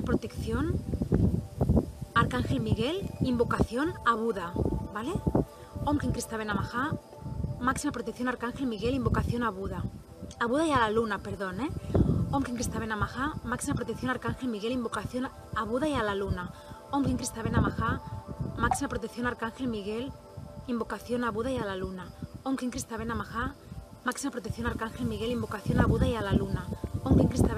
protección, 0.00 0.80
Arcángel 2.14 2.60
Miguel, 2.60 3.10
invocación 3.20 3.92
a 4.06 4.14
Buda, 4.14 4.54
¿vale? 4.94 5.12
Om 5.84 5.98
Kim 5.98 6.12
Namaha, 6.46 6.92
máxima 7.60 7.92
protección 7.92 8.28
Arcángel 8.28 8.66
Miguel, 8.66 8.94
invocación 8.94 9.42
a 9.42 9.50
Buda. 9.50 9.84
A 10.40 10.46
Buda 10.46 10.66
y 10.66 10.72
a 10.72 10.78
la 10.78 10.90
luna, 10.90 11.18
perdón, 11.18 11.60
¿eh? 11.60 11.70
Om 12.30 12.42
Kim 12.42 12.56
Namaha, 12.88 13.34
máxima 13.44 13.74
protección 13.74 14.10
Arcángel 14.10 14.48
Miguel, 14.48 14.72
invocación 14.72 15.28
a 15.54 15.64
Buda 15.64 15.86
y 15.88 15.94
a 15.94 16.02
la 16.02 16.14
luna. 16.14 16.52
Om 16.90 17.04
Kim 17.04 17.18
Namaha, 17.50 18.00
máxima 18.56 18.88
protección 18.88 19.26
Arcángel 19.26 19.68
Miguel, 19.68 20.10
invocación 20.68 21.24
a 21.24 21.30
Buda 21.30 21.50
y 21.50 21.58
a 21.58 21.66
la 21.66 21.76
luna. 21.76 22.06
Om 22.44 22.56
Kim 22.56 22.70
Namaha, 23.06 23.54
máxima 24.04 24.30
protección 24.30 24.66
Arcángel 24.66 25.06
Miguel, 25.06 25.32
invocación 25.32 25.80
a 25.80 25.86
Buda 25.86 26.06
y 26.06 26.14
a 26.14 26.22
la 26.22 26.32
luna. 26.32 26.66
Om 27.04 27.18
Kim 27.18 27.28
Krista 27.28 27.52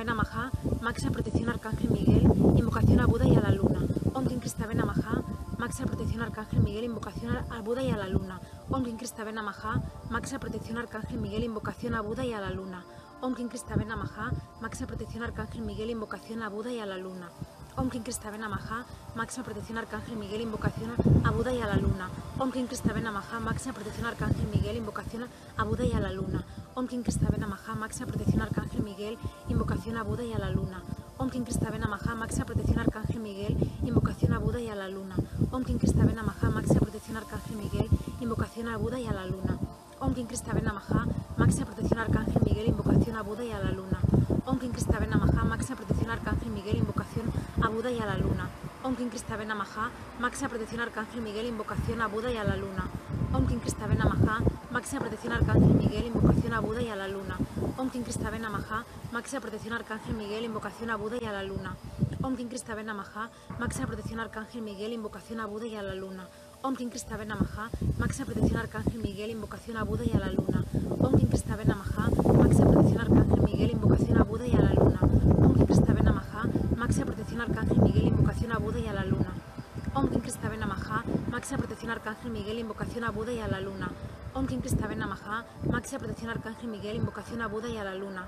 Máxima 0.85 1.13
protección 1.13 1.49
Arcángel 1.49 1.89
Miguel, 1.89 2.25
invocación 2.59 3.01
a 3.01 3.07
Buda 3.07 3.27
y 3.27 3.35
a 3.35 3.41
la 3.41 3.51
luna. 3.51 3.81
Om 4.13 4.27
Krista 4.39 4.67
Namaha, 4.67 5.23
máxima 5.57 5.87
protección 5.87 6.21
Arcángel 6.21 6.61
Miguel, 6.61 6.85
invocación 6.85 7.39
a 7.51 7.63
Buda 7.63 7.83
y 7.83 7.91
a 7.91 7.97
la 7.97 8.07
luna. 8.07 8.39
Om 8.69 8.85
Krista 8.99 9.25
Namaha, 9.25 9.83
máxima 10.11 10.41
protección 10.41 10.77
Arcángel 10.77 11.19
Miguel, 11.19 11.43
invocación 11.45 11.95
a 11.95 12.03
Buda 12.03 12.27
y 12.27 12.35
a 12.35 12.41
la 12.43 12.51
luna. 12.51 12.85
Om 13.23 13.33
Krista 13.33 13.77
Namaha, 13.77 14.31
máxima 14.61 14.87
protección 14.87 15.23
Arcángel 15.23 15.63
Miguel, 15.63 15.91
invocación 15.91 16.43
a 16.43 16.51
Buda 16.51 16.71
y 16.71 16.81
a 16.81 16.85
la 16.85 16.99
luna. 16.99 17.31
Om 17.79 17.89
Krista 17.89 18.31
Namaha, 18.31 18.85
máxima 19.17 19.43
protección 19.43 19.79
Arcángel 19.79 20.19
Miguel, 20.19 20.43
invocación 20.43 20.91
a 21.25 21.31
Buda 21.31 21.55
y 21.55 21.63
a 21.63 21.67
la 21.67 21.77
luna. 21.77 22.11
Om 22.39 22.51
Krista 22.51 22.93
Namaha, 22.93 23.41
máxima 23.41 23.73
protección 23.73 24.05
Arcángel 24.07 24.49
Miguel, 24.53 24.77
invocación 24.77 25.29
a 25.57 25.65
Buda 25.65 25.87
y 25.87 25.93
a 25.93 26.01
la 26.01 26.13
luna. 26.13 26.45
Om 26.77 26.89
Kim 26.89 27.05
Krista 27.05 27.31
Namaha, 27.31 27.77
máxima 27.77 28.09
protección 28.09 28.43
Arcángel 28.43 28.83
Miguel, 28.83 29.17
invocación 29.49 29.97
a 29.97 30.03
Buda 30.03 30.25
y 30.25 30.33
a 30.33 30.41
la 30.41 30.51
luna. 30.51 30.83
Om 31.19 31.31
Kim 31.31 31.45
Krista 31.45 31.71
Namaha, 31.71 32.17
máxima 32.17 32.47
protección 32.47 32.81
Arcángel 32.81 33.21
Miguel, 33.21 33.57
invocación 33.85 34.33
a 34.33 34.39
Buda 34.41 34.61
y 34.61 34.69
a 34.69 34.75
la 34.75 34.89
luna. 34.89 35.15
Om 35.53 35.63
Kim 35.63 35.79
Krista 35.79 36.03
Namaha, 36.03 36.51
máxima 36.51 36.81
protección 36.81 37.17
Arcángel 37.17 37.57
Miguel, 37.57 37.89
invocación 38.21 38.67
a 38.67 38.77
Buda 38.77 38.99
y 38.99 39.07
a 39.07 39.13
la 39.13 39.25
luna. 39.25 39.57
Om 40.01 40.15
Kim 40.15 40.27
Krista 40.27 40.53
Namaha, 40.53 41.07
máxima 41.37 41.67
protección 41.67 42.01
Arcángel 42.01 42.43
Miguel, 42.43 42.67
invocación 42.67 43.17
a 43.17 43.23
Buda 43.23 43.45
y 43.45 43.53
a 43.53 43.59
la 43.61 43.71
luna. 43.71 44.01
Om 44.45 44.59
Kim 44.59 44.73
Krista 44.73 44.99
Namaha, 44.99 45.45
máxima 45.45 45.77
protección 45.77 46.11
Arcángel 46.11 46.51
Miguel, 46.51 46.79
invocación 46.79 47.31
a 47.63 47.69
Buda 47.69 47.93
y 47.93 48.01
a 48.01 48.07
la 48.07 48.17
luna. 48.17 48.51
Om 48.85 48.97
Kim 48.97 49.09
Krista 49.09 49.35
Namaha, 49.39 49.89
máxima 50.21 50.51
protección 50.51 50.83
Arcángel 50.83 51.23
Miguel, 51.23 51.47
invocación 51.47 52.03
a 52.03 52.07
Buda 52.07 52.31
y 52.31 52.37
a 52.37 52.45
la 52.45 52.55
luna. 52.55 52.85
Om 53.33 53.47
Kim 53.47 53.59
Krista 53.59 53.87
Namaha, 53.87 54.45
máxima 54.71 55.01
protección 55.01 55.33
Arcángel 55.33 55.73
Miguel, 55.73 56.05
invocación 56.09 56.53
a 56.53 56.61
Buda 56.61 56.83
y 56.83 56.91
a 56.91 56.97
la 56.97 57.09
luna. 57.09 57.39
Om 57.79 57.89
Kim 57.89 58.03
Krista 58.03 58.31
Namaha, 58.31 58.85
máxima 59.11 59.41
protección 59.41 59.73
Arcángel 59.73 60.15
Miguel, 60.15 60.45
invocación 60.45 60.91
a 60.91 60.97
Buda 60.97 61.17
y 61.17 61.25
a 61.25 61.33
la 61.33 61.43
luna. 61.43 61.77
Om 62.21 62.37
Kim 62.37 62.51
Krista 62.51 62.77
Namaha, 62.77 63.31
máxima 63.59 63.87
protección 63.87 64.21
Arcángel 64.21 64.61
Miguel, 64.61 64.93
invocación 64.93 65.41
a 65.41 65.47
Buda 65.47 65.67
y 65.67 65.77
a 65.77 65.83
la 65.83 65.95
luna. 65.95 66.29
Om 66.61 66.77
Kim 66.77 66.91
Krista 66.91 67.17
Namaha, 67.17 67.71
máxima 67.99 68.27
protección 68.27 68.61
Arcángel 68.61 69.01
Miguel, 69.01 69.31
invocación 69.31 69.79
a 69.79 69.85
Buda 69.85 70.05
y 70.05 70.13
a 70.13 70.19
la 70.19 70.31
luna. 70.31 70.63
Om 71.01 71.17
Kim 71.17 71.29
Krista 71.29 71.57
Namaha, 71.57 72.11
máxima 72.39 72.67
protección 72.67 73.01
Arcángel 73.01 73.41
Miguel, 73.41 73.71
invocación 73.71 74.19
a 74.19 74.25
Buda 74.25 74.47
y 74.47 74.55
a 74.55 74.61
la 74.61 74.75
luna. 74.75 75.01
Om 75.41 75.55
Kim 75.55 75.67
Krista 75.67 75.95
Namaha, 75.95 76.45
máxima 76.77 77.07
protección 77.07 77.41
Arcángel 77.41 77.79
Miguel, 77.81 78.07
invocación 78.09 78.53
a 78.53 78.59
Buda 78.59 78.79
y 78.79 78.87
a 78.87 78.93
la 78.93 79.05
luna. 79.05 79.33
Om 79.95 80.09
Kim 80.09 80.21
Krista 80.21 80.49
Namaha, 80.49 81.05
máxima 81.45 81.59
protección 81.59 81.91
Arcángel 81.91 82.31
Miguel, 82.31 82.59
invocación 82.59 83.05
a 83.05 83.11
Buda 83.11 83.31
y 83.31 83.39
a 83.39 83.47
la 83.47 83.61
luna. 83.61 83.91
Om 84.33 84.47
Kim 84.47 84.63
Krista 84.63 84.89
Namaha, 84.89 85.45
máxima 85.71 85.99
protección 85.99 86.31
Arcángel 86.31 86.71
Miguel, 86.71 86.97
invocación 86.97 87.43
a 87.43 87.49
Buda 87.49 87.69
y 87.69 87.77
a 87.77 87.85
la 87.85 87.95
luna. 87.95 88.27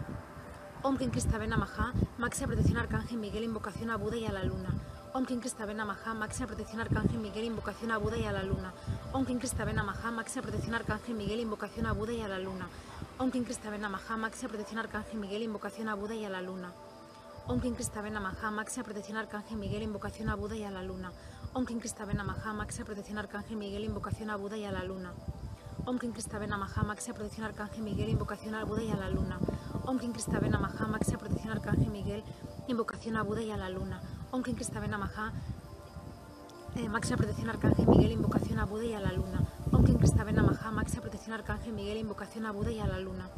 Om 0.83 0.99
Kim 0.99 1.11
Krista 1.11 1.39
Namaha, 1.39 1.95
máxima 2.19 2.49
protección 2.49 2.77
Arcángel 2.77 3.17
Miguel, 3.17 3.45
invocación 3.45 3.89
a 3.89 3.97
Buda 3.97 4.19
y 4.19 4.27
a 4.27 4.33
la 4.33 4.45
luna. 4.45 4.69
Om 5.15 5.25
Kim 5.25 5.41
Krista 5.41 5.65
Namaha, 5.65 6.13
máxima 6.13 6.47
protección 6.47 6.79
Arcángel 6.83 7.19
Miguel, 7.19 7.45
invocación 7.47 7.91
a 7.91 7.97
Buda 7.97 8.19
y 8.19 8.27
a 8.27 8.33
la 8.33 8.43
luna. 8.43 8.75
Om 9.15 9.25
Kim 9.25 9.39
Krista 9.39 9.65
Namaha, 9.65 10.11
máxima 10.11 10.43
protección 10.43 10.75
Arcángel 10.75 11.15
Miguel, 11.15 11.41
invocación 11.41 11.87
a 11.87 11.93
Buda 11.93 12.13
y 12.13 12.21
a 12.21 12.29
la 12.29 12.39
luna. 12.39 12.69
Om 13.17 13.31
Kim 13.31 13.47
Namaha, 13.81 14.17
máxima 14.19 14.51
protección 14.51 14.79
Arcángel 14.79 15.19
Miguel, 15.19 15.43
invocación 15.43 15.89
a 15.89 15.95
Buda 15.95 16.15
y 16.15 16.27
a 16.27 16.29
la 16.29 16.43
luna. 16.43 16.71
Om 17.49 17.61
Kim 17.61 17.75
Krista 17.75 18.03
Namaha, 18.03 18.51
máxima 18.51 18.83
protección 18.83 19.17
Arcángel 19.19 19.57
Miguel, 19.57 19.85
invocación 19.85 20.29
a 20.29 20.35
Buda 20.35 20.57
y 20.57 20.65
a 20.65 20.71
la 20.73 20.83
luna. 20.83 21.13
Om 21.55 21.65
Kim 21.65 21.79
Krista 21.79 22.05
Namaha, 22.05 22.53
máxima 22.53 22.85
protección 22.87 23.19
Arcángel 23.19 23.57
Miguel, 23.57 23.85
invocación 23.85 24.31
a 24.31 24.37
Buda 24.37 24.57
y 24.57 24.65
a 24.65 24.73
la 24.73 24.83
luna. 24.83 25.13
Om 25.85 25.97
Kim 25.97 26.11
Krista 26.11 26.41
Namaha, 26.41 26.83
máxima 26.83 27.15
protección 27.15 27.47
Arcángel 27.47 27.85
Miguel, 27.85 28.09
invocación 28.09 28.57
a 28.57 28.65
Buda 28.65 28.83
y 28.83 28.91
a 28.91 28.97
la 28.97 29.11
luna. 29.11 29.39
Om 29.85 29.97
Kim 29.97 30.13
Krista 30.13 30.41
Namaha, 30.41 30.87
máxima 30.89 31.19
protección 31.19 31.53
Arcángel 31.53 31.89
Miguel, 31.89 32.25
invocación 32.67 33.17
a 33.17 33.23
Buda 33.23 33.43
y 33.43 33.51
a 33.53 33.57
la 33.57 33.69
luna. 33.71 34.01
Om 34.33 34.43
Kim 34.43 34.57
Krista 34.57 34.81
Namaha, 34.81 35.33
eh, 36.75 36.89
máxima 36.89 37.17
protección 37.17 37.49
Arcángel 37.49 37.87
Miguel, 37.87 38.11
invocación 38.11 38.59
a 38.59 38.65
Buda 38.65 38.85
y 38.87 38.95
a 38.95 38.99
la 39.01 39.13
luna. 39.13 39.39
Om 39.71 39.85
Kim 39.85 39.99
Krista 39.99 40.25
Namaha, 40.25 40.73
máxima 40.73 41.03
protección 41.03 41.33
Arcángel 41.35 41.73
Miguel, 41.73 41.99
invocación 41.99 42.45
a 42.45 42.51
Buda 42.51 42.73
y 42.73 42.81
a 42.81 42.89
la 42.89 42.99
luna. 42.99 43.31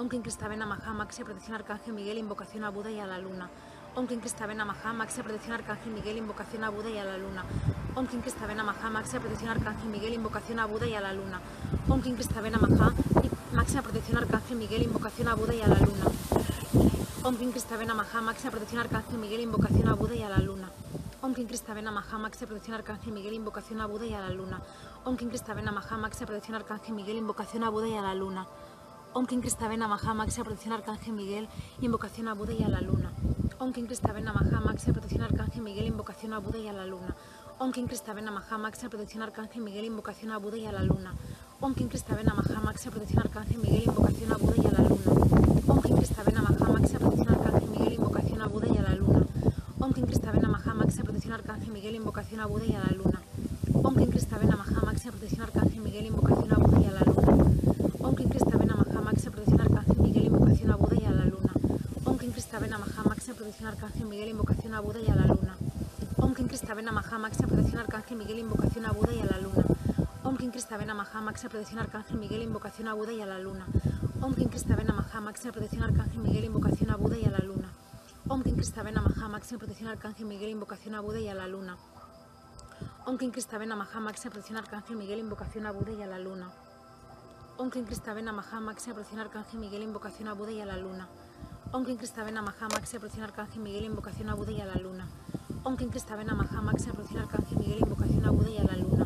Om 0.00 0.08
Kim 0.08 0.22
Krista 0.22 0.48
Namaha, 0.48 0.94
máxima 0.94 1.26
protección 1.26 1.56
Arcángel 1.56 1.92
Miguel, 1.92 2.16
invocación 2.16 2.64
a 2.64 2.70
Buda 2.70 2.90
y 2.90 2.98
a 2.98 3.06
la 3.06 3.18
luna. 3.18 3.50
Om 3.94 4.06
Kim 4.06 4.18
Krista 4.18 4.46
Namaha, 4.46 4.94
máxima 4.94 5.24
protección 5.24 5.52
Arcángel 5.52 5.92
Miguel, 5.92 6.16
invocación 6.16 6.64
a 6.64 6.70
Buda 6.70 6.88
y 6.88 6.96
a 6.96 7.04
la 7.04 7.18
luna. 7.18 7.44
Om 7.94 8.06
Kim 8.06 8.22
Krista 8.22 8.46
Namaha, 8.46 8.88
máxima 8.88 9.20
protección 9.20 9.50
Arcángel 9.50 9.90
Miguel, 9.90 10.14
invocación 10.14 10.58
a 10.58 10.64
Buda 10.64 10.86
y 10.86 10.94
a 10.94 11.02
la 11.02 11.12
luna. 11.12 11.38
Om 11.86 12.00
Kim 12.00 12.14
Krista 12.14 12.40
Namaha, 12.40 12.94
máxima 13.52 13.82
protección 13.82 14.16
Arcángel 14.16 14.56
Miguel, 14.56 14.82
invocación 14.84 15.28
a 15.28 15.34
Buda 15.34 15.54
y 15.54 15.60
a 15.60 15.68
la 15.68 15.78
luna. 15.78 16.06
Om 17.22 17.36
Kim 17.36 17.52
Krista 17.52 17.76
Namaha, 17.76 18.20
máxima 18.22 18.50
protección 18.50 18.80
Arcángel 18.80 19.18
Miguel, 19.18 19.42
invocación 19.42 19.86
a 19.86 19.94
Buda 19.94 20.16
y 20.16 20.24
a 20.24 20.28
la 20.30 20.40
luna. 20.40 20.70
Om 21.20 21.34
Kim 21.34 21.46
Krista 21.46 21.74
Namaha, 21.74 22.16
máxima 22.16 22.46
protección 22.48 22.74
Arcángel 22.74 23.12
Miguel, 23.12 23.34
invocación 23.34 23.80
a 23.80 23.86
Buda 23.86 24.06
y 24.06 24.14
a 24.14 24.20
la 24.20 24.30
luna. 24.30 24.62
Máxima 25.98 26.26
protección 26.26 26.54
Arcángel 26.56 26.94
Miguel, 26.94 27.18
invocación 27.18 27.64
a 27.64 27.68
Buda 27.68 27.88
y 27.88 27.96
a 27.96 28.02
la 28.02 28.14
luna. 28.14 28.46
Krista 29.12 29.68
Namaha, 29.68 30.14
máxima 30.14 30.44
protección 30.44 30.72
Arcángel 30.72 31.12
Miguel, 31.12 31.48
invocación 31.80 32.28
a 32.28 32.34
Buda 32.34 32.52
y 32.52 32.62
a 32.62 32.68
la 32.68 32.80
luna. 32.80 33.10
Krista 33.72 34.12
Namaha, 34.12 34.60
máxima 34.60 34.92
protección 34.94 35.22
Arcángel 35.22 35.62
Miguel, 35.62 35.86
invocación 35.86 36.32
a 36.32 36.38
Buda 36.38 36.58
y 36.58 36.68
a 36.68 36.72
la 36.72 36.86
luna. 36.86 37.16
Krista 37.72 38.14
Namaha, 38.14 38.58
máxima 38.58 38.90
protección 38.90 39.22
Arcángel 39.22 39.62
Miguel, 39.62 39.84
invocación 39.86 40.30
a 40.32 40.38
Buda 40.38 40.56
y 40.58 40.66
a 40.66 40.72
la 40.72 40.82
luna. 40.82 41.14
Krista 41.88 42.14
Namaha, 42.22 42.60
máxima 42.60 42.90
protección 42.92 43.20
Arcángel 43.20 43.58
Miguel, 43.58 43.82
invocación 43.84 44.32
a 44.32 44.36
Buda 44.36 44.56
y 44.56 44.66
a 44.66 44.72
la 44.72 44.82
luna. 44.84 45.10
Krista 45.82 46.22
Namaha, 46.30 46.68
máxima 46.72 47.00
protección 47.00 47.28
Arcángel 47.34 47.68
Miguel, 47.68 47.94
invocación 47.94 48.40
a 48.40 48.46
Buda 48.46 48.66
y 48.68 48.76
a 48.78 48.82
la 48.82 48.94
luna. 48.94 49.26
Krista 50.06 50.32
Namaha, 50.32 50.74
máxima 50.74 51.04
protección 51.04 51.34
Arcángel 51.34 51.70
Miguel, 51.72 51.96
invocación 51.96 52.40
a 52.40 52.46
Buda 52.46 52.64
y 52.66 52.74
a 52.74 52.78
la 52.78 52.90
luna. 52.92 53.20
Krista 54.10 54.38
Namaha, 54.38 54.84
máxima 54.84 55.12
protección 55.12 55.42
Arcángel 55.42 55.80
Miguel, 55.80 56.06
invocación 56.06 56.52
a 56.52 56.56
Buda 56.56 56.76
y 56.80 56.84
a 56.86 56.92
la 56.92 57.02
luna. 57.04 57.30
Om 58.02 58.14
Kim 58.16 58.28
Krista 58.28 58.56
Namaha, 58.56 59.00
máxima 59.02 59.32
protección 59.32 59.60
Arcángel 59.60 59.98
Miguel, 60.00 60.26
invocación 60.26 60.70
a 60.70 60.76
Buda 60.76 60.96
y 61.00 61.04
a 61.04 61.10
la 61.10 61.24
luna. 61.26 61.52
Om 62.04 62.18
Kim 62.18 62.32
Krista 62.32 62.58
Namaha, 62.60 63.02
máxima 63.04 63.36
protección 63.36 63.59
Arcángel 63.70 64.06
Miguel, 64.06 64.28
invocación 64.30 64.74
a 64.74 64.80
Buda 64.80 65.00
y 65.00 65.08
a 65.08 65.14
la 65.14 65.26
luna. 65.26 65.56
Om 66.16 66.34
Kim 66.34 66.48
Krista 66.48 66.74
Namaha, 66.74 67.18
máxima 67.18 67.46
protección 67.46 67.78
Arcángel 67.78 68.18
Miguel, 68.18 68.38
invocación 68.40 68.84
a 68.84 68.90
Buda 68.90 69.12
y 69.12 69.20
a 69.20 69.26
la 69.26 69.38
luna. 69.38 69.64
Om 70.24 70.36
Kim 70.36 70.50
Krista 70.50 70.76
Namaha, 70.76 71.20
máxima 71.20 71.50
protección 71.50 71.78
Arcángel 71.78 72.18
Miguel, 72.18 72.42
invocación 72.42 72.88
a 72.88 72.94
Buda 72.94 73.12
y 73.12 73.22
a 73.22 73.26
la 73.26 73.38
luna. 73.38 73.66
Om 74.20 74.34
Kim 74.34 74.48
Krista 74.48 74.74
Namaha, 74.74 75.20
máxima 75.20 75.52
protección 75.52 75.84
Arcángel 75.84 76.20
Miguel, 76.20 76.44
invocación 76.44 76.90
a 76.90 76.96
Buda 76.96 77.16
y 77.16 77.24
a 77.24 77.30
la 77.30 77.38
luna. 77.38 77.68
Om 78.28 78.42
Kim 78.42 78.56
Krista 78.56 78.82
Namaha, 78.82 79.28
máxima 79.28 79.58
protección 79.60 79.88
Arcángel 79.88 80.26
Miguel, 80.26 80.50
invocación 80.50 80.94
a 80.96 81.00
Buda 81.00 81.20
y 81.20 81.28
a 81.28 81.34
la 81.34 81.46
luna. 81.46 81.76
Om 83.06 83.18
Kim 83.18 83.30
Krista 83.30 83.58
Namaha, 83.58 84.00
máxima 84.00 84.30
protección 84.32 84.58
Arcángel 84.58 84.96
Miguel, 84.96 85.20
invocación 85.20 85.66
a 85.66 85.70
Buda 85.70 85.92
y 85.92 86.02
a 86.02 86.06
la 86.08 86.18
luna. 86.18 86.50
Om 87.56 87.70
Kim 87.70 87.84
Krista 87.86 88.14
Namaha, 88.14 88.60
máxima 88.60 88.94
protección 88.94 89.20
Arcángel 89.20 89.60
Miguel, 89.60 89.82
invocación 89.82 90.28
a 90.28 90.34
Buda 90.34 90.50
y 90.50 90.60
a 90.60 90.66
la 90.66 90.76
luna. 90.76 91.08
Om 91.72 91.84
Kim 91.84 91.96
Krista 91.96 92.28
Namaha, 92.28 92.66
máxima 92.68 92.98
protección 92.98 93.22
Arcángel 93.22 93.62
Miguel, 93.62 93.84
invocación 93.84 94.28
a 94.28 94.34
Buda 94.34 94.50
y 94.50 94.60
a 94.60 94.66
la 94.66 94.74
luna. 94.74 95.06
Om 95.62 95.76
Kim 95.76 95.88
Krista 95.88 96.16
Namaha, 96.16 96.60
máxima 96.60 96.94
protección 96.94 97.22
Arcángel 97.22 97.58
Miguel, 97.58 97.78
invocación 97.78 98.24
a 98.26 98.30
Buda 98.32 98.50
y 98.50 98.58
a 98.58 98.64
la 98.64 98.76
luna. 98.76 99.04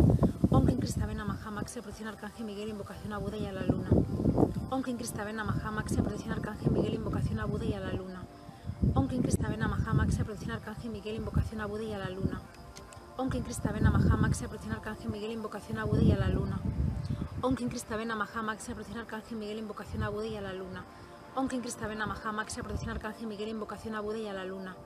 Om 0.51 0.65
Kim 0.65 0.79
Krista 0.79 1.07
Namaha, 1.07 1.51
máxima 1.51 1.83
protección 1.83 2.09
Arcángel 2.09 2.47
Miguel, 2.47 2.71
invocación 2.71 3.13
a 3.13 3.19
Buda 3.19 3.37
y 3.37 3.45
a 3.45 3.53
la 3.53 3.65
luna. 3.67 3.91
Om 4.71 4.83
Kim 4.83 4.97
Krista 4.97 5.25
Namaha, 5.31 5.71
máxima 5.73 6.05
protección 6.05 6.33
Arcángel 6.33 6.73
Miguel, 6.73 6.95
invocación 6.95 7.39
a 7.39 7.45
Buda 7.45 7.65
y 7.67 7.75
a 7.75 7.81
la 7.81 7.93
luna. 7.93 8.23
Om 8.95 9.09
Kim 9.09 9.23
Krista 9.23 9.51
Namaha, 9.51 9.93
máxima 9.93 10.25
protección 10.25 10.53
Arcángel 10.53 10.91
Miguel, 10.91 11.15
invocación 11.17 11.61
a 11.61 11.67
Buda 11.67 11.83
y 11.83 11.93
a 11.93 11.99
la 11.99 12.09
luna. 12.09 12.41
Om 13.19 13.29
Kim 13.29 13.43
Krista 13.43 13.73
Namaha, 13.73 14.17
máxima 14.17 14.49
protección 14.49 14.73
Arcángel 14.73 15.11
Miguel, 15.11 15.33
invocación 15.33 15.79
a 15.79 15.85
Buda 15.85 16.03
y 16.03 16.13
a 16.13 16.17
la 16.17 16.29
luna. 16.29 16.61
Om 17.43 17.55
Kim 17.57 17.69
Krista 17.69 17.97
Namaha, 18.03 18.43
máxima 18.43 18.75
protección 18.75 19.01
Arcángel 19.01 19.37
Miguel, 19.39 19.59
invocación 19.59 20.03
a 20.03 20.09
Buda 20.09 20.27
y 20.27 20.37
a 20.37 20.41
la 20.41 20.55
luna. 20.55 20.85
Om 21.37 21.49
Kim 21.49 21.63
Krista 21.63 21.89
Namaha, 21.89 22.31
máxima 22.31 22.63
protección 22.63 22.91
Arcángel 22.91 23.27
Miguel, 23.27 23.49
invocación 23.49 23.97
a 23.97 24.01
Buda 24.01 24.19
y 24.19 24.29
a 24.29 24.33
la 24.33 24.45
luna. 24.45 24.77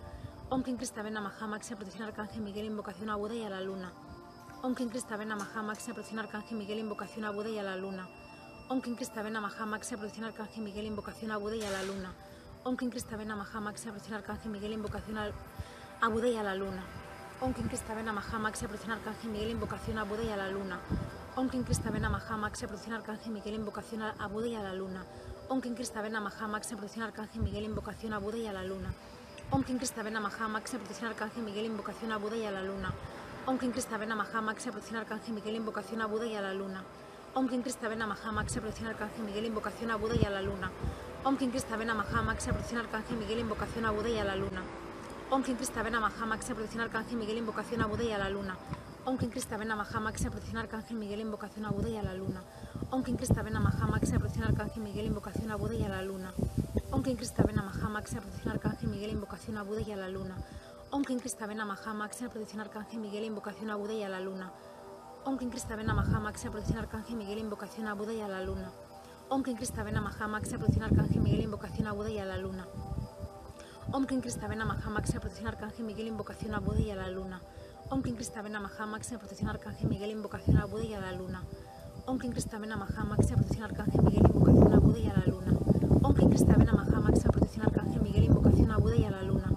Om 0.49 0.63
Kim 0.63 0.79
Krista 0.79 1.03
Namaha, 1.03 1.47
máxima 1.47 1.77
protección 1.77 2.09
Arcángel 2.09 2.41
Miguel, 2.41 2.65
invocación 2.65 3.11
a 3.11 3.17
Buda 3.17 3.35
y 3.35 3.45
a 3.45 3.51
la 3.51 3.61
luna. 3.61 3.93
Om 4.63 4.75
Kim 4.75 4.89
Krista 4.89 5.19
Namaha, 5.19 5.63
máxima 5.63 5.93
protección 5.93 6.21
Arcángel 6.21 6.57
Miguel, 6.57 6.79
invocación 6.79 7.27
a 7.27 7.31
Buda 7.33 7.51
y 7.51 7.59
a 7.59 7.63
la 7.63 7.77
luna. 7.77 8.09
Om 8.71 8.81
Kim 8.81 8.97
Krista 8.97 9.23
Namaha, 9.23 9.67
máxima 9.67 9.99
protección 9.99 10.25
Arcángel 10.25 10.63
Miguel, 10.63 10.87
invocación 10.87 11.31
a 11.31 11.37
Buda 11.37 11.57
y 11.57 11.65
a 11.65 11.71
la 11.71 11.83
luna. 11.83 12.15
Om 12.65 12.77
Kim 12.77 12.91
Cristavena 12.91 13.37
Maha, 13.37 13.61
máxima 13.61 13.93
protección 13.93 14.17
Arcángel 14.17 14.51
Miguel, 14.51 14.73
invocación 14.73 15.19
a 16.01 16.09
Buda 16.09 16.29
y 16.29 16.37
a 16.37 16.43
la 16.43 16.55
luna. 16.55 16.83
Om 17.41 17.53
Kim 17.53 17.69
Cristavena 17.69 18.13
Maha, 18.13 18.39
máxima 18.39 18.69
protección 18.69 18.93
Arcángel 18.93 19.31
Miguel, 19.31 19.51
invocación 19.51 19.99
a 19.99 20.05
Buda 20.05 20.23
y 20.25 20.31
a 20.31 20.37
la 20.37 20.49
luna. 20.49 20.81
Om 21.37 21.49
Kim 21.49 21.63
Cristavena 21.63 22.09
Maha, 22.09 22.37
máxima 22.37 22.69
protección 22.69 22.95
Arcángel 22.97 23.33
Miguel, 23.33 23.55
invocación 23.55 24.03
a 24.03 24.27
Buda 24.27 24.49
y 24.49 24.55
a 24.57 24.63
la 24.63 24.75
luna. 24.75 25.05
Om 25.51 25.63
Kim 25.63 25.75
Cristavena 25.75 26.21
Maha, 26.21 26.47
máxima 26.47 26.77
protección 26.77 27.07
Arcángel 27.07 27.41
Miguel, 27.41 27.65
invocación 27.65 28.13
a 28.13 28.19
Buda 28.19 28.37
y 28.37 28.47
a 28.47 28.53
la 28.53 28.63
luna. 28.65 28.93
Om 29.51 29.63
Kim 29.63 29.79
Cristavena 29.79 30.21
Maha, 30.21 30.47
máxima 30.47 30.81
protección 30.81 31.11
Arcángel 31.11 31.43
Miguel, 31.43 31.65
invocación 31.65 32.13
a 32.13 32.19
Buda 32.19 32.37
y 32.37 32.45
a 32.45 32.51
la 32.51 32.63
luna. 32.63 32.93
Om 33.47 33.57
Kim 33.57 33.73
Cristavena 33.73 34.15
Maha, 34.15 34.43
máxima 34.43 34.73
protección 34.73 35.01
Arcángel 35.01 35.35
Miguel, 35.35 35.57
invocación 35.57 36.03
a 36.03 36.07
Buda 36.07 36.27
y 36.27 36.35
a 36.37 36.43
la 36.43 36.53
luna. 36.53 36.85
Om 37.33 37.49
Kim 37.49 37.63
Cristavena 37.63 38.07
Maha, 38.07 38.31
máxima 38.31 38.61
protección 38.61 38.91
Arcángel 38.91 39.25
Miguel, 39.25 39.47
invocación 39.47 39.91
a 39.91 39.97
Buda 39.97 40.17
y 40.17 40.25
a 40.27 40.31
la 40.31 40.43
luna. 40.43 40.71
Om 41.25 41.37
Kim 41.39 41.51
Cristavena 41.51 41.95
Maha, 41.95 42.23
máxima 42.23 42.53
protección 42.53 42.81
Arcángel 42.81 43.17
Miguel, 43.17 43.39
invocación 43.39 43.87
a 43.87 43.91
Buda 43.91 44.11
y 44.11 44.19
a 44.19 44.25
la 44.25 44.37
luna. 44.37 44.63
Kim 45.45 45.57
protección 45.57 46.83
Arcángel 46.83 47.17
Miguel, 47.17 47.39
invocación 47.39 47.81
a 47.81 47.87
Buda 47.87 48.05
y 48.05 48.13
a 48.13 48.19
la 48.19 48.29
luna. 48.29 48.59
Om 49.05 49.17
Kim 49.17 49.31
Cristavena 49.31 49.75
Maha, 49.77 50.01
máxima 50.01 50.31
protección 50.31 50.59
Arcángel 50.59 50.97
Miguel, 50.97 51.21
invocación 51.21 51.65
a 51.65 51.71
Buda 51.71 51.89
y 51.89 51.97
a 51.97 52.03
la 52.03 52.15
luna. 52.15 52.43
Om 52.91 53.03
Kim 53.03 53.17
Cristavena 53.17 53.61
Maha, 53.61 53.87
máxima 53.87 54.19
protección 54.19 54.45
Arcángel 54.47 54.83
Miguel, 54.83 55.07
invocación 55.07 55.51
a 55.51 55.57
Buda 55.57 55.75
y 55.75 55.85
a 55.85 55.89
la 55.89 56.03
luna. 56.03 56.35
Om 56.91 57.03
Kim 57.03 57.17
Cristavena 57.17 57.63
Maha, 57.63 57.89
máxima 57.89 58.21
protección 58.21 58.53
Arcángel 58.53 58.89
Miguel, 58.89 59.11
invocación 59.13 59.57
a 59.57 59.63
Buda 59.63 59.81
y 59.83 59.93
a 59.93 59.97
la 59.97 60.09
luna. 60.09 60.37
Om 60.91 61.05
Kim 61.05 61.19
Cristavena 61.21 61.65
Maha, 61.65 61.95
máxima 61.95 62.31
protección 62.31 62.61
Arcángel 62.61 63.01
Miguel, 63.01 63.25
invocación 63.25 63.71
a 63.71 63.77
Buda 63.77 63.93
y 63.93 64.03
a 64.03 64.09
la 64.09 64.21
luna. 64.21 64.53
Om 65.25 65.39
Kim 65.39 65.51
Cristavena 65.51 65.95
Maha, 65.95 66.19
máxima 66.19 66.51
protección 66.51 66.79
Arcángel 66.79 67.17
Miguel, 67.17 67.39
invocación 67.39 67.87
a 67.87 67.95
Buda 67.95 68.13
y 68.13 68.21
a 68.21 68.29
la 68.29 68.41
luna. 68.43 68.73
Om 69.29 69.45
Kim 69.45 69.57
Cristavena 69.57 70.01
Maha, 70.01 70.29
máxima 70.29 70.59
protección 70.59 70.85
Arcángel 70.85 71.21
Miguel, 71.23 71.43
invocación 71.43 71.87
a 71.87 71.93
Buda 71.93 72.11
y 72.11 72.19
a 72.19 72.25
la 72.25 72.39
luna. 72.39 72.67
Om 73.93 74.07
Kim 74.07 74.21
Cristavena 74.21 74.65
Maha, 74.65 74.91
máxima 74.91 75.21
protección 75.21 75.49
Arcángel 75.49 75.85
Miguel, 75.87 76.07
invocación 76.09 76.55
a 76.55 76.61
Buda 76.61 76.81
y 76.81 76.91
a 76.91 76.97
la 76.97 77.09
luna. 77.09 77.41
Om 77.91 78.03
Kim 78.03 78.17
Cristavena 78.17 78.61
Maha, 78.61 78.85
máxima 78.85 79.19
protección 79.19 79.49
Arcángel 79.49 79.89
Miguel, 79.89 80.11
invocación 80.11 80.59
a 80.59 80.67
Buda 80.67 80.85
y 80.85 80.93
a 80.93 81.01
la 81.01 81.13
luna. 81.13 81.43
Om 82.05 82.19
Kim 82.19 82.33
Cristavena 82.33 82.77
Maha, 82.77 83.05
máxima 83.05 83.37
protección 83.39 83.65
Arcángel 83.65 84.03
Miguel, 84.03 84.25
invocación 84.27 84.73
a 84.75 84.79
Buda 84.79 84.99
y 84.99 85.09
a 85.09 85.15
la 85.15 85.25
luna. 85.25 85.53
Om 86.03 86.15
Kim 86.15 86.29
Cristavena 86.29 86.73
Maha, 86.75 87.01
máxima 87.01 87.33
protección 87.33 87.65
Arcángel 87.65 88.03
Miguel, 88.03 88.25
invocación 88.25 88.71
a 88.71 88.77
Buda 88.77 88.95
y 88.95 89.05
a 89.07 89.11
la 89.11 89.23
luna. 89.23 89.55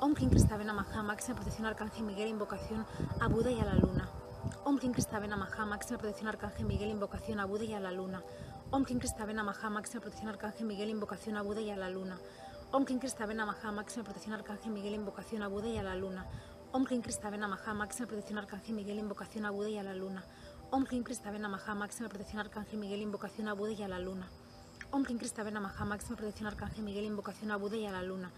Om 0.00 0.14
Kim 0.14 0.30
Cristavena 0.30 0.72
Maha, 0.72 1.02
máxima 1.02 1.34
protección 1.34 1.66
Arcángel 1.66 2.04
Miguel, 2.04 2.28
invocación 2.28 2.86
a 3.20 3.26
Buda 3.26 3.50
y 3.50 3.60
a 3.60 3.64
la 3.64 3.74
luna. 3.74 4.08
Om 4.64 4.78
Kim 4.78 4.92
Cristavena 4.92 5.36
Maha, 5.36 5.64
máxima 5.66 5.98
protección 5.98 6.28
Arcángel 6.28 6.66
Miguel, 6.66 6.90
invocación 6.90 7.40
a 7.40 7.44
Buda 7.44 7.64
y 7.64 7.72
a 7.72 7.80
la 7.80 7.90
luna. 7.90 8.20
Om 8.70 8.84
Kim 8.84 8.98
Cristavena 9.00 9.42
Maha, 9.42 9.70
máxima 9.70 10.00
protección 10.00 10.28
Arcángel 10.28 10.66
Miguel, 10.66 10.90
invocación 10.90 11.36
a 11.36 11.42
Buda 11.42 11.60
y 11.60 11.70
a 11.70 11.76
la 11.76 11.90
luna. 11.90 12.18
Om 12.70 12.84
Kim 12.84 13.00
Maha, 13.46 13.72
máxima 13.72 14.04
protección 14.04 14.34
Arcángel 14.34 14.72
Miguel, 14.72 14.94
invocación 14.94 15.42
a 15.42 15.48
Buda 15.48 15.68
y 15.68 15.78
a 15.78 15.82
la 15.82 15.94
luna. 15.96 16.26
Om 16.74 16.86
Kim 16.86 17.02
Cristavena 17.02 17.46
máxima 17.46 17.86
protección 17.86 18.36
Arcángel 18.36 18.74
Miguel, 18.74 18.98
invocación 18.98 19.46
a 19.46 19.52
Buda 19.52 19.68
y 19.70 19.78
a 19.78 19.84
la 19.84 19.94
luna. 19.94 20.24
Om 20.72 20.84
Kim 20.86 21.04
Cristavena 21.04 21.48
máxima 21.48 21.86
protección 21.86 22.40
Arcángel 22.40 22.80
Miguel, 22.80 23.00
invocación 23.00 23.46
a 23.46 23.52
Buda 23.52 23.70
y 23.70 23.82
a 23.84 23.86
la 23.86 24.00
luna. 24.00 24.28
Om 24.90 25.04
Kim 25.04 25.16
Cristavena 25.16 25.60
máxima 25.60 25.96
protección 25.96 26.48
Arcángel 26.48 26.82
Miguel, 26.82 27.04
invocación 27.04 27.52
a 27.52 27.56
Buda 27.58 27.76
y 27.76 27.86
a 27.86 27.92
la 27.92 28.02
luna. 28.02 28.32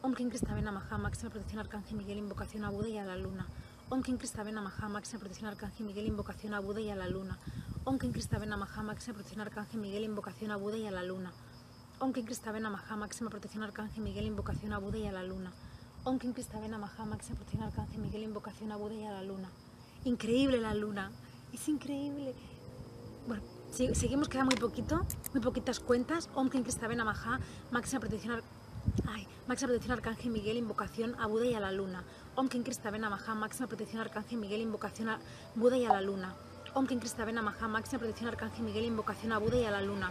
Om 0.00 0.14
Kim 0.14 0.30
Cristavena 0.30 0.72
máxima 0.72 1.10
protección 1.28 1.60
Arcángel 1.60 1.98
Miguel, 1.98 2.16
invocación 2.16 2.64
a 2.64 2.70
Buda 2.70 2.88
y 2.88 2.96
a 2.96 3.04
la 3.04 3.16
luna. 3.18 3.46
Om 3.90 4.02
Kim 4.02 4.16
Cristavena 4.16 4.62
máxima 4.62 5.02
protección 5.02 5.46
Arcángel 5.50 5.84
Miguel, 5.84 6.06
invocación 6.06 6.54
a 6.54 6.60
Buda 6.60 6.80
y 6.80 6.88
a 6.88 6.96
la 6.96 7.06
luna. 7.06 7.38
Om 7.84 7.98
Kim 7.98 8.12
Cristavena 8.12 8.56
máxima 8.56 8.94
protección 8.94 9.42
Arcángel 9.42 9.80
Miguel, 9.82 10.04
invocación 10.04 10.52
a 10.52 10.56
máxima 12.96 13.28
protección 13.28 13.62
Arcángel 13.62 14.02
Miguel, 14.02 14.24
invocación 14.24 14.72
a 14.72 14.78
Buda 14.78 14.96
y 14.96 15.06
a 15.06 15.12
la 15.12 15.22
luna. 15.22 15.52
Om 16.04 16.18
Kim 16.18 16.32
Cristavena 16.32 16.76
Maha, 16.78 17.04
máxima 17.06 17.36
protección 17.36 17.62
Arcángel 17.62 17.98
Miguel, 18.00 18.22
invocación 18.24 18.72
a 18.72 18.76
Buda 18.76 18.94
y 18.94 19.04
a 19.06 19.12
la 19.12 19.22
luna. 19.22 19.48
Increíble 20.04 20.58
la 20.60 20.74
luna, 20.74 21.10
es 21.52 21.66
increíble. 21.68 22.34
Bueno, 23.26 23.42
si- 23.70 23.94
seguimos, 23.94 24.28
queda 24.28 24.44
muy 24.44 24.56
poquito, 24.56 25.00
muy 25.32 25.40
poquitas 25.42 25.80
cuentas. 25.80 26.28
Om 26.34 26.50
Kim 26.50 26.62
Cristavena 26.62 27.04
Maha, 27.04 27.40
máxima 27.70 28.00
protección 28.00 28.42
Ay, 29.08 29.26
máxima 29.48 29.68
protección 29.68 29.92
Arcángel 29.92 30.30
Miguel, 30.30 30.58
invocación 30.58 31.16
a 31.18 31.26
Buda 31.26 31.46
y 31.46 31.54
a 31.54 31.60
la 31.60 31.72
luna. 31.72 32.04
Om 32.36 32.48
Kim 32.48 32.62
Cristavena 32.62 33.08
Maha, 33.08 33.34
máxima 33.34 33.66
protección 33.66 34.02
Arcángel 34.02 34.36
Miguel, 34.38 34.60
invocación 34.60 35.08
a 35.08 35.18
Buda 35.56 35.78
y 35.78 35.86
a 35.86 35.92
la 35.92 36.02
luna. 36.02 36.34
Om 36.74 36.86
Kim 36.86 36.98
Cristavena 36.98 37.40
Maha, 37.40 37.66
máxima 37.66 37.98
protección 37.98 38.28
Arcángel 38.28 38.62
Miguel, 38.62 38.84
invocación 38.84 39.32
a 39.32 39.38
Buda 39.38 39.56
y 39.56 39.64
a 39.64 39.70
la 39.70 39.80
luna. 39.80 40.10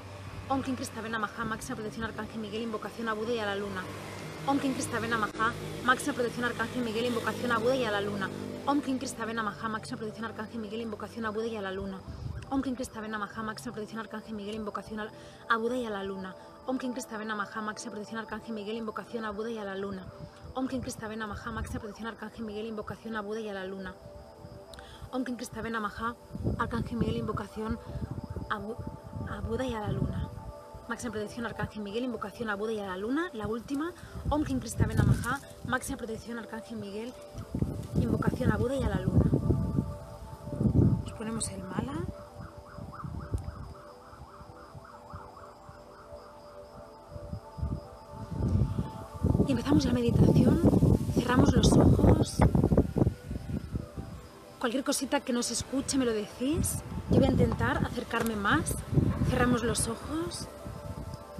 Om 0.49 0.63
Kim 0.63 0.75
Cristavena 0.75 1.19
Maha, 1.19 1.45
máxima 1.45 1.75
protección 1.75 2.03
Arcángel 2.05 2.39
Miguel, 2.41 2.63
invocación 2.63 3.07
a 3.09 3.13
Buda 3.13 3.33
y 3.35 3.37
a 3.39 3.45
la 3.45 3.55
luna. 3.55 3.83
Om 4.47 4.59
Kim 4.59 4.73
Cristavena 4.73 5.17
Maha, 5.17 5.53
máxima 5.85 6.13
protección 6.13 6.45
Arcángel 6.45 6.83
Miguel, 6.83 7.05
invocación 7.05 7.51
a 7.51 7.57
Buda 7.59 7.75
y 7.75 7.85
a 7.85 7.91
la 7.91 8.01
luna. 8.01 8.29
Om 8.65 8.81
Kim 8.81 8.97
Cristavena 8.99 9.41
Maha, 9.43 9.69
máxima 9.69 9.97
protección 9.97 10.25
Arcángel 10.25 10.59
Miguel, 10.59 10.81
invocación 10.81 11.25
a 11.25 11.29
Buda 11.31 11.47
y 11.47 11.55
a 11.55 11.61
la 11.61 11.71
luna. 11.71 11.99
Om 12.49 12.61
Kim 12.61 12.75
Cristavena 12.75 13.17
Maha, 13.17 13.41
máxima 13.41 13.73
protección 13.73 13.99
Arcángel 14.01 14.35
Miguel, 14.35 14.55
invocación 14.55 14.99
a 14.99 15.57
Buda 15.57 15.77
y 15.77 15.85
a 15.85 15.89
la 15.89 16.03
luna. 16.03 16.35
Om 16.67 16.77
Kim 16.77 16.91
Cristavena 16.93 17.35
Maha, 17.35 17.61
máxima 17.61 17.91
protección 17.91 18.19
Arcángel 18.19 18.53
Miguel, 18.53 18.75
invocación 18.77 19.25
a 19.25 19.31
Buda 19.31 19.49
y 19.49 19.57
a 19.57 19.63
la 19.63 19.75
luna. 19.75 20.05
Om 20.55 20.67
Kim 20.67 20.81
Cristavena 20.81 21.25
Maha, 21.27 21.51
máxima 21.51 21.79
protección 21.79 22.07
Arcángel 22.07 22.45
Miguel, 22.45 22.65
invocación 22.67 23.15
a 23.15 23.21
Buda 23.21 23.39
y 23.39 23.49
a 23.49 23.53
la 23.53 23.65
luna. 23.65 23.95
Om 25.11 25.23
Kim 25.23 25.35
Cristavena 25.37 25.79
Maha, 25.79 26.15
Arcángel 26.59 26.97
Miguel, 26.97 27.17
invocación 27.17 27.79
a, 28.49 28.59
Bu- 28.59 28.77
Buda 29.47 29.65
y 29.65 29.73
a 29.73 29.79
la 29.79 29.91
luna. 29.91 30.29
Máxima 30.89 31.12
protección 31.12 31.45
Arcángel 31.45 31.81
Miguel, 31.81 32.03
invocación 32.03 32.50
a 32.50 32.56
Buda 32.56 32.74
y 32.74 32.80
a 32.80 32.88
la 32.88 32.97
luna. 32.97 33.30
La 33.33 33.47
última, 33.47 33.94
Om 34.30 34.44
Kim 34.44 34.59
Maha, 34.59 35.39
máxima 35.65 35.97
protección 35.97 36.38
Arcángel 36.38 36.77
Miguel, 36.77 37.13
invocación 37.95 38.51
a 38.51 38.57
Buda 38.57 38.75
y 38.75 38.83
a 38.83 38.89
la 38.89 39.00
luna. 39.00 39.25
Nos 41.01 41.13
ponemos 41.13 41.50
el 41.50 41.63
mala. 41.63 41.94
Y 49.47 49.51
empezamos 49.51 49.86
la 49.86 49.94
meditación, 49.94 50.62
cerramos 51.15 51.53
los 51.53 51.71
ojos. 51.74 52.38
Cualquier 54.59 54.83
cosita 54.83 55.21
que 55.21 55.33
no 55.33 55.44
se 55.44 55.53
escuche 55.53 55.97
me 55.97 56.06
lo 56.06 56.13
decís. 56.13 56.83
Yo 57.09 57.18
voy 57.18 57.27
a 57.27 57.31
intentar 57.31 57.86
acercarme 57.86 58.36
más. 58.36 58.75
Cerramos 59.29 59.63
los 59.63 59.88
ojos, 59.88 60.47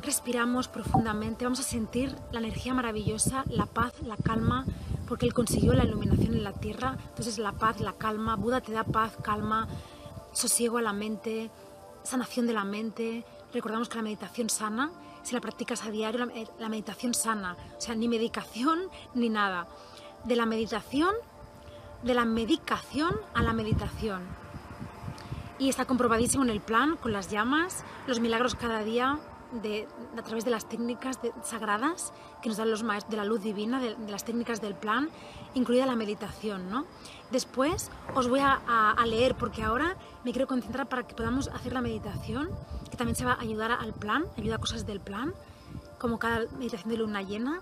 respiramos 0.04 0.68
profundamente, 0.68 1.46
vamos 1.46 1.60
a 1.60 1.64
sentir 1.64 2.16
la 2.32 2.40
energía 2.40 2.74
maravillosa, 2.74 3.44
la 3.48 3.66
paz, 3.66 3.94
la 4.04 4.18
calma, 4.18 4.66
porque 5.08 5.26
Él 5.26 5.34
consiguió 5.34 5.74
la 5.74 5.86
iluminación 5.86 6.34
en 6.34 6.44
la 6.44 6.54
tierra. 6.54 6.98
Entonces 7.10 7.38
la 7.38 7.54
paz, 7.54 7.80
la 7.80 7.94
calma, 7.94 8.36
Buda 8.36 8.62
te 8.62 8.72
da 8.72 8.84
paz, 8.84 9.14
calma, 9.22 9.68
sosiego 10.34 10.78
a 10.78 10.82
la 10.82 10.94
mente, 10.94 11.50
sanación 12.04 12.48
de 12.48 12.54
la 12.54 12.64
mente. 12.64 13.26
Recordamos 13.54 13.90
que 13.90 13.96
la 13.96 14.04
meditación 14.04 14.50
sana, 14.50 14.92
si 15.24 15.34
la 15.34 15.42
practicas 15.42 15.84
a 15.84 15.92
diario, 15.92 16.26
la, 16.26 16.34
la 16.60 16.70
meditación 16.70 17.14
sana, 17.14 17.56
o 17.78 17.82
sea, 17.82 17.96
ni 17.96 18.08
medicación 18.08 18.90
ni 19.14 19.30
nada. 19.30 19.68
De 20.26 20.36
la 20.36 20.46
meditación, 20.46 21.16
de 22.04 22.14
la 22.14 22.26
medicación 22.26 23.16
a 23.34 23.42
la 23.42 23.54
meditación. 23.54 24.24
Y 25.60 25.70
está 25.70 25.86
comprobadísimo 25.86 26.44
en 26.44 26.50
el 26.50 26.60
plan, 26.60 26.98
con 26.98 27.14
las 27.14 27.30
llamas, 27.30 27.86
los 28.08 28.20
milagros 28.20 28.56
cada 28.56 28.84
día 28.84 29.20
de, 29.62 29.88
a 30.18 30.22
través 30.24 30.46
de 30.46 30.52
las 30.52 30.68
técnicas 30.68 31.22
de- 31.22 31.32
sagradas 31.44 32.12
que 32.42 32.50
nos 32.50 32.58
dan 32.58 32.72
los 32.72 32.84
maestros 32.84 33.12
de 33.12 33.18
la 33.18 33.26
luz 33.26 33.42
divina, 33.42 33.80
de, 33.80 33.96
de 33.96 34.12
las 34.12 34.24
técnicas 34.26 34.62
del 34.62 34.74
plan, 34.76 35.10
incluida 35.54 35.86
la 35.86 35.96
meditación. 35.96 36.70
¿no? 36.70 36.86
Después 37.32 37.92
os 38.16 38.28
voy 38.28 38.40
a, 38.40 38.62
a- 38.68 38.92
a 38.92 39.06
leer 39.06 39.36
porque 39.36 39.64
ahora 39.64 39.96
me 40.24 40.32
quiero 40.32 40.48
concentrar 40.48 40.88
para 40.90 41.04
que 41.06 41.14
podamos 41.16 41.48
hacer 41.50 41.74
la 41.74 41.82
meditación, 41.82 42.50
que 42.90 42.98
también 42.98 43.16
se 43.16 43.26
va 43.26 43.34
a 43.34 43.42
ayudar 43.42 43.72
al 43.72 43.94
plan, 43.94 44.26
ayuda 44.38 44.56
a 44.56 44.60
cosas 44.60 44.86
del 44.86 45.00
plan, 45.00 45.34
como 46.00 46.20
cada 46.20 46.46
meditación 46.58 46.90
de 46.90 46.98
luna 46.98 47.22
llena. 47.22 47.62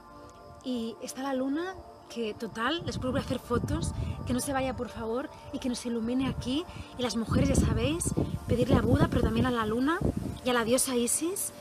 Y 0.64 0.96
está 1.02 1.24
la 1.24 1.34
luna 1.34 1.74
que 2.10 2.34
total, 2.34 2.84
después 2.86 3.12
voy 3.12 3.22
a 3.22 3.24
hacer 3.24 3.40
fotos, 3.40 3.94
que 4.28 4.34
no 4.34 4.40
se 4.42 4.52
vaya 4.54 4.76
por 4.76 4.90
favor 4.90 5.30
y 5.54 5.60
que 5.60 5.70
nos 5.70 5.86
ilumine 5.86 6.28
aquí. 6.28 6.66
Y 6.98 7.02
las 7.02 7.16
mujeres, 7.16 7.50
ya 7.50 7.56
sabéis, 7.68 8.14
pedirle 8.48 8.76
a 8.76 8.82
Buda, 8.82 9.08
pero 9.10 9.22
también 9.22 9.46
a 9.46 9.52
la 9.52 9.66
luna 9.66 9.98
y 10.44 10.50
a 10.50 10.54
la 10.54 10.64
diosa 10.66 10.96
Isis, 10.96 11.54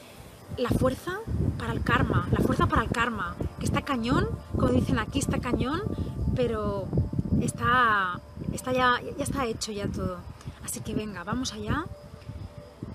la 0.56 0.68
fuerza 0.68 1.20
para 1.58 1.72
el 1.72 1.82
karma, 1.82 2.28
la 2.30 2.40
fuerza 2.40 2.66
para 2.66 2.82
el 2.82 2.90
karma, 2.90 3.36
que 3.58 3.66
está 3.66 3.82
cañón, 3.82 4.28
como 4.56 4.68
dicen 4.68 4.98
aquí, 4.98 5.18
está 5.18 5.40
cañón, 5.40 5.82
pero 6.34 6.86
está, 7.40 8.20
está 8.52 8.72
ya, 8.72 9.00
ya 9.16 9.24
está 9.24 9.46
hecho 9.46 9.72
ya 9.72 9.88
todo. 9.88 10.18
Así 10.64 10.80
que 10.80 10.94
venga, 10.94 11.24
vamos 11.24 11.52
allá, 11.52 11.84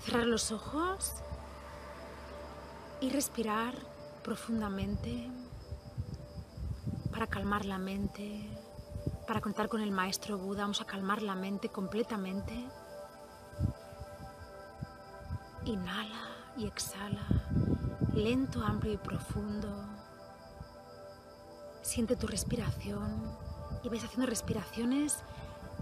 cerrar 0.02 0.26
los 0.26 0.52
ojos 0.52 1.14
y 3.00 3.10
respirar 3.10 3.74
profundamente 4.22 5.30
para 7.10 7.26
calmar 7.26 7.64
la 7.64 7.78
mente, 7.78 8.48
para 9.26 9.40
contar 9.40 9.68
con 9.68 9.80
el 9.80 9.90
maestro 9.90 10.38
Buda, 10.38 10.62
vamos 10.62 10.80
a 10.80 10.84
calmar 10.84 11.22
la 11.22 11.34
mente 11.34 11.68
completamente. 11.68 12.54
Inhala 15.64 16.35
y 16.56 16.66
exhala, 16.66 17.26
lento, 18.14 18.62
amplio 18.62 18.94
y 18.94 18.96
profundo. 18.96 19.68
Siente 21.82 22.16
tu 22.16 22.26
respiración 22.26 23.36
y 23.82 23.88
vais 23.88 24.04
haciendo 24.04 24.26
respiraciones 24.26 25.18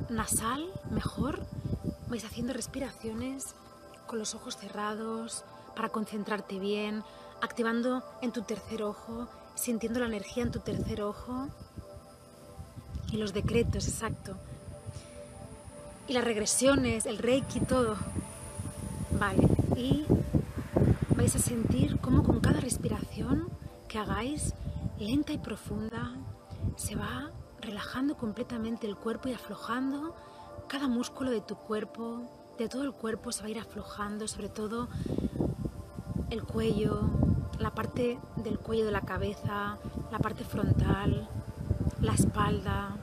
nasal, 0.09 0.71
mejor. 0.91 1.41
Vais 2.09 2.25
haciendo 2.25 2.53
respiraciones 2.53 3.55
con 4.07 4.19
los 4.19 4.35
ojos 4.35 4.57
cerrados 4.57 5.45
para 5.75 5.89
concentrarte 5.89 6.59
bien, 6.59 7.03
activando 7.41 8.03
en 8.21 8.33
tu 8.33 8.43
tercer 8.43 8.83
ojo, 8.83 9.29
sintiendo 9.55 10.01
la 10.01 10.07
energía 10.07 10.43
en 10.43 10.51
tu 10.51 10.61
tercer 10.61 11.03
ojo 11.03 11.49
y 13.11 13.17
los 13.17 13.33
decretos, 13.33 13.89
exacto. 13.89 14.37
Y 16.07 16.13
las 16.13 16.25
regresiones, 16.25 17.07
el 17.07 17.19
reiki, 17.19 17.61
todo. 17.61 17.97
Vale, 19.19 19.49
y 19.77 20.05
vais 21.25 21.37
a 21.37 21.39
sentir 21.39 21.99
cómo 22.01 22.23
con 22.23 22.41
cada 22.41 22.61
respiración 22.61 23.49
que 23.89 23.99
hagáis, 23.99 24.53
lenta 24.99 25.33
y 25.33 25.39
profunda, 25.39 26.13
se 26.77 26.97
va 26.97 27.31
relajando 27.63 28.15
completamente 28.19 28.87
el 28.87 28.95
cuerpo 28.95 29.31
y 29.31 29.33
aflojando 29.33 30.15
cada 30.69 30.87
músculo 30.87 31.31
de 31.31 31.41
tu 31.41 31.57
cuerpo, 31.57 32.21
de 32.59 32.69
todo 32.69 32.83
el 32.83 32.93
cuerpo 32.93 33.33
se 33.33 33.41
va 33.41 33.47
a 33.47 33.51
ir 33.53 33.59
aflojando, 33.59 34.29
sobre 34.29 34.51
todo 34.51 34.89
el 36.29 36.43
cuello, 36.43 37.01
la 37.59 37.75
parte 37.75 38.19
del 38.37 38.59
cuello 38.59 38.85
de 38.85 38.93
la 38.93 39.01
cabeza, 39.01 39.79
la 40.13 40.19
parte 40.19 40.45
frontal, 40.45 41.27
la 42.03 42.13
espalda. 42.13 42.99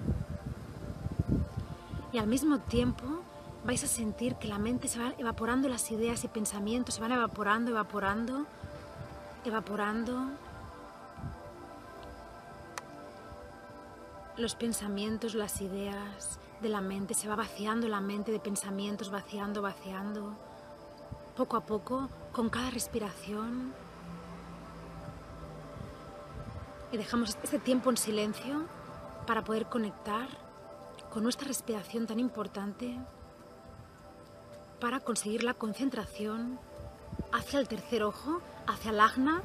Y 2.13 2.19
al 2.19 2.27
mismo 2.27 2.59
tiempo 2.59 3.20
vais 3.63 3.83
a 3.83 3.87
sentir 3.87 4.35
que 4.35 4.47
la 4.47 4.57
mente 4.57 4.87
se 4.87 4.99
va 4.99 5.13
evaporando, 5.17 5.69
las 5.69 5.91
ideas 5.91 6.23
y 6.23 6.27
pensamientos 6.27 6.95
se 6.95 7.01
van 7.01 7.11
evaporando, 7.11 7.71
evaporando, 7.71 8.45
evaporando. 9.45 10.29
Los 14.37 14.55
pensamientos, 14.55 15.35
las 15.35 15.61
ideas 15.61 16.39
de 16.61 16.69
la 16.69 16.81
mente, 16.81 17.13
se 17.13 17.27
va 17.27 17.35
vaciando 17.35 17.87
la 17.87 18.01
mente 18.01 18.31
de 18.31 18.39
pensamientos, 18.39 19.11
vaciando, 19.11 19.61
vaciando. 19.61 20.33
Poco 21.35 21.57
a 21.57 21.61
poco, 21.61 22.09
con 22.31 22.49
cada 22.49 22.71
respiración. 22.71 23.73
Y 26.91 26.97
dejamos 26.97 27.37
este 27.43 27.59
tiempo 27.59 27.89
en 27.89 27.97
silencio 27.97 28.65
para 29.27 29.43
poder 29.43 29.67
conectar 29.67 30.27
con 31.11 31.23
nuestra 31.23 31.47
respiración 31.47 32.07
tan 32.07 32.19
importante 32.19 32.97
para 34.81 34.99
conseguir 34.99 35.43
la 35.43 35.53
concentración 35.53 36.59
hacia 37.31 37.59
el 37.59 37.67
tercer 37.67 38.03
ojo, 38.03 38.41
hacia 38.67 38.91
el 38.91 38.99
agna 38.99 39.43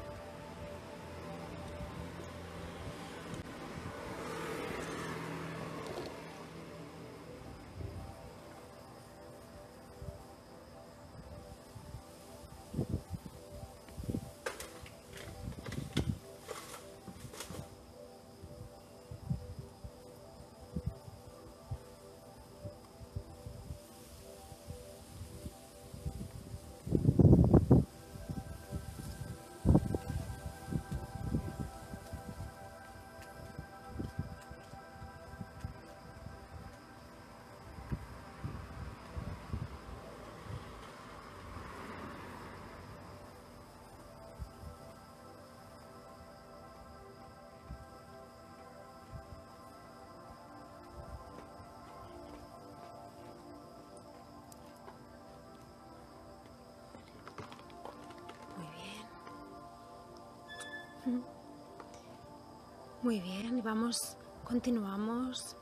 Muy 63.01 63.19
bien, 63.19 63.61
vamos, 63.63 64.17
continuamos. 64.43 65.55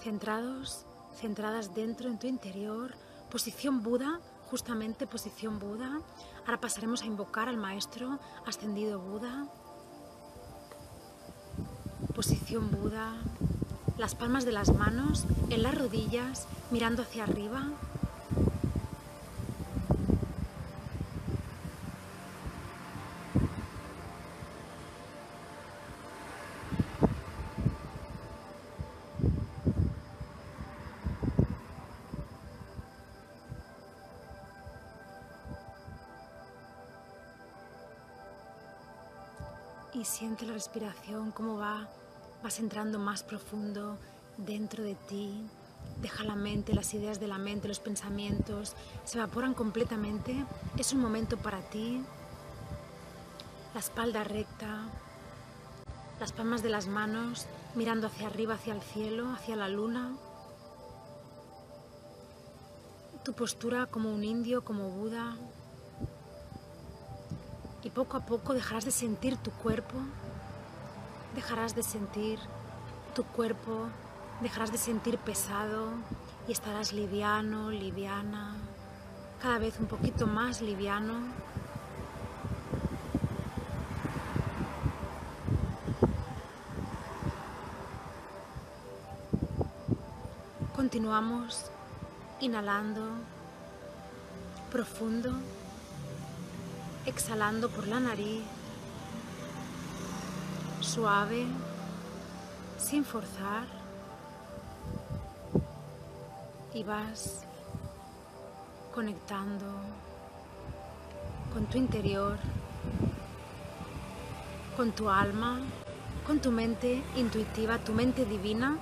Centrados, 0.00 0.86
centradas 1.14 1.74
dentro 1.74 2.08
en 2.08 2.18
tu 2.18 2.26
interior, 2.26 2.94
posición 3.30 3.82
Buda, 3.82 4.20
justamente 4.50 5.06
posición 5.06 5.58
Buda. 5.58 6.00
Ahora 6.46 6.60
pasaremos 6.60 7.02
a 7.02 7.06
invocar 7.06 7.48
al 7.48 7.56
Maestro 7.56 8.18
ascendido 8.46 8.98
Buda. 8.98 9.46
Posición 12.14 12.70
Buda, 12.70 13.14
las 13.98 14.14
palmas 14.14 14.44
de 14.44 14.52
las 14.52 14.74
manos 14.74 15.24
en 15.50 15.62
las 15.62 15.76
rodillas, 15.76 16.46
mirando 16.70 17.02
hacia 17.02 17.24
arriba, 17.24 17.68
siente 40.22 40.46
la 40.46 40.52
respiración, 40.52 41.32
cómo 41.32 41.56
va, 41.56 41.88
vas 42.44 42.60
entrando 42.60 43.00
más 43.00 43.24
profundo 43.24 43.98
dentro 44.36 44.84
de 44.84 44.94
ti. 44.94 45.34
Deja 46.00 46.22
la 46.22 46.36
mente, 46.36 46.74
las 46.74 46.94
ideas 46.94 47.18
de 47.18 47.26
la 47.26 47.38
mente, 47.38 47.66
los 47.66 47.80
pensamientos, 47.80 48.76
se 49.02 49.18
evaporan 49.18 49.52
completamente. 49.52 50.46
Es 50.78 50.92
un 50.92 51.00
momento 51.00 51.38
para 51.38 51.60
ti. 51.70 52.04
La 53.74 53.80
espalda 53.80 54.22
recta, 54.22 54.82
las 56.20 56.30
palmas 56.30 56.62
de 56.62 56.68
las 56.68 56.86
manos 56.86 57.46
mirando 57.74 58.06
hacia 58.06 58.28
arriba, 58.28 58.54
hacia 58.54 58.74
el 58.74 58.80
cielo, 58.80 59.32
hacia 59.32 59.56
la 59.56 59.68
luna. 59.68 60.12
Tu 63.24 63.32
postura 63.32 63.86
como 63.86 64.14
un 64.14 64.22
indio, 64.22 64.62
como 64.62 64.88
Buda, 64.88 65.34
poco 67.94 68.16
a 68.16 68.20
poco 68.20 68.54
dejarás 68.54 68.84
de 68.84 68.90
sentir 68.90 69.36
tu 69.36 69.50
cuerpo, 69.50 69.98
dejarás 71.34 71.74
de 71.74 71.82
sentir 71.82 72.38
tu 73.14 73.24
cuerpo, 73.24 73.88
dejarás 74.40 74.72
de 74.72 74.78
sentir 74.78 75.18
pesado 75.18 75.90
y 76.48 76.52
estarás 76.52 76.92
liviano, 76.92 77.70
liviana, 77.70 78.56
cada 79.42 79.58
vez 79.58 79.78
un 79.78 79.86
poquito 79.86 80.26
más 80.26 80.62
liviano. 80.62 81.14
Continuamos 90.74 91.66
inhalando 92.40 93.02
profundo 94.70 95.32
exhalando 97.06 97.68
por 97.68 97.86
la 97.88 98.00
nariz, 98.00 98.42
suave, 100.80 101.46
sin 102.78 103.04
forzar, 103.04 103.66
y 106.74 106.82
vas 106.84 107.44
conectando 108.94 109.66
con 111.52 111.66
tu 111.66 111.78
interior, 111.78 112.38
con 114.76 114.92
tu 114.92 115.08
alma, 115.08 115.60
con 116.26 116.40
tu 116.40 116.50
mente 116.50 117.02
intuitiva, 117.16 117.78
tu 117.78 117.92
mente 117.92 118.24
divina. 118.24 118.78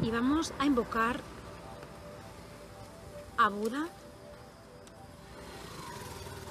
Y 0.00 0.10
vamos 0.10 0.52
a 0.58 0.66
invocar 0.66 1.20
a 3.38 3.48
Buda 3.48 3.88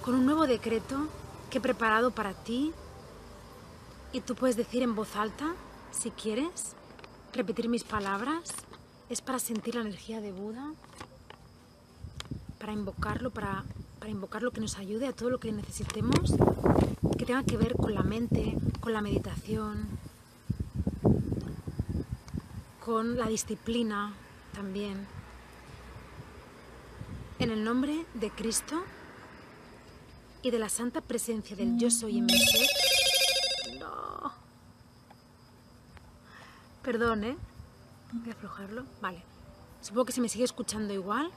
con 0.03 0.15
un 0.15 0.25
nuevo 0.25 0.47
decreto 0.47 1.07
que 1.49 1.59
he 1.59 1.61
preparado 1.61 2.11
para 2.11 2.33
ti 2.33 2.73
y 4.11 4.19
tú 4.19 4.35
puedes 4.35 4.57
decir 4.57 4.83
en 4.83 4.95
voz 4.95 5.15
alta, 5.15 5.55
si 5.91 6.11
quieres, 6.11 6.75
repetir 7.31 7.69
mis 7.69 7.85
palabras. 7.85 8.53
Es 9.09 9.21
para 9.21 9.39
sentir 9.39 9.75
la 9.75 9.81
energía 9.81 10.19
de 10.19 10.31
Buda. 10.31 10.73
para 12.59 12.73
invocarlo, 12.73 13.29
para, 13.29 13.65
para 13.99 14.09
invocarlo 14.09 14.51
que 14.51 14.61
nos 14.61 14.77
ayude 14.77 15.07
a 15.07 15.13
todo 15.13 15.29
lo 15.29 15.39
que 15.39 15.51
necesitemos, 15.51 16.33
que 17.17 17.25
tenga 17.25 17.43
que 17.43 17.57
ver 17.57 17.75
con 17.75 17.93
la 17.93 18.03
mente, 18.03 18.57
con 18.79 18.93
la 18.93 19.01
meditación, 19.01 19.87
con 22.85 23.17
la 23.17 23.27
disciplina 23.27 24.13
también. 24.53 25.05
En 27.39 27.51
el 27.51 27.65
nombre 27.65 28.05
de 28.13 28.29
Cristo 28.29 28.83
y 30.43 30.51
de 30.51 30.59
la 30.59 30.67
santa 30.67 30.99
presencia 30.99 31.55
del 31.55 31.77
yo 31.77 31.89
soy 31.89 32.19
en 32.19 32.25
mi 32.25 32.37
ser. 32.37 32.67
No. 33.79 34.33
Perdón, 36.83 37.23
¿eh? 37.23 37.37
Voy 38.11 38.29
a 38.29 38.33
aflojarlo. 38.33 38.83
Vale. 39.01 39.23
Supongo 39.81 40.05
que 40.05 40.11
se 40.11 40.19
me 40.19 40.27
sigue 40.27 40.43
escuchando 40.43 40.93
igual. 40.93 41.31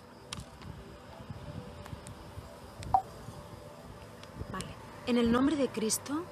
Vale. 4.52 4.74
En 5.06 5.18
el 5.18 5.30
nombre 5.30 5.54
de 5.54 5.68
Cristo 5.68 6.24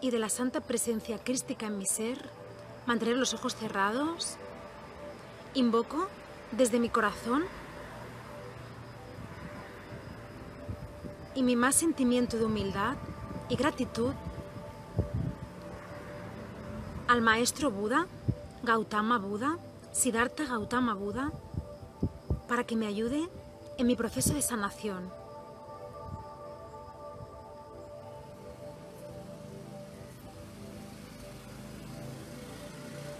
y 0.00 0.10
de 0.10 0.18
la 0.18 0.28
santa 0.28 0.60
presencia 0.60 1.22
crística 1.22 1.66
en 1.66 1.78
mi 1.78 1.86
ser, 1.86 2.28
mantener 2.86 3.16
los 3.16 3.34
ojos 3.34 3.54
cerrados, 3.54 4.36
invoco 5.54 6.08
desde 6.50 6.80
mi 6.80 6.88
corazón 6.88 7.44
y 11.34 11.42
mi 11.42 11.56
más 11.56 11.74
sentimiento 11.74 12.36
de 12.36 12.44
humildad 12.44 12.96
y 13.48 13.56
gratitud 13.56 14.12
al 17.08 17.20
maestro 17.20 17.70
Buda, 17.70 18.06
Gautama 18.62 19.18
Buda, 19.18 19.58
Siddhartha 19.92 20.46
Gautama 20.46 20.94
Buda, 20.94 21.32
para 22.48 22.64
que 22.64 22.76
me 22.76 22.86
ayude 22.86 23.28
en 23.78 23.86
mi 23.86 23.96
proceso 23.96 24.34
de 24.34 24.42
sanación. 24.42 25.10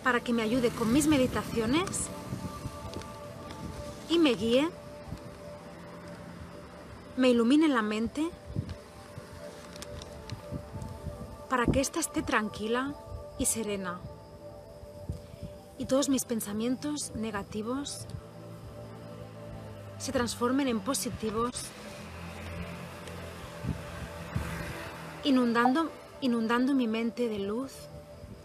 Para 0.05 0.21
que 0.21 0.33
me 0.33 0.43
ayude 0.43 0.71
con 0.71 0.93
mis 0.93 1.07
meditaciones 1.07 2.09
y 4.09 4.19
me 4.19 4.35
guíe, 4.35 4.69
me 7.17 7.29
ilumine 7.29 7.69
la 7.69 7.83
mente, 7.83 8.31
para 11.49 11.67
que 11.67 11.81
ésta 11.81 12.01
esté 12.01 12.23
tranquila 12.23 12.95
y 13.39 13.47
serena. 13.47 14.01
Y 15.79 15.85
todos 15.85 16.09
mis 16.09 16.25
pensamientos 16.25 17.13
negativos 17.15 18.07
se 19.99 20.13
transformen 20.13 20.69
en 20.69 20.81
positivos, 20.81 21.53
inundando, 25.25 25.91
inundando 26.21 26.75
mi 26.75 26.87
mente 26.89 27.29
de 27.29 27.39
luz 27.39 27.73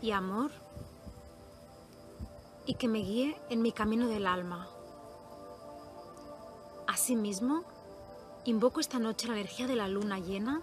y 0.02 0.12
amor 0.12 0.52
y 2.66 2.74
que 2.74 2.88
me 2.88 3.00
guíe 3.00 3.40
en 3.50 3.62
mi 3.62 3.72
camino 3.72 4.08
del 4.08 4.28
alma. 4.28 4.68
Asimismo, 6.86 7.64
invoco 8.48 8.80
esta 8.80 8.98
noche 8.98 9.28
la 9.28 9.34
energía 9.34 9.68
de 9.68 9.76
la 9.76 9.90
luna 9.90 10.20
llena 10.20 10.62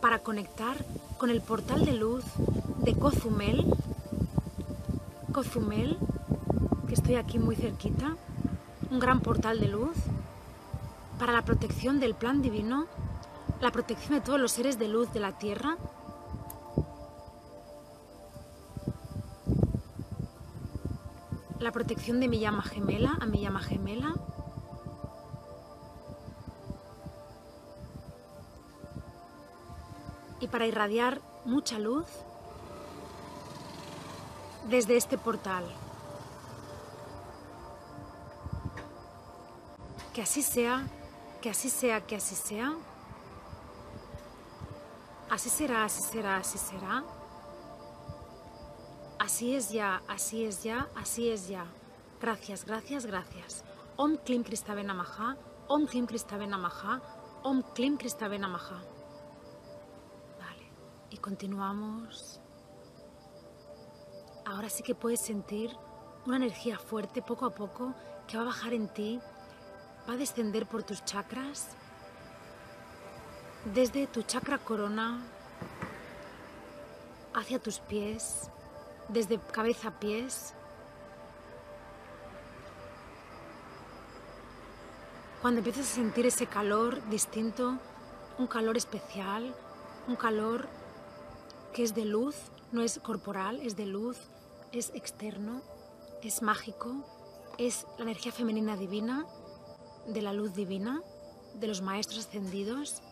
para 0.00 0.20
conectar 0.20 0.76
con 1.18 1.28
el 1.28 1.40
portal 1.40 1.84
de 1.84 1.92
luz 1.92 2.24
de 2.84 2.94
Cozumel. 2.94 3.66
Cozumel, 5.32 5.98
que 6.86 6.94
estoy 6.94 7.16
aquí 7.16 7.40
muy 7.40 7.56
cerquita, 7.56 8.16
un 8.92 9.00
gran 9.00 9.18
portal 9.18 9.58
de 9.58 9.66
luz 9.66 9.96
para 11.18 11.32
la 11.32 11.42
protección 11.42 11.98
del 11.98 12.14
plan 12.14 12.40
divino, 12.40 12.86
la 13.60 13.72
protección 13.72 14.12
de 14.12 14.20
todos 14.20 14.38
los 14.38 14.52
seres 14.52 14.78
de 14.78 14.86
luz 14.86 15.12
de 15.12 15.18
la 15.18 15.36
tierra. 15.36 15.76
La 21.58 21.72
protección 21.72 22.20
de 22.20 22.28
mi 22.28 22.38
llama 22.38 22.62
gemela, 22.62 23.18
a 23.20 23.26
mi 23.26 23.40
llama 23.40 23.58
gemela. 23.58 24.14
Y 30.40 30.48
para 30.48 30.66
irradiar 30.66 31.20
mucha 31.44 31.78
luz 31.78 32.06
desde 34.68 34.96
este 34.96 35.18
portal. 35.18 35.64
Que 40.12 40.22
así 40.22 40.42
sea, 40.42 40.86
que 41.40 41.50
así 41.50 41.70
sea, 41.70 42.00
que 42.00 42.16
así 42.16 42.34
sea. 42.34 42.74
Así 45.30 45.50
será, 45.50 45.84
así 45.84 46.02
será, 46.02 46.36
así 46.38 46.58
será. 46.58 47.04
Así 49.18 49.54
es 49.54 49.70
ya, 49.70 50.02
así 50.08 50.44
es 50.44 50.62
ya, 50.62 50.88
así 50.96 51.30
es 51.30 51.48
ya. 51.48 51.66
Gracias, 52.20 52.64
gracias, 52.64 53.06
gracias. 53.06 53.64
Om 53.96 54.16
Klim 54.16 54.42
Kristavena 54.42 54.94
Maha, 54.94 55.36
Om 55.68 55.86
Klim 55.86 56.06
Kristavena 56.06 56.56
Maha, 56.56 57.00
Om 57.42 57.62
Klim 57.74 57.96
Kristavena 57.96 58.48
Maha 58.48 58.97
continuamos. 61.20 62.40
Ahora 64.44 64.68
sí 64.68 64.82
que 64.82 64.94
puedes 64.94 65.20
sentir 65.20 65.70
una 66.26 66.36
energía 66.36 66.78
fuerte 66.78 67.22
poco 67.22 67.46
a 67.46 67.54
poco 67.54 67.94
que 68.26 68.36
va 68.36 68.42
a 68.44 68.46
bajar 68.46 68.72
en 68.72 68.88
ti, 68.88 69.20
va 70.08 70.14
a 70.14 70.16
descender 70.16 70.66
por 70.66 70.82
tus 70.82 71.04
chakras, 71.04 71.68
desde 73.74 74.06
tu 74.06 74.22
chakra 74.22 74.58
corona 74.58 75.20
hacia 77.34 77.58
tus 77.58 77.78
pies, 77.80 78.50
desde 79.08 79.38
cabeza 79.38 79.88
a 79.88 79.98
pies. 79.98 80.54
Cuando 85.42 85.58
empiezas 85.58 85.90
a 85.90 85.94
sentir 85.94 86.26
ese 86.26 86.46
calor 86.46 87.06
distinto, 87.08 87.78
un 88.38 88.46
calor 88.46 88.76
especial, 88.76 89.54
un 90.08 90.16
calor 90.16 90.68
que 91.72 91.82
es 91.82 91.94
de 91.94 92.04
luz, 92.04 92.36
no 92.72 92.82
es 92.82 92.98
corporal, 92.98 93.60
es 93.62 93.76
de 93.76 93.86
luz, 93.86 94.18
es 94.72 94.90
externo, 94.94 95.62
es 96.22 96.42
mágico, 96.42 97.04
es 97.58 97.86
la 97.96 98.04
energía 98.04 98.32
femenina 98.32 98.76
divina, 98.76 99.26
de 100.06 100.22
la 100.22 100.32
luz 100.32 100.54
divina, 100.54 101.02
de 101.54 101.66
los 101.66 101.82
maestros 101.82 102.26
ascendidos, 102.26 103.02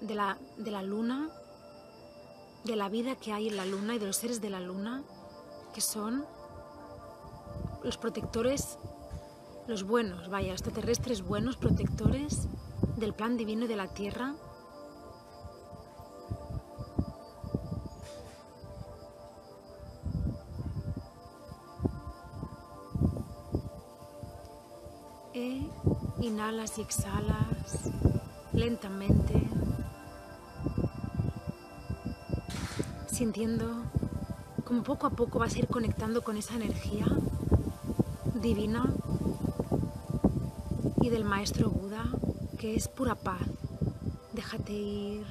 de 0.00 0.14
la, 0.14 0.38
de 0.56 0.70
la 0.70 0.82
luna, 0.82 1.30
de 2.64 2.76
la 2.76 2.88
vida 2.88 3.16
que 3.16 3.32
hay 3.32 3.48
en 3.48 3.56
la 3.56 3.64
luna 3.64 3.94
y 3.94 3.98
de 3.98 4.06
los 4.06 4.16
seres 4.16 4.40
de 4.40 4.50
la 4.50 4.60
luna, 4.60 5.02
que 5.74 5.80
son 5.80 6.24
los 7.82 7.96
protectores, 7.96 8.78
los 9.66 9.84
buenos, 9.84 10.28
vaya, 10.28 10.52
extraterrestres 10.52 11.22
buenos, 11.22 11.56
protectores 11.56 12.48
del 12.96 13.14
plan 13.14 13.36
divino 13.36 13.66
de 13.66 13.76
la 13.76 13.88
Tierra 13.88 14.34
Inhalas 26.40 26.78
y 26.78 26.80
exhalas 26.80 27.90
lentamente, 28.54 29.46
sintiendo 33.12 33.82
como 34.64 34.82
poco 34.82 35.06
a 35.06 35.10
poco 35.10 35.38
vas 35.38 35.54
a 35.54 35.58
ir 35.58 35.66
conectando 35.66 36.22
con 36.22 36.38
esa 36.38 36.54
energía 36.54 37.04
divina 38.36 38.86
y 41.02 41.10
del 41.10 41.24
maestro 41.24 41.68
Buda, 41.68 42.06
que 42.58 42.74
es 42.74 42.88
pura 42.88 43.16
paz. 43.16 43.42
Déjate 44.32 44.72
ir, 44.72 45.26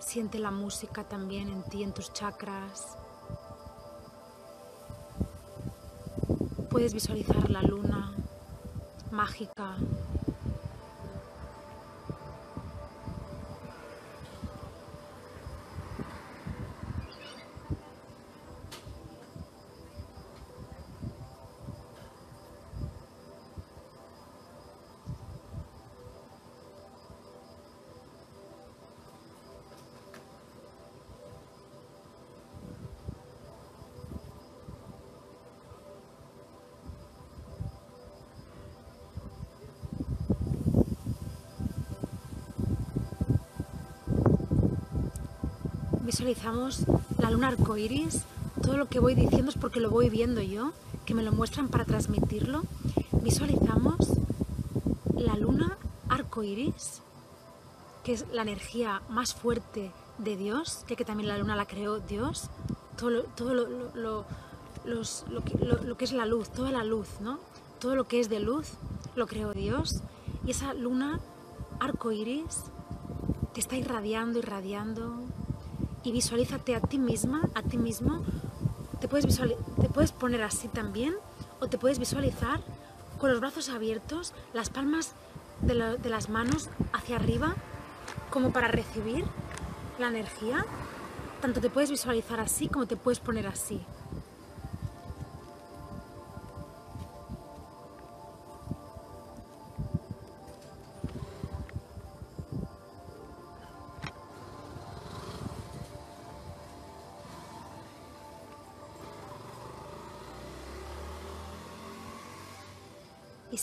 siente 0.00 0.40
la 0.40 0.50
música 0.50 1.04
también 1.04 1.48
en 1.48 1.62
ti, 1.62 1.84
en 1.84 1.92
tus 1.92 2.12
chakras. 2.12 2.98
Puedes 6.70 6.92
visualizar 6.92 7.48
la 7.48 7.62
luna 7.62 8.16
mágica. 9.18 9.74
Visualizamos 46.08 46.84
la 47.18 47.30
luna 47.30 47.48
arcoiris. 47.48 48.22
Todo 48.62 48.78
lo 48.78 48.88
que 48.88 48.98
voy 48.98 49.14
diciendo 49.14 49.50
es 49.50 49.58
porque 49.58 49.78
lo 49.78 49.90
voy 49.90 50.08
viendo 50.08 50.40
yo, 50.40 50.72
que 51.04 51.12
me 51.12 51.22
lo 51.22 51.32
muestran 51.32 51.68
para 51.68 51.84
transmitirlo. 51.84 52.62
Visualizamos 53.12 53.96
la 55.14 55.36
luna 55.36 55.76
arcoiris, 56.08 57.02
que 58.04 58.14
es 58.14 58.24
la 58.32 58.40
energía 58.40 59.02
más 59.10 59.34
fuerte 59.34 59.92
de 60.16 60.38
Dios, 60.38 60.82
que 60.86 61.04
también 61.04 61.28
la 61.28 61.36
luna 61.36 61.56
la 61.56 61.66
creó 61.66 62.00
Dios. 62.00 62.48
Todo 62.96 63.10
lo, 63.10 63.22
todo 63.24 63.52
lo, 63.52 63.66
lo, 63.94 64.24
lo 64.86 65.44
que, 65.44 65.58
lo 65.58 65.96
que 65.98 66.04
es 66.06 66.12
la 66.12 66.24
luz, 66.24 66.48
toda 66.48 66.72
la 66.72 66.84
luz, 66.84 67.20
¿no? 67.20 67.38
Todo 67.80 67.94
lo 67.96 68.04
que 68.04 68.18
es 68.18 68.30
de 68.30 68.40
luz 68.40 68.68
lo 69.14 69.26
creó 69.26 69.52
Dios. 69.52 70.00
Y 70.46 70.52
esa 70.52 70.72
luna 70.72 71.20
arcoiris 71.80 72.62
te 73.52 73.60
está 73.60 73.76
irradiando, 73.76 74.38
irradiando. 74.38 75.27
Y 76.02 76.12
visualízate 76.12 76.74
a 76.74 76.80
ti 76.80 76.98
misma, 76.98 77.42
a 77.54 77.62
ti 77.62 77.76
mismo. 77.76 78.22
Te 79.00 79.08
puedes, 79.08 79.26
te 79.36 79.88
puedes 79.88 80.12
poner 80.12 80.42
así 80.42 80.68
también 80.68 81.16
o 81.60 81.68
te 81.68 81.78
puedes 81.78 81.98
visualizar 81.98 82.60
con 83.18 83.30
los 83.30 83.40
brazos 83.40 83.68
abiertos, 83.68 84.32
las 84.52 84.70
palmas 84.70 85.12
de, 85.60 85.98
de 85.98 86.08
las 86.08 86.28
manos 86.28 86.68
hacia 86.92 87.16
arriba, 87.16 87.54
como 88.30 88.52
para 88.52 88.68
recibir 88.68 89.24
la 89.98 90.08
energía. 90.08 90.64
Tanto 91.40 91.60
te 91.60 91.70
puedes 91.70 91.90
visualizar 91.90 92.40
así 92.40 92.68
como 92.68 92.86
te 92.86 92.96
puedes 92.96 93.20
poner 93.20 93.46
así. 93.46 93.80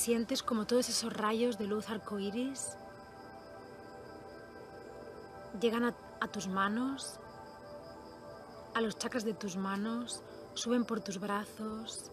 Sientes 0.06 0.44
como 0.44 0.68
todos 0.68 0.88
esos 0.88 1.12
rayos 1.12 1.58
de 1.58 1.66
luz 1.66 1.90
arcoíris 1.90 2.78
llegan 5.60 5.84
a, 5.84 6.28
tus 6.28 6.48
manos, 6.48 7.20
a 8.76 8.82
los 8.82 9.00
chakras 9.00 9.24
de 9.24 9.34
tus 9.34 9.58
manos, 9.58 10.22
suben 10.54 10.86
por 10.86 11.00
tus 11.02 11.20
brazos, 11.20 12.12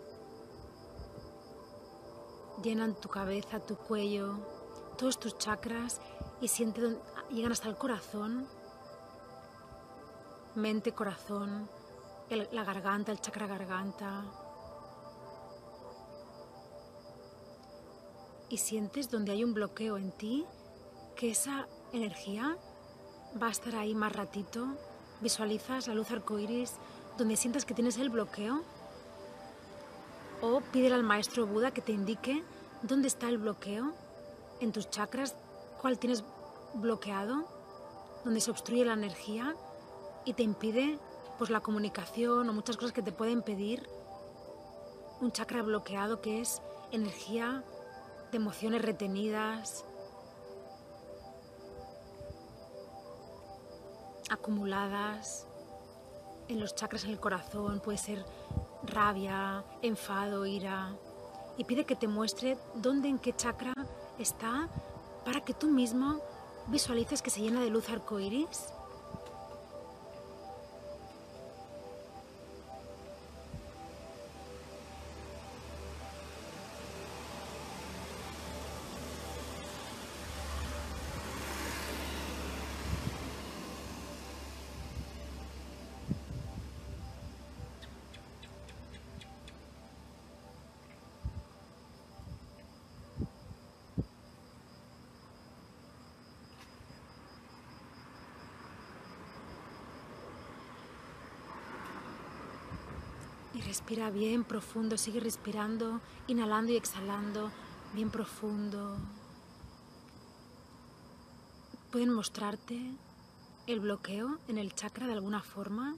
llenan 2.63 2.95
tu 2.95 3.11
cabeza, 3.11 3.61
tu 3.61 3.77
cuello, 3.77 4.39
todos 4.97 5.21
tus 5.21 5.37
chakras 5.37 6.01
y 6.41 6.49
sienten, 6.49 6.99
llegan 7.31 7.53
hasta 7.53 7.69
el 7.69 7.77
corazón, 7.77 8.49
mente, 10.55 10.93
corazón, 10.93 11.69
la 12.31 12.65
garganta, 12.65 13.13
el 13.13 13.21
chakra 13.21 13.47
garganta, 13.47 14.25
y 18.53 18.59
sientes 18.59 19.11
donde 19.11 19.33
hay 19.33 19.45
un 19.45 19.55
bloqueo 19.55 19.97
en 19.97 20.13
ti, 20.13 20.45
que 21.17 21.31
esa 21.31 21.67
energía 21.95 22.59
va 23.43 23.47
a 23.47 23.51
estar 23.51 23.75
ahí 23.75 23.95
más 23.95 24.13
ratito. 24.13 24.67
Visualizas 25.23 25.89
la 25.89 25.95
luz 25.95 26.11
arcoíris 26.11 26.75
donde 27.17 27.37
sientas 27.37 27.65
que 27.65 27.73
tienes 27.73 27.97
el 27.97 28.11
bloqueo. 28.11 28.63
O 30.43 30.61
pídele 30.71 30.95
al 30.95 31.03
maestro 31.03 31.47
Buda 31.47 31.71
que 31.71 31.81
te 31.81 31.93
indique 31.93 32.45
dónde 32.83 33.09
está 33.09 33.31
el 33.31 33.39
bloqueo 33.39 33.95
en 34.61 34.71
tus 34.71 34.91
chakras, 34.91 35.35
cuál 35.81 35.99
tienes 35.99 36.23
bloqueado, 36.75 37.47
donde 38.23 38.43
se 38.43 38.51
obstruye 38.51 38.85
la 38.85 38.93
energía 38.93 39.57
y 40.27 40.35
te 40.35 40.43
impide 40.43 40.99
pues 41.39 41.49
la 41.49 41.61
comunicación 41.61 42.51
o 42.51 42.53
muchas 42.53 42.77
cosas 42.77 42.93
que 42.93 43.03
te 43.03 43.13
pueden 43.13 43.41
pedir 43.41 43.89
un 45.23 45.33
chakra 45.33 45.63
bloqueado 45.63 46.21
que 46.21 46.43
es 46.43 46.61
energía 46.91 47.65
de 48.33 48.39
emociones 48.39 48.83
retenidas, 48.83 49.85
acumuladas 54.31 55.47
en 56.49 56.59
los 56.59 56.75
chakras 56.75 57.05
en 57.05 57.11
el 57.11 57.21
corazón, 57.21 57.81
puede 57.81 57.99
ser 57.99 58.25
rabia, 58.83 59.65
enfado, 59.83 60.47
ira, 60.47 60.97
y 61.59 61.65
pide 61.65 61.85
que 61.85 61.95
te 61.95 62.09
muestre 62.09 62.57
dónde, 62.75 63.09
en 63.09 63.19
qué 63.19 63.37
chakra 63.37 63.75
está, 64.19 64.69
para 65.27 65.43
que 65.43 65.53
tú 65.53 65.69
mismo 65.69 66.21
visualices 66.69 67.21
que 67.21 67.31
se 67.31 67.43
llena 67.43 67.61
de 67.61 67.69
luz 67.69 67.91
arcoíris 67.91 68.73
Respira 103.93 104.11
bien 104.11 104.43
profundo, 104.45 104.97
sigue 104.97 105.21
respirando, 105.21 106.01
inhalando 106.27 106.73
y 106.73 106.77
exhalando, 106.77 107.51
bien 107.93 108.11
profundo. 108.11 108.97
Pueden 111.91 112.09
mostrarte 112.09 112.81
el 113.67 113.81
bloqueo 113.81 114.39
en 114.49 114.57
el 114.57 114.75
chakra 114.75 115.07
de 115.07 115.13
alguna 115.13 115.43
forma. 115.43 115.95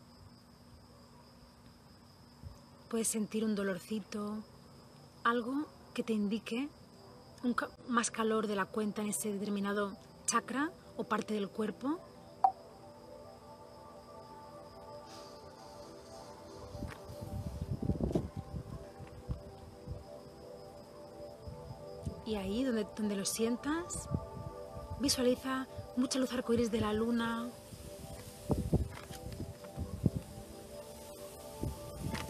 Puedes 2.91 3.07
sentir 3.07 3.45
un 3.45 3.55
dolorcito, 3.55 4.43
algo 5.23 5.69
que 5.95 6.03
te 6.03 6.15
indique 6.15 6.69
un 7.45 7.55
más 7.87 8.11
calor 8.11 8.49
de 8.49 8.57
la 8.57 8.65
cuenta 8.67 9.03
en 9.03 9.11
ese 9.11 9.33
determinado 9.33 9.97
chakra 10.27 10.73
o 10.97 11.05
parte 11.05 11.35
del 11.35 11.49
cuerpo. 11.49 12.01
Donde, 22.97 23.17
lo 23.17 23.25
sientas, 23.25 24.09
visualiza 25.01 25.67
mucha 25.97 26.19
luz 26.19 26.33
arcoíris 26.33 26.71
de 26.71 26.81
la 26.81 26.93
luna. 26.93 27.49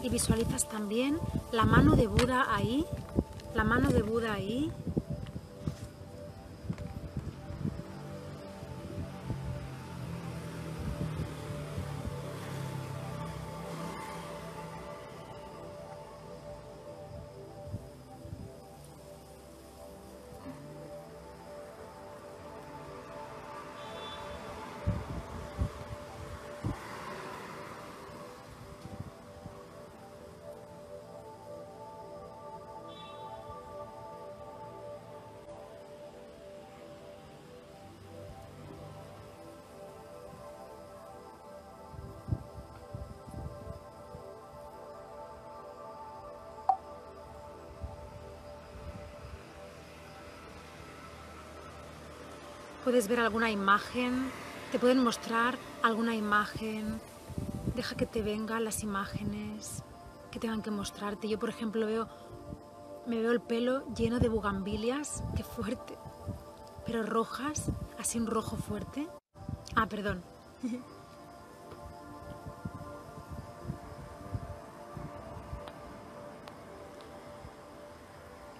Y 0.02 0.08
visualizas 0.08 0.68
también 0.68 1.18
la 1.52 1.64
mano 1.64 1.96
de 1.96 2.06
Buda 2.06 2.54
ahí, 2.54 2.84
la 3.54 3.64
mano 3.64 3.90
de 3.90 4.02
Buda 4.02 4.34
ahí, 4.34 4.70
puedes 52.84 53.08
ver 53.08 53.18
alguna 53.18 53.50
imagen, 53.50 54.30
te 54.70 54.78
pueden 54.78 55.02
mostrar 55.02 55.56
alguna 55.82 56.14
imagen, 56.14 57.00
deja 57.74 57.96
que 57.96 58.04
te 58.04 58.20
vengan 58.20 58.62
las 58.62 58.82
imágenes 58.82 59.82
que 60.30 60.38
tengan 60.38 60.60
que 60.60 60.70
mostrarte. 60.70 61.26
Yo, 61.26 61.38
por 61.38 61.48
ejemplo, 61.48 61.86
veo, 61.86 62.06
me 63.06 63.22
veo 63.22 63.32
el 63.32 63.40
pelo 63.40 63.86
lleno 63.94 64.20
de 64.20 64.28
bugambilias, 64.28 65.24
qué 65.34 65.42
fuerte, 65.42 65.96
pero 66.84 67.02
rojas, 67.02 67.72
así 67.98 68.18
un 68.18 68.26
rojo 68.26 68.56
fuerte. 68.56 69.08
Ah, 69.74 69.86
perdón. 69.86 70.22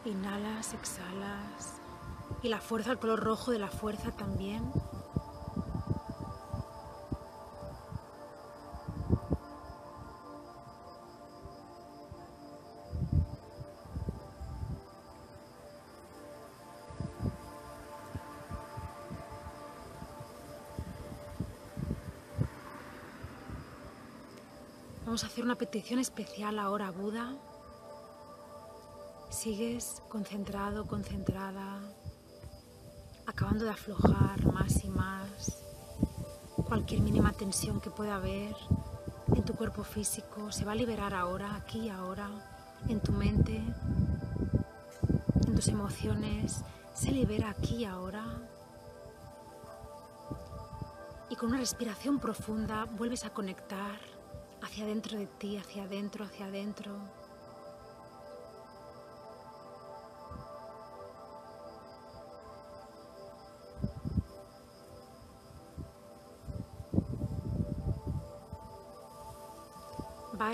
Inhalas, 0.06 0.72
exhalas. 0.72 1.83
Y 2.44 2.48
la 2.50 2.60
fuerza, 2.60 2.92
el 2.92 2.98
color 2.98 3.20
rojo 3.20 3.52
de 3.52 3.58
la 3.58 3.68
fuerza 3.68 4.12
también. 4.12 4.70
Vamos 25.06 25.24
a 25.24 25.28
hacer 25.28 25.44
una 25.44 25.54
petición 25.54 25.98
especial 25.98 26.58
ahora 26.58 26.90
Buda. 26.90 27.32
Sigues 29.30 30.02
concentrado, 30.10 30.86
concentrada, 30.86 31.73
de 33.62 33.70
aflojar 33.70 34.52
más 34.52 34.84
y 34.84 34.88
más 34.88 35.62
cualquier 36.66 37.02
mínima 37.02 37.32
tensión 37.32 37.80
que 37.80 37.90
pueda 37.90 38.16
haber 38.16 38.56
en 39.28 39.44
tu 39.44 39.54
cuerpo 39.54 39.84
físico. 39.84 40.50
Se 40.50 40.64
va 40.64 40.72
a 40.72 40.74
liberar 40.74 41.14
ahora, 41.14 41.54
aquí 41.54 41.82
y 41.82 41.88
ahora, 41.88 42.28
en 42.88 43.00
tu 43.00 43.12
mente, 43.12 43.62
en 45.46 45.54
tus 45.54 45.68
emociones. 45.68 46.64
Se 46.92 47.12
libera 47.12 47.50
aquí 47.50 47.76
y 47.76 47.84
ahora. 47.84 48.24
Y 51.30 51.36
con 51.36 51.50
una 51.50 51.58
respiración 51.58 52.18
profunda 52.18 52.86
vuelves 52.86 53.24
a 53.24 53.30
conectar 53.30 53.98
hacia 54.62 54.84
adentro 54.84 55.16
de 55.16 55.26
ti, 55.26 55.56
hacia 55.56 55.84
adentro, 55.84 56.24
hacia 56.24 56.46
adentro. 56.46 56.92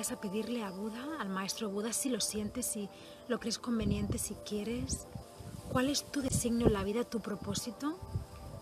A 0.01 0.17
pedirle 0.19 0.65
a 0.65 0.71
Buda, 0.71 1.21
al 1.21 1.29
maestro 1.29 1.69
Buda, 1.69 1.93
si 1.93 2.09
lo 2.09 2.23
sientes, 2.23 2.65
si 2.65 2.89
lo 3.29 3.39
crees 3.39 3.59
conveniente, 3.59 4.17
si 4.17 4.35
quieres, 4.35 5.07
cuál 5.71 5.91
es 5.91 6.05
tu 6.11 6.23
designio 6.23 6.69
en 6.69 6.73
la 6.73 6.85
vida, 6.85 7.05
tu 7.05 7.21
propósito, 7.21 7.99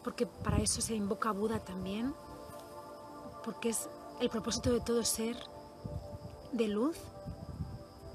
porque 0.02 0.26
para 0.26 0.56
eso 0.56 0.80
se 0.80 0.96
invoca 0.96 1.28
a 1.28 1.32
Buda 1.32 1.60
también, 1.60 2.12
porque 3.44 3.68
es 3.68 3.88
el 4.20 4.30
propósito 4.30 4.72
de 4.72 4.80
todo 4.80 5.04
ser 5.04 5.36
de 6.50 6.66
luz 6.66 6.96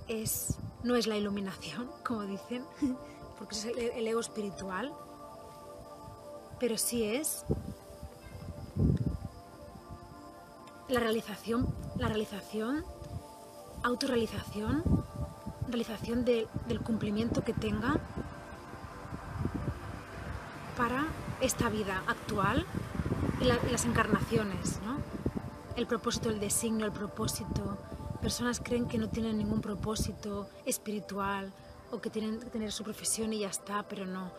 es, 0.09 0.57
no 0.83 0.97
es 0.97 1.07
la 1.07 1.15
iluminación, 1.15 1.89
como 2.05 2.23
dicen, 2.23 2.65
porque 3.39 3.55
es 3.55 3.65
el, 3.65 4.05
ego 4.05 4.19
espiritual, 4.19 4.93
pero 6.59 6.77
sí 6.77 7.05
es 7.05 7.45
la 10.89 10.99
realización, 10.99 11.73
la 11.97 12.09
realización, 12.09 12.86
autorrealización, 13.84 14.84
realización 15.67 16.26
del 16.26 16.82
cumplimiento 16.84 17.43
que 17.43 17.54
tenga 17.54 18.00
para 20.78 21.06
esta 21.41 21.69
vida 21.69 22.02
actual 22.08 22.65
y, 23.39 23.43
y 23.46 23.72
las 23.72 23.86
encarnaciones, 23.86 24.80
¿no? 24.86 24.98
el 25.76 25.88
propósito, 25.88 26.30
el 26.30 26.39
designio, 26.39 26.86
el 26.86 26.91
propósito. 26.91 27.78
Personas 28.22 28.62
creen 28.63 28.88
que 28.88 28.98
no 28.98 29.10
tienen 29.10 29.38
ningún 29.38 29.62
propósito 29.62 30.48
espiritual 30.65 31.52
o 31.91 32.00
que 32.00 32.10
tienen 32.10 32.39
que 32.39 32.46
tener 32.48 32.72
su 32.72 32.84
profesión 32.84 33.34
y 33.34 33.39
ya 33.39 33.50
está, 33.50 33.84
pero 33.84 34.06
no. 34.06 34.32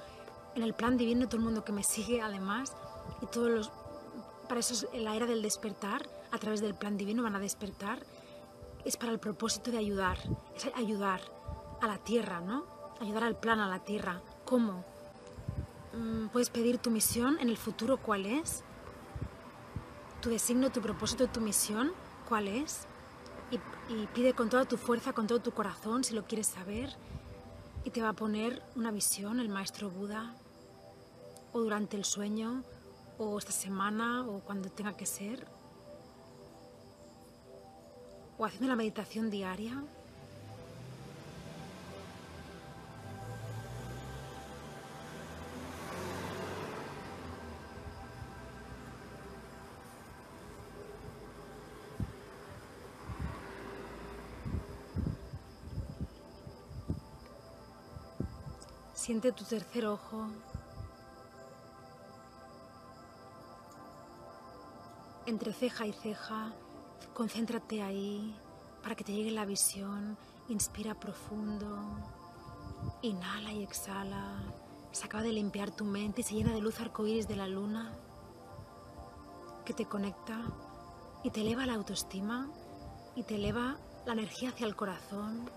En 0.55 0.63
el 0.63 0.75
plan 0.75 0.97
divino, 0.97 1.27
todo 1.27 1.39
el 1.39 1.45
mundo 1.45 1.65
que 1.65 1.73
me 1.73 1.83
sigue, 1.83 2.23
además, 2.23 2.73
y 3.21 3.27
todos 3.27 3.51
los. 3.51 3.73
Para 4.49 4.61
eso 4.61 4.75
es 4.75 5.03
la 5.03 5.17
era 5.17 5.27
del 5.27 5.43
despertar, 5.43 6.09
a 6.31 6.39
través 6.39 6.61
del 6.61 6.75
plan 6.75 6.97
divino 6.97 7.23
van 7.23 7.35
a 7.35 7.41
despertar, 7.41 7.99
es 8.85 8.97
para 8.97 9.13
el 9.13 9.19
propósito 9.19 9.71
de 9.71 9.79
ayudar, 9.79 10.19
es 10.57 10.67
ayudar 10.75 11.21
a 11.81 11.87
la 11.87 11.99
tierra, 11.99 12.41
¿no? 12.41 12.65
Ayudar 13.01 13.25
al 13.25 13.37
plan, 13.37 13.61
a 13.61 13.69
la 13.69 13.81
tierra. 13.81 14.21
¿Cómo? 14.45 14.85
Mm, 15.93 16.29
puedes 16.29 16.51
pedir 16.51 16.79
tu 16.79 16.91
misión 16.91 17.39
en 17.41 17.49
el 17.49 17.57
futuro, 17.57 17.97
¿cuál 17.99 18.27
es? 18.27 18.65
tu 20.25 20.31
designo, 20.31 20.71
tu 20.71 20.81
propósito, 20.81 21.27
tu 21.27 21.43
misión, 21.43 21.93
cuál 22.27 22.49
es. 22.49 22.87
Y, 23.91 24.07
pide 24.15 24.33
con 24.33 24.49
toda 24.49 24.65
tu 24.65 24.79
fuerza, 24.79 25.13
con 25.13 25.27
todo 25.27 25.39
tu 25.41 25.51
corazón, 25.53 26.03
si 26.03 26.15
lo 26.15 26.25
quieres 26.25 26.47
saber. 26.47 26.97
Y 27.85 27.91
te 27.91 28.01
va 28.01 28.09
a 28.09 28.13
poner 28.15 28.63
una 28.75 28.91
visión, 28.91 29.39
el 29.39 29.51
maestro 29.51 29.91
Buda, 29.91 30.35
o 31.53 31.61
durante 31.61 31.99
el 31.99 32.07
sueño, 32.07 32.65
o 33.19 33.37
esta 33.37 33.53
semana, 33.53 34.27
o 34.27 34.41
cuando 34.41 34.71
tenga 34.71 34.97
que 34.97 35.05
ser. 35.05 35.47
O 38.37 38.45
haciendo 38.45 38.69
la 38.69 38.77
meditación 38.77 39.31
diaria. 39.31 39.83
Siente 58.95 59.33
tu 59.33 59.45
tercer 59.45 59.85
ojo. 59.87 60.27
Entre 65.27 65.53
ceja 65.53 65.87
y 65.87 65.93
ceja, 65.93 66.53
concéntrate 67.13 67.83
ahí 67.83 68.35
para 68.83 68.95
que 68.95 69.05
te 69.05 69.13
llegue 69.13 69.31
la 69.31 69.45
visión. 69.45 70.17
Inspira 70.49 70.95
profundo. 70.95 71.79
Inhala 73.03 73.53
y 73.53 73.63
exhala. 73.63 74.43
Se 74.93 75.07
acaba 75.07 75.23
de 75.23 75.33
limpiar 75.33 75.71
tu 75.71 75.85
mente 75.85 76.21
y 76.21 76.25
se 76.25 76.35
llena 76.35 76.53
de 76.53 76.61
luz 76.61 76.81
arcoíris 76.81 77.27
de 77.27 77.37
la 77.37 77.49
luna 77.49 77.93
que 79.65 79.73
te 79.73 79.87
conecta 79.87 80.41
y 81.23 81.31
te 81.31 81.41
eleva 81.41 81.67
la 81.67 81.75
autoestima 81.75 82.51
y 83.17 83.23
te 83.23 83.37
eleva 83.37 83.79
la 84.05 84.13
energía 84.13 84.51
hacia 84.51 84.67
el 84.67 84.77
corazón 84.77 85.51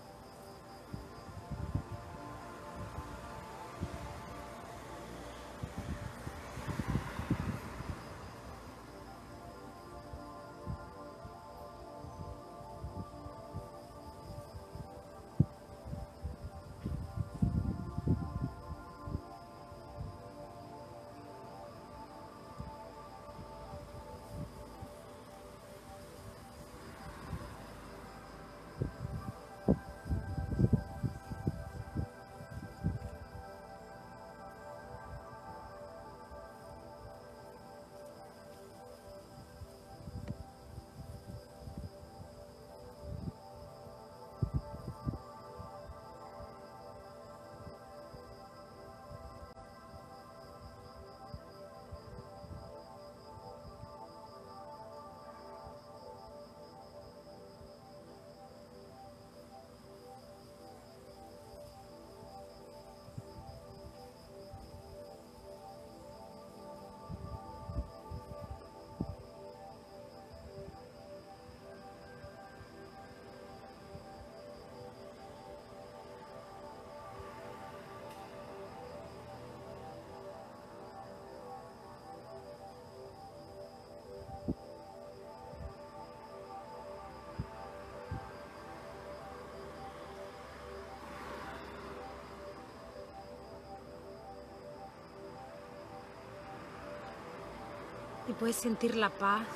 y 98.28 98.32
puedes 98.32 98.56
sentir 98.56 98.94
la 98.94 99.10
paz 99.10 99.46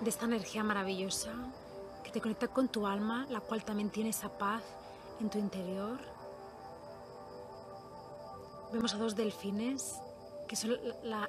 de 0.00 0.10
esta 0.10 0.26
energía 0.26 0.62
maravillosa 0.62 1.32
que 2.04 2.10
te 2.10 2.20
conecta 2.20 2.48
con 2.48 2.68
tu 2.68 2.86
alma, 2.86 3.26
la 3.30 3.40
cual 3.40 3.64
también 3.64 3.90
tiene 3.90 4.10
esa 4.10 4.28
paz 4.28 4.62
en 5.20 5.30
tu 5.30 5.38
interior. 5.38 5.98
Vemos 8.72 8.94
a 8.94 8.98
dos 8.98 9.16
delfines, 9.16 9.94
que 10.46 10.56
son 10.56 10.76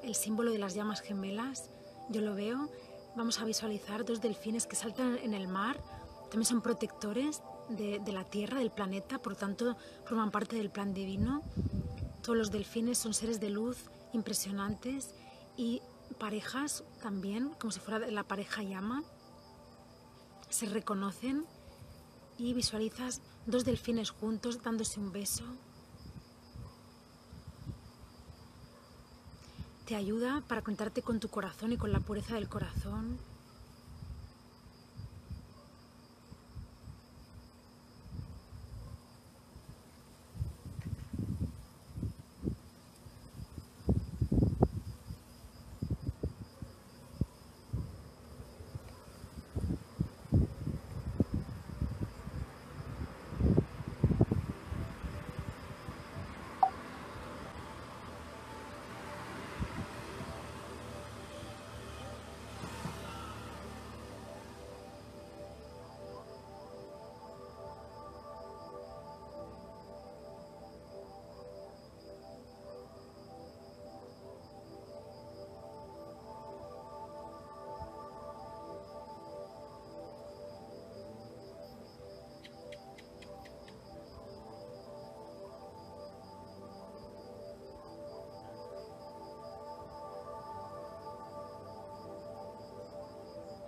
el 0.03 0.15
símbolo 0.15 0.51
de 0.51 0.57
las 0.57 0.73
llamas 0.73 1.01
gemelas. 1.01 1.69
Yo 2.09 2.21
lo 2.21 2.35
veo. 2.35 2.69
Vamos 3.15 3.39
a 3.39 3.45
visualizar 3.45 4.05
dos 4.05 4.21
delfines 4.21 4.67
que 4.67 4.75
saltan 4.75 5.17
en 5.17 5.33
el 5.33 5.47
mar. 5.47 5.81
También 6.29 6.45
son 6.45 6.61
protectores 6.61 7.41
de, 7.69 7.99
de 7.99 8.11
la 8.11 8.25
Tierra, 8.25 8.59
del 8.59 8.71
planeta, 8.71 9.19
por 9.19 9.35
tanto 9.35 9.77
forman 10.03 10.31
parte 10.31 10.57
del 10.57 10.69
plan 10.69 10.93
divino. 10.93 11.41
Todos 12.21 12.37
los 12.37 12.51
delfines 12.51 12.97
son 12.97 13.13
seres 13.13 13.39
de 13.39 13.49
luz 13.49 13.85
impresionantes 14.11 15.15
y 15.55 15.81
parejas 16.17 16.83
también, 17.01 17.49
como 17.59 17.71
si 17.71 17.79
fuera 17.79 18.05
la 18.07 18.23
pareja 18.23 18.63
llama, 18.63 19.03
se 20.49 20.65
reconocen 20.67 21.45
y 22.37 22.53
visualizas 22.53 23.21
dos 23.45 23.65
delfines 23.65 24.11
juntos 24.11 24.61
dándose 24.63 24.99
un 24.99 25.11
beso. 25.11 25.43
Te 29.85 29.95
ayuda 29.95 30.43
para 30.47 30.61
conectarte 30.61 31.01
con 31.01 31.19
tu 31.19 31.29
corazón 31.29 31.71
y 31.71 31.77
con 31.77 31.91
la 31.91 32.01
pureza 32.01 32.35
del 32.35 32.49
corazón. 32.49 33.17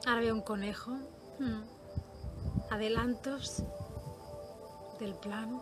Ahora 0.09 0.21
veo 0.21 0.33
un 0.33 0.41
conejo. 0.41 0.91
Hmm. 1.37 1.61
Adelantos 2.71 3.63
del 4.99 5.13
plan. 5.13 5.61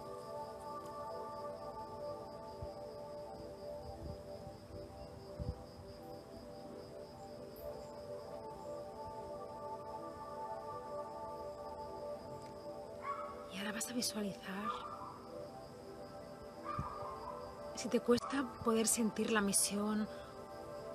Y 13.51 13.57
ahora 13.57 13.73
vas 13.73 13.91
a 13.91 13.93
visualizar. 13.93 14.63
Si 17.75 17.89
te 17.89 17.99
cuesta 17.99 18.45
poder 18.63 18.88
sentir 18.88 19.31
la 19.31 19.41
misión, 19.41 20.07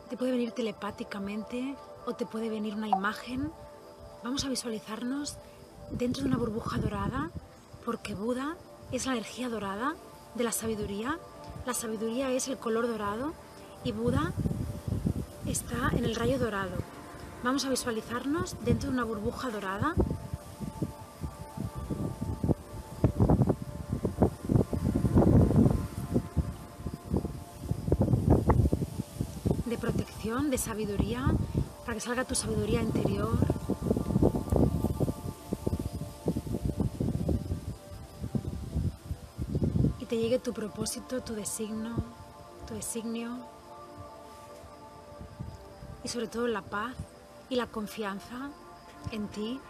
te 0.08 0.16
puede 0.16 0.32
venir 0.32 0.52
telepáticamente 0.52 1.76
o 2.06 2.14
te 2.14 2.26
puede 2.26 2.48
venir 2.48 2.74
una 2.74 2.88
imagen. 2.88 3.50
Vamos 4.24 4.44
a 4.44 4.48
visualizarnos 4.48 5.38
dentro 5.90 6.22
de 6.22 6.28
una 6.28 6.38
burbuja 6.38 6.78
dorada, 6.78 7.30
porque 7.84 8.14
Buda 8.14 8.56
es 8.90 9.06
la 9.06 9.12
energía 9.12 9.48
dorada 9.48 9.94
de 10.34 10.44
la 10.44 10.52
sabiduría. 10.52 11.18
La 11.66 11.74
sabiduría 11.74 12.30
es 12.30 12.48
el 12.48 12.58
color 12.58 12.86
dorado 12.86 13.34
y 13.84 13.92
Buda 13.92 14.32
está 15.46 15.90
en 15.96 16.04
el 16.04 16.14
rayo 16.14 16.38
dorado. 16.38 16.76
Vamos 17.42 17.64
a 17.64 17.70
visualizarnos 17.70 18.56
dentro 18.64 18.88
de 18.88 18.94
una 18.94 19.04
burbuja 19.04 19.50
dorada 19.50 19.94
de 29.66 29.78
protección, 29.78 30.50
de 30.50 30.58
sabiduría, 30.58 31.34
para 31.92 32.00
que 32.00 32.07
salga 32.07 32.24
tu 32.24 32.35
sabiduría 32.35 32.81
interior. 32.81 33.37
Y 40.00 40.07
te 40.07 40.16
llegue 40.16 40.38
tu 40.38 40.55
propósito, 40.55 41.20
tu 41.20 41.35
designo, 41.35 41.96
tu 42.66 42.72
designio. 42.72 43.37
Y 46.02 46.09
sobre 46.09 46.28
todo 46.28 46.46
la 46.46 46.62
paz 46.62 46.94
y 47.50 47.57
la 47.57 47.66
confianza 47.66 48.48
en 49.11 49.28
ti 49.28 49.61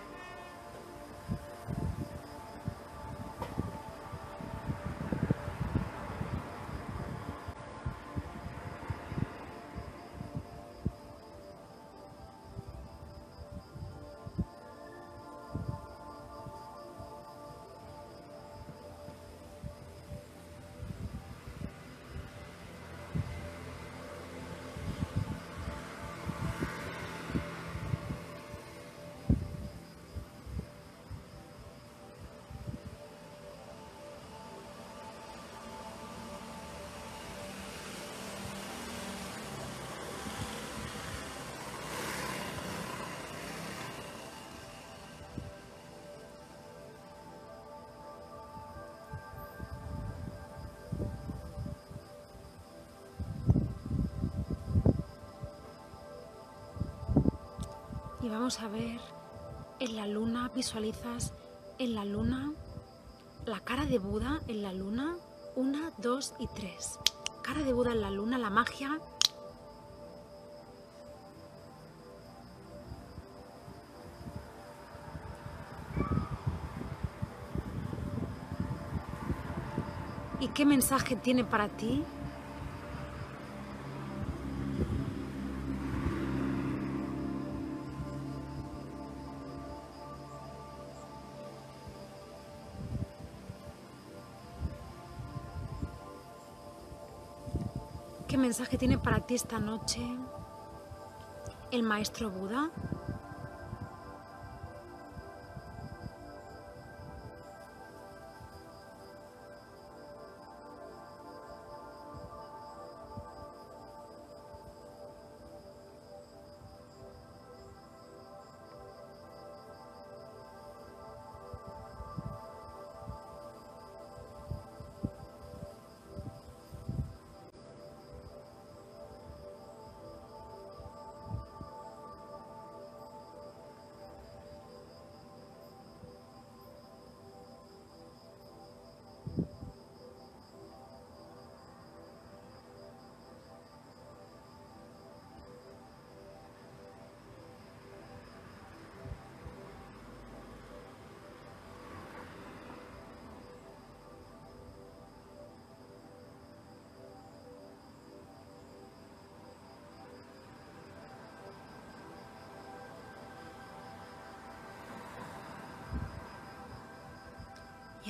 vamos 58.33 58.61
a 58.61 58.69
ver 58.69 58.99
en 59.79 59.97
la 59.97 60.07
luna, 60.07 60.51
visualizas 60.55 61.33
en 61.79 61.95
la 61.95 62.05
luna 62.05 62.53
la 63.45 63.61
cara 63.61 63.85
de 63.85 63.99
Buda 63.99 64.41
en 64.49 64.63
la 64.63 64.73
luna, 64.73 65.17
una, 65.57 65.93
dos 65.99 66.35
y 66.39 66.47
tres. 66.55 66.99
Cara 67.43 67.63
de 67.63 67.73
Buda 67.73 67.93
en 67.93 68.01
la 68.01 68.11
luna, 68.11 68.39
la 68.39 68.51
magia. 68.51 69.01
¿Y 80.41 80.49
qué 80.49 80.65
mensaje 80.65 81.17
tiene 81.17 81.45
para 81.45 81.69
ti 81.69 82.05
mensaje 98.53 98.77
tiene 98.77 98.99
para 98.99 99.19
ti 99.21 99.35
esta 99.35 99.59
noche 99.59 99.99
el 101.71 101.83
maestro 101.83 102.29
Buda? 102.29 102.71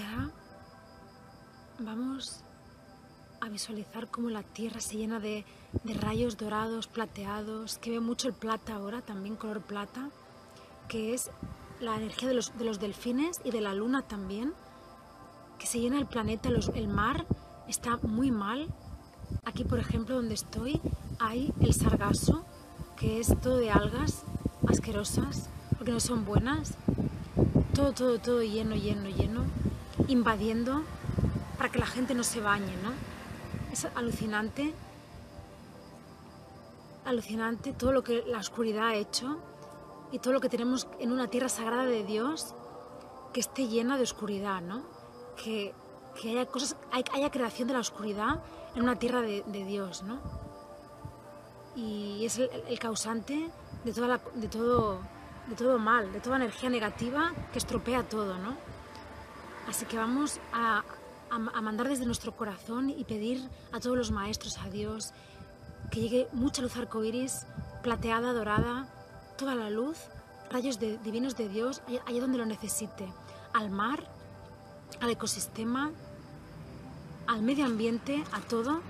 Ahora 0.02 0.30
vamos 1.78 2.44
a 3.40 3.48
visualizar 3.48 4.08
cómo 4.08 4.30
la 4.30 4.42
tierra 4.42 4.80
se 4.80 4.96
llena 4.96 5.18
de, 5.18 5.44
rayos 5.84 6.36
dorados, 6.36 6.86
plateados, 6.86 7.78
que 7.78 7.90
ve 7.90 8.00
mucho 8.00 8.28
el 8.28 8.34
plata 8.34 8.74
ahora, 8.74 9.02
también 9.02 9.36
color 9.36 9.62
plata, 9.62 10.10
que 10.88 11.14
es 11.14 11.30
la 11.80 11.96
energía 11.96 12.28
de 12.28 12.34
los, 12.34 12.80
delfines 12.80 13.40
y 13.44 13.50
de 13.50 13.60
la 13.60 13.74
luna 13.74 14.02
también, 14.02 14.52
que 15.58 15.66
se 15.66 15.80
llena 15.80 15.98
el 15.98 16.06
planeta, 16.06 16.48
el 16.48 16.88
mar 16.88 17.26
está 17.68 17.96
muy 17.98 18.30
mal. 18.30 18.68
Aquí, 19.44 19.64
por 19.64 19.80
ejemplo, 19.80 20.16
donde 20.16 20.34
estoy, 20.34 20.80
hay 21.18 21.52
el 21.60 21.74
sargazo, 21.74 22.44
que 22.96 23.18
es 23.18 23.28
todo 23.40 23.56
de 23.56 23.70
algas 23.70 24.24
asquerosas, 24.68 25.48
porque 25.76 25.92
no 25.92 26.00
son 26.00 26.24
buenas. 26.24 26.74
Todo, 27.74 27.92
todo, 27.92 28.18
todo 28.18 28.42
lleno, 28.42 28.76
lleno, 28.76 29.08
lleno, 29.08 29.44
invadiendo 30.08 30.82
para 31.56 31.70
que 31.70 31.78
la 31.78 31.86
gente 31.86 32.14
no 32.14 32.24
se 32.24 32.40
bañe, 32.40 32.76
¿no? 32.82 32.92
Es 33.72 33.84
alucinante, 33.94 34.74
alucinante 37.04 37.72
todo 37.72 37.92
lo 37.92 38.02
que 38.02 38.24
la 38.26 38.38
oscuridad 38.38 38.88
ha 38.88 38.94
hecho 38.94 39.38
y 40.10 40.18
todo 40.18 40.32
lo 40.32 40.40
que 40.40 40.48
tenemos 40.48 40.88
en 40.98 41.12
una 41.12 41.28
tierra 41.28 41.48
sagrada 41.48 41.84
de 41.84 42.04
Dios 42.04 42.54
que 43.32 43.40
esté 43.40 43.68
llena 43.68 43.96
de 43.96 44.02
oscuridad, 44.02 44.60
¿no? 44.60 44.82
Que, 45.42 45.74
haya 46.24 46.46
cosas, 46.46 46.76
haya 46.90 47.30
creación 47.30 47.68
de 47.68 47.74
la 47.74 47.80
oscuridad 47.80 48.42
en 48.74 48.82
una 48.82 48.98
tierra 48.98 49.22
de, 49.22 49.42
Dios, 49.46 50.02
¿no? 50.02 50.18
Y 51.74 52.24
es 52.26 52.38
el, 52.38 52.78
causante 52.78 53.50
de, 53.84 53.92
toda 53.92 54.20
de, 54.34 54.48
todo, 54.48 55.00
de 55.46 55.56
todo 55.56 55.78
mal, 55.78 56.12
de 56.12 56.20
toda 56.20 56.36
energía 56.36 56.68
negativa 56.68 57.32
que 57.52 57.58
estropea 57.58 58.02
todo, 58.02 58.36
¿no? 58.36 58.71
Así 59.68 59.84
que 59.86 59.96
vamos 59.96 60.40
a, 60.52 60.84
a, 61.30 61.38
mandar 61.60 61.88
desde 61.88 62.04
nuestro 62.04 62.36
corazón 62.36 62.90
y 62.90 63.04
pedir 63.04 63.48
a 63.72 63.80
todos 63.80 63.96
los 63.96 64.10
maestros, 64.10 64.58
a 64.58 64.68
Dios, 64.68 65.12
que 65.90 66.00
llegue 66.00 66.28
mucha 66.32 66.62
luz 66.62 66.76
arcoíris, 66.76 67.46
plateada, 67.82 68.32
dorada, 68.32 68.86
toda 69.36 69.54
la 69.54 69.70
luz, 69.70 69.98
rayos 70.50 70.78
divinos 70.78 71.36
de 71.36 71.48
Dios, 71.48 71.82
allá 72.06 72.20
donde 72.20 72.38
lo 72.38 72.46
necesite, 72.46 73.12
al 73.52 73.70
mar, 73.70 74.06
al 75.00 75.10
ecosistema, 75.10 75.90
al 77.26 77.42
medio 77.42 77.64
ambiente, 77.64 78.24
a 78.32 78.40
todo, 78.40 78.80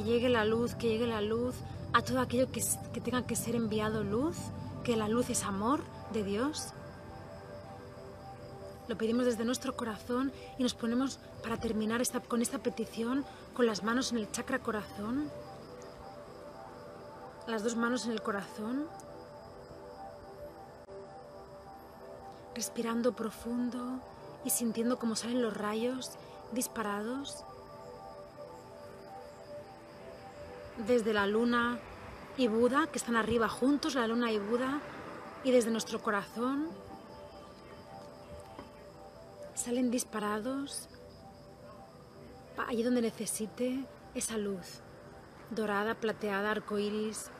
que 0.00 0.06
llegue 0.06 0.30
la 0.30 0.46
luz, 0.46 0.74
que 0.74 0.88
llegue 0.88 1.06
la 1.06 1.20
luz 1.20 1.54
a 1.92 2.00
todo 2.00 2.20
aquello 2.20 2.50
que, 2.50 2.62
tenga 3.00 3.26
que 3.26 3.36
ser 3.36 3.54
enviado 3.54 4.02
luz, 4.02 4.36
que 4.82 4.96
la 4.96 5.08
luz 5.08 5.28
es 5.28 5.44
amor 5.44 5.82
de 6.14 6.24
Dios. 6.24 6.72
Lo 8.88 8.96
pedimos 8.96 9.26
desde 9.26 9.44
nuestro 9.44 9.76
corazón 9.76 10.32
y 10.56 10.62
nos 10.62 10.72
ponemos 10.72 11.18
para 11.42 11.58
terminar 11.58 12.00
esta, 12.00 12.20
con 12.20 12.40
esta 12.40 12.58
petición 12.58 13.26
con 13.54 13.66
las 13.66 13.84
manos 13.84 14.10
en 14.10 14.18
el 14.18 14.30
chakra 14.32 14.60
corazón, 14.60 15.30
las 17.46 17.62
dos 17.62 17.76
manos 17.76 18.06
en 18.06 18.12
el 18.12 18.22
corazón, 18.22 18.86
respirando 22.54 23.12
profundo 23.12 24.00
y 24.46 24.50
sintiendo 24.50 24.98
cómo 24.98 25.14
salen 25.14 25.42
los 25.42 25.54
rayos 25.54 26.12
disparados 26.52 27.44
desde 30.86 31.12
la 31.12 31.26
luna 31.26 31.78
y 32.36 32.48
Buda, 32.48 32.86
que 32.86 32.98
están 32.98 33.16
arriba 33.16 33.48
juntos, 33.48 33.94
la 33.94 34.06
luna 34.06 34.32
y 34.32 34.38
Buda, 34.38 34.80
y 35.44 35.50
desde 35.50 35.70
nuestro 35.70 36.00
corazón 36.00 36.68
salen 39.54 39.90
disparados 39.90 40.88
allí 42.68 42.82
donde 42.82 43.02
necesite 43.02 43.84
esa 44.14 44.38
luz, 44.38 44.80
dorada, 45.50 45.94
plateada, 45.94 46.50
arcoíris, 46.50 47.30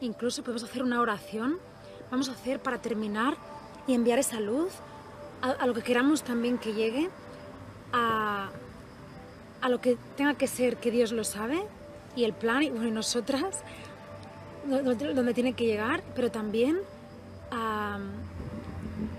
Incluso 0.00 0.42
podemos 0.42 0.64
hacer 0.64 0.82
una 0.82 1.00
oración. 1.00 1.58
Vamos 2.10 2.28
a 2.28 2.32
hacer 2.32 2.60
para 2.60 2.80
terminar 2.80 3.36
y 3.86 3.94
enviar 3.94 4.18
esa 4.18 4.40
luz 4.40 4.72
a, 5.42 5.66
lo 5.66 5.74
que 5.74 5.82
queramos 5.82 6.22
también 6.22 6.58
que 6.58 6.72
llegue, 6.74 7.08
a, 7.92 8.50
lo 9.68 9.80
que 9.80 9.96
tenga 10.16 10.34
que 10.34 10.46
ser 10.46 10.76
que 10.76 10.90
Dios 10.90 11.12
lo 11.12 11.24
sabe 11.24 11.62
y 12.16 12.24
el 12.24 12.32
plan, 12.32 12.62
y 12.62 12.70
bueno, 12.70 12.90
nosotras, 12.90 13.62
donde, 14.66 15.34
tiene 15.34 15.54
que 15.54 15.64
llegar, 15.64 16.02
pero 16.14 16.30
también 16.30 16.78
a, 17.50 17.98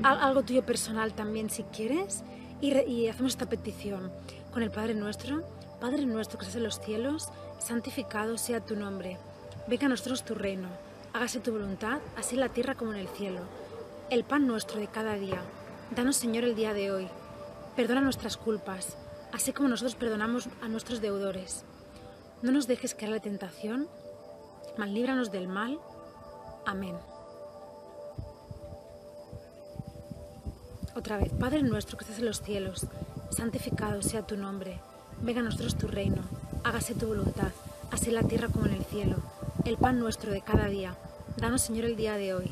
algo 0.03 0.43
tuyo 0.43 0.63
personal 0.65 1.13
también 1.13 1.49
si 1.49 1.63
quieres. 1.63 2.23
Y, 2.59 2.77
y 2.77 3.07
hacemos 3.07 3.31
esta 3.31 3.47
petición 3.47 4.11
con 4.53 4.61
el 4.61 4.69
Padre 4.69 4.93
nuestro. 4.93 5.43
Padre 5.79 6.05
nuestro 6.05 6.37
que 6.37 6.45
estás 6.45 6.57
en 6.57 6.63
los 6.63 6.79
cielos, 6.79 7.29
santificado 7.59 8.37
sea 8.37 8.63
tu 8.63 8.75
nombre 8.75 9.17
Venga 9.67 9.85
a 9.85 9.89
nosotros 9.89 10.23
tu 10.23 10.33
reino, 10.33 10.69
hágase 11.13 11.39
tu 11.39 11.51
voluntad, 11.51 11.99
así 12.17 12.33
en 12.33 12.41
la 12.41 12.49
tierra 12.49 12.75
como 12.75 12.93
en 12.93 12.99
el 12.99 13.07
cielo. 13.07 13.41
El 14.09 14.23
pan 14.23 14.47
nuestro 14.47 14.79
de 14.79 14.87
cada 14.87 15.13
día, 15.13 15.39
danos 15.95 16.17
Señor 16.17 16.43
el 16.43 16.55
día 16.55 16.73
de 16.73 16.91
hoy. 16.91 17.07
Perdona 17.75 18.01
nuestras 18.01 18.37
culpas, 18.37 18.97
así 19.31 19.53
como 19.53 19.69
nosotros 19.69 19.95
perdonamos 19.95 20.49
a 20.61 20.67
nuestros 20.67 20.99
deudores. 20.99 21.63
No 22.41 22.51
nos 22.51 22.67
dejes 22.67 22.95
caer 22.95 23.11
la 23.11 23.19
tentación, 23.19 23.87
mal 24.77 24.93
líbranos 24.93 25.31
del 25.31 25.47
mal. 25.47 25.79
Amén. 26.65 26.97
Otra 30.95 31.17
vez, 31.17 31.31
Padre 31.39 31.61
nuestro 31.61 31.97
que 31.97 32.03
estás 32.03 32.19
en 32.19 32.25
los 32.25 32.41
cielos, 32.41 32.87
santificado 33.29 34.01
sea 34.01 34.25
tu 34.25 34.37
nombre. 34.37 34.81
Venga 35.21 35.41
a 35.41 35.43
nosotros 35.43 35.77
tu 35.77 35.87
reino, 35.87 36.23
hágase 36.63 36.95
tu 36.95 37.05
voluntad, 37.05 37.51
así 37.91 38.09
en 38.09 38.15
la 38.15 38.23
tierra 38.23 38.49
como 38.49 38.65
en 38.65 38.73
el 38.73 38.83
cielo 38.85 39.17
el 39.65 39.77
pan 39.77 39.99
nuestro 39.99 40.31
de 40.31 40.41
cada 40.41 40.65
día. 40.67 40.95
Danos, 41.37 41.61
Señor, 41.61 41.85
el 41.85 41.95
día 41.95 42.15
de 42.15 42.33
hoy. 42.33 42.49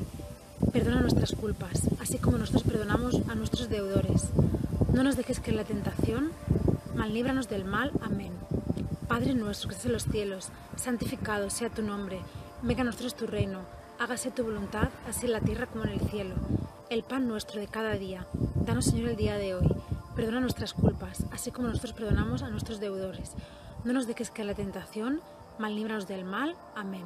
Perdona 0.72 1.00
nuestras 1.00 1.32
culpas, 1.32 1.88
así 2.00 2.18
como 2.18 2.38
nosotros 2.38 2.62
perdonamos 2.62 3.16
a 3.28 3.34
nuestros 3.34 3.68
deudores. 3.68 4.28
No 4.92 5.02
nos 5.02 5.16
dejes 5.16 5.40
en 5.44 5.56
la 5.56 5.64
tentación, 5.64 6.30
mal 6.94 7.12
líbranos 7.12 7.48
del 7.48 7.64
mal. 7.64 7.90
Amén. 8.02 8.32
Padre 9.08 9.34
nuestro 9.34 9.68
que 9.68 9.74
estás 9.74 9.86
en 9.86 9.92
los 9.92 10.04
cielos, 10.04 10.48
santificado 10.76 11.50
sea 11.50 11.70
tu 11.70 11.82
nombre. 11.82 12.20
Venga 12.62 12.82
a 12.82 12.84
nosotros 12.84 13.16
tu 13.16 13.26
reino. 13.26 13.60
Hágase 13.98 14.30
tu 14.30 14.44
voluntad, 14.44 14.88
así 15.08 15.26
en 15.26 15.32
la 15.32 15.40
tierra 15.40 15.66
como 15.66 15.84
en 15.84 15.90
el 15.90 16.00
cielo. 16.08 16.34
El 16.90 17.02
pan 17.02 17.26
nuestro 17.26 17.60
de 17.60 17.66
cada 17.66 17.94
día. 17.94 18.26
Danos, 18.66 18.84
Señor, 18.84 19.10
el 19.10 19.16
día 19.16 19.36
de 19.36 19.54
hoy. 19.54 19.68
Perdona 20.14 20.40
nuestras 20.40 20.74
culpas, 20.74 21.24
así 21.32 21.50
como 21.50 21.68
nosotros 21.68 21.92
perdonamos 21.92 22.42
a 22.42 22.50
nuestros 22.50 22.80
deudores 22.80 23.32
No 23.84 23.92
nos 23.92 24.06
dejes 24.06 24.30
que 24.30 24.44
la 24.44 24.54
tentación, 24.54 25.20
mal 25.60 25.74
líbranos 25.76 26.08
del 26.08 26.24
mal. 26.24 26.56
Amén. 26.74 27.04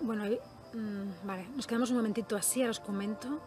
Bueno, 0.00 0.24
mm, 0.24 1.26
vale, 1.26 1.46
nos 1.54 1.66
quedamos 1.66 1.90
un 1.90 1.96
momentito 1.96 2.36
así, 2.36 2.60
ahora 2.60 2.72
os 2.72 2.80
comento. 2.80 3.40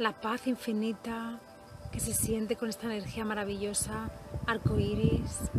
La 0.00 0.12
paz 0.12 0.46
infinita 0.46 1.38
que 1.92 2.00
se 2.00 2.14
siente 2.14 2.56
con 2.56 2.70
esta 2.70 2.86
energía 2.86 3.26
maravillosa, 3.26 4.08
arcoíris. 4.46 5.50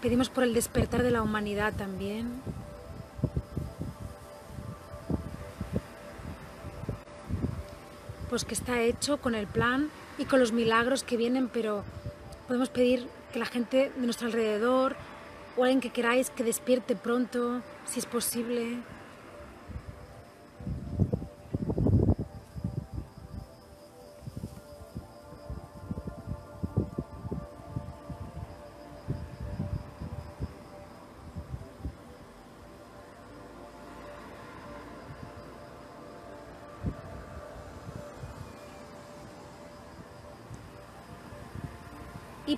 Pedimos 0.00 0.28
por 0.28 0.42
el 0.42 0.54
despertar 0.54 1.04
de 1.04 1.12
la 1.12 1.22
humanidad 1.22 1.72
también. 1.74 2.42
Pues 8.28 8.44
que 8.44 8.54
está 8.54 8.80
hecho 8.80 9.18
con 9.18 9.36
el 9.36 9.46
plan 9.46 9.88
y 10.18 10.24
con 10.24 10.40
los 10.40 10.50
milagros 10.50 11.04
que 11.04 11.16
vienen, 11.16 11.46
pero 11.46 11.84
podemos 12.48 12.70
pedir 12.70 13.06
que 13.32 13.38
la 13.38 13.46
gente 13.46 13.92
de 13.94 14.04
nuestro 14.04 14.26
alrededor 14.26 14.96
o 15.56 15.62
alguien 15.62 15.80
que 15.80 15.90
queráis 15.90 16.30
que 16.30 16.42
despierte 16.42 16.96
pronto, 16.96 17.60
si 17.84 18.00
es 18.00 18.06
posible. 18.06 18.78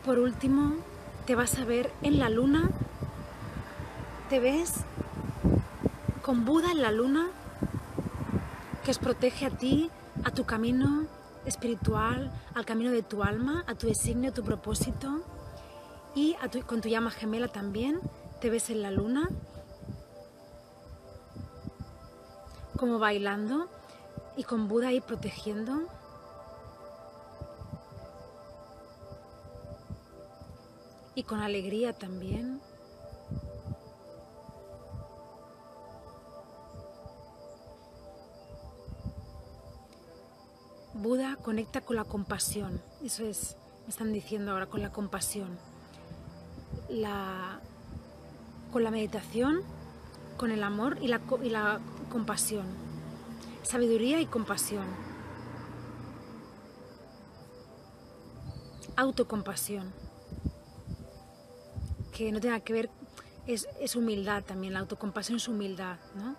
Por 0.04 0.18
último, 0.18 0.74
te 1.26 1.34
vas 1.34 1.58
a 1.58 1.64
ver 1.64 1.90
en 2.02 2.18
la 2.18 2.28
luna. 2.28 2.70
¿Te 4.28 4.38
ves 4.38 4.74
con 6.22 6.44
Buda 6.44 6.70
en 6.70 6.82
la 6.82 6.90
luna 6.90 7.28
que 8.84 8.90
os 8.90 8.98
protege 8.98 9.46
a 9.46 9.50
ti, 9.50 9.90
a 10.24 10.30
tu 10.30 10.44
camino 10.44 11.06
espiritual, 11.46 12.32
al 12.54 12.66
camino 12.66 12.90
de 12.90 13.02
tu 13.02 13.22
alma, 13.22 13.64
a 13.66 13.74
tu 13.74 13.86
designio, 13.86 14.30
a 14.30 14.34
tu 14.34 14.42
propósito 14.42 15.22
y 16.14 16.36
con 16.66 16.80
tu 16.80 16.88
llama 16.88 17.10
gemela 17.10 17.48
también. 17.48 18.00
Te 18.40 18.50
ves 18.50 18.68
en 18.68 18.82
la 18.82 18.90
luna 18.90 19.28
como 22.76 22.98
bailando 22.98 23.68
y 24.36 24.44
con 24.44 24.68
Buda 24.68 24.88
ahí 24.88 25.00
protegiendo. 25.00 25.88
Con 31.26 31.40
alegría 31.40 31.92
también. 31.92 32.60
Buda 40.92 41.36
conecta 41.36 41.80
con 41.80 41.96
la 41.96 42.04
compasión, 42.04 42.80
eso 43.04 43.24
es, 43.24 43.56
me 43.82 43.90
están 43.90 44.12
diciendo 44.12 44.52
ahora, 44.52 44.66
con 44.66 44.80
la 44.80 44.92
compasión. 44.92 45.58
La, 46.88 47.60
con 48.72 48.84
la 48.84 48.90
meditación, 48.90 49.62
con 50.36 50.50
el 50.50 50.62
amor 50.62 50.98
y 51.00 51.08
la, 51.08 51.20
y 51.42 51.50
la 51.50 51.80
compasión. 52.10 52.66
Sabiduría 53.62 54.20
y 54.20 54.26
compasión. 54.26 54.86
Autocompasión 58.96 59.92
que 62.14 62.30
no 62.30 62.40
tenga 62.40 62.60
que 62.60 62.72
ver, 62.72 62.90
es, 63.46 63.68
es 63.80 63.96
humildad 63.96 64.44
también, 64.44 64.72
la 64.72 64.80
autocompasión 64.80 65.36
es 65.36 65.48
humildad, 65.48 65.98
¿no? 66.14 66.36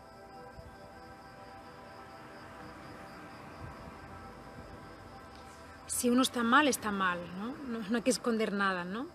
Si 5.86 6.10
uno 6.10 6.22
está 6.22 6.44
mal, 6.44 6.68
está 6.68 6.92
mal, 6.92 7.20
¿no? 7.38 7.80
No, 7.90 7.96
hay 7.96 8.02
que 8.02 8.10
esconder 8.10 8.54
nada, 8.54 8.86
¿no? 8.86 9.08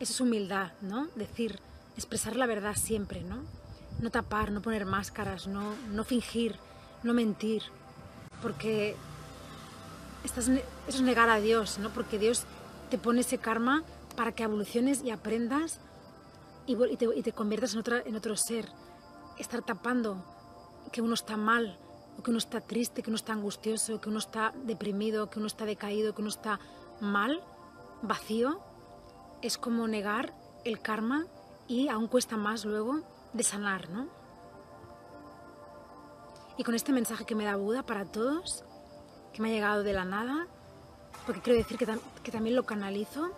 Eso 0.00 0.12
es 0.14 0.20
humildad, 0.20 0.72
¿no? 0.80 1.06
Decir, 1.14 1.60
expresar 1.96 2.34
la 2.36 2.46
verdad 2.46 2.76
siempre, 2.76 3.22
¿no? 3.22 3.42
No 4.00 4.10
tapar, 4.10 4.50
no 4.50 4.62
poner 4.62 4.86
máscaras, 4.86 5.46
no, 5.46 5.74
no 5.90 6.04
fingir, 6.04 6.56
no 7.02 7.12
mentir, 7.12 7.62
porque 8.40 8.96
eso 10.24 10.40
es 10.88 11.02
negar 11.02 11.28
a 11.28 11.40
Dios, 11.40 11.78
¿no? 11.78 11.90
Porque 11.90 12.18
Dios 12.18 12.44
te 12.90 12.96
pone 12.96 13.20
ese 13.20 13.38
karma 13.38 13.82
para 14.16 14.32
que 14.32 14.42
evoluciones 14.42 15.02
y 15.04 15.10
aprendas 15.10 15.80
y, 16.70 17.22
te, 17.22 17.32
conviertas 17.32 17.74
en, 17.74 17.80
otra, 17.80 18.02
en 18.04 18.16
otro 18.16 18.36
ser. 18.36 18.68
Estar 19.38 19.62
tapando 19.62 20.24
que 20.92 21.02
uno 21.02 21.14
está 21.14 21.36
mal, 21.36 21.78
o 22.18 22.22
que 22.22 22.30
uno 22.30 22.38
está 22.38 22.60
triste, 22.60 23.02
que 23.02 23.10
uno 23.10 23.16
está 23.16 23.32
angustioso, 23.32 24.00
que 24.00 24.08
uno 24.08 24.18
está 24.18 24.52
deprimido, 24.64 25.30
que 25.30 25.38
uno 25.38 25.46
está 25.46 25.64
decaído, 25.64 26.14
que 26.14 26.20
uno 26.20 26.30
está 26.30 26.60
mal, 27.00 27.42
vacío, 28.02 28.60
es 29.42 29.56
como 29.58 29.88
negar 29.88 30.34
el 30.64 30.80
karma 30.80 31.26
y 31.66 31.88
aún 31.88 32.08
cuesta 32.08 32.36
más 32.36 32.64
luego 32.64 33.00
de 33.32 33.42
sanar, 33.42 33.88
¿no? 33.90 34.08
Y 36.58 36.64
con 36.64 36.74
este 36.74 36.92
mensaje 36.92 37.24
que 37.24 37.34
me 37.34 37.44
da 37.44 37.56
Buda 37.56 37.84
para 37.84 38.04
todos, 38.04 38.64
que 39.32 39.40
me 39.40 39.50
ha 39.50 39.54
llegado 39.54 39.82
de 39.82 39.94
la 39.94 40.04
nada, 40.04 40.46
porque 41.24 41.40
quiero 41.40 41.58
decir 41.58 41.78
que, 41.78 41.86
que 42.22 42.32
también 42.32 42.56
lo 42.56 42.64
canalizo, 42.64 43.30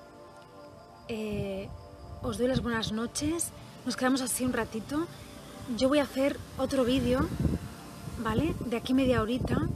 eh, 1.09 1.68
os 2.22 2.38
doy 2.38 2.46
las 2.46 2.62
buenas 2.62 2.92
noches, 2.92 3.50
nos 3.84 3.96
quedamos 3.96 4.20
así 4.20 4.44
un 4.44 4.52
ratito. 4.52 5.06
Yo 5.76 5.88
voy 5.88 5.98
a 5.98 6.04
hacer 6.04 6.36
otro 6.56 6.84
vídeo, 6.84 7.28
¿vale? 8.22 8.54
De 8.66 8.76
aquí 8.76 8.94
media 8.94 9.22
horita 9.22 9.68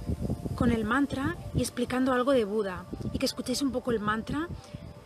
con 0.54 0.70
el 0.70 0.84
mantra 0.84 1.36
y 1.54 1.60
explicando 1.60 2.12
algo 2.12 2.32
de 2.32 2.44
Buda 2.44 2.84
y 3.12 3.18
que 3.18 3.26
escuchéis 3.26 3.62
un 3.62 3.72
poco 3.72 3.90
el 3.90 4.00
mantra. 4.00 4.48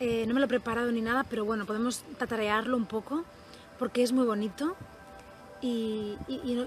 Eh, 0.01 0.25
no 0.27 0.35
me 0.35 0.41
lo 0.41 0.47
he 0.47 0.49
preparado 0.49 0.93
ni 0.93 1.01
nada, 1.01 1.25
pero 1.25 1.45
bueno, 1.45 1.65
podemos 1.65 2.05
tatarearlo 2.19 2.77
un 2.77 2.87
poco 2.87 3.25
porque 3.79 4.03
es 4.03 4.13
muy 4.13 4.27
bonito 4.27 4.77
y, 5.63 6.17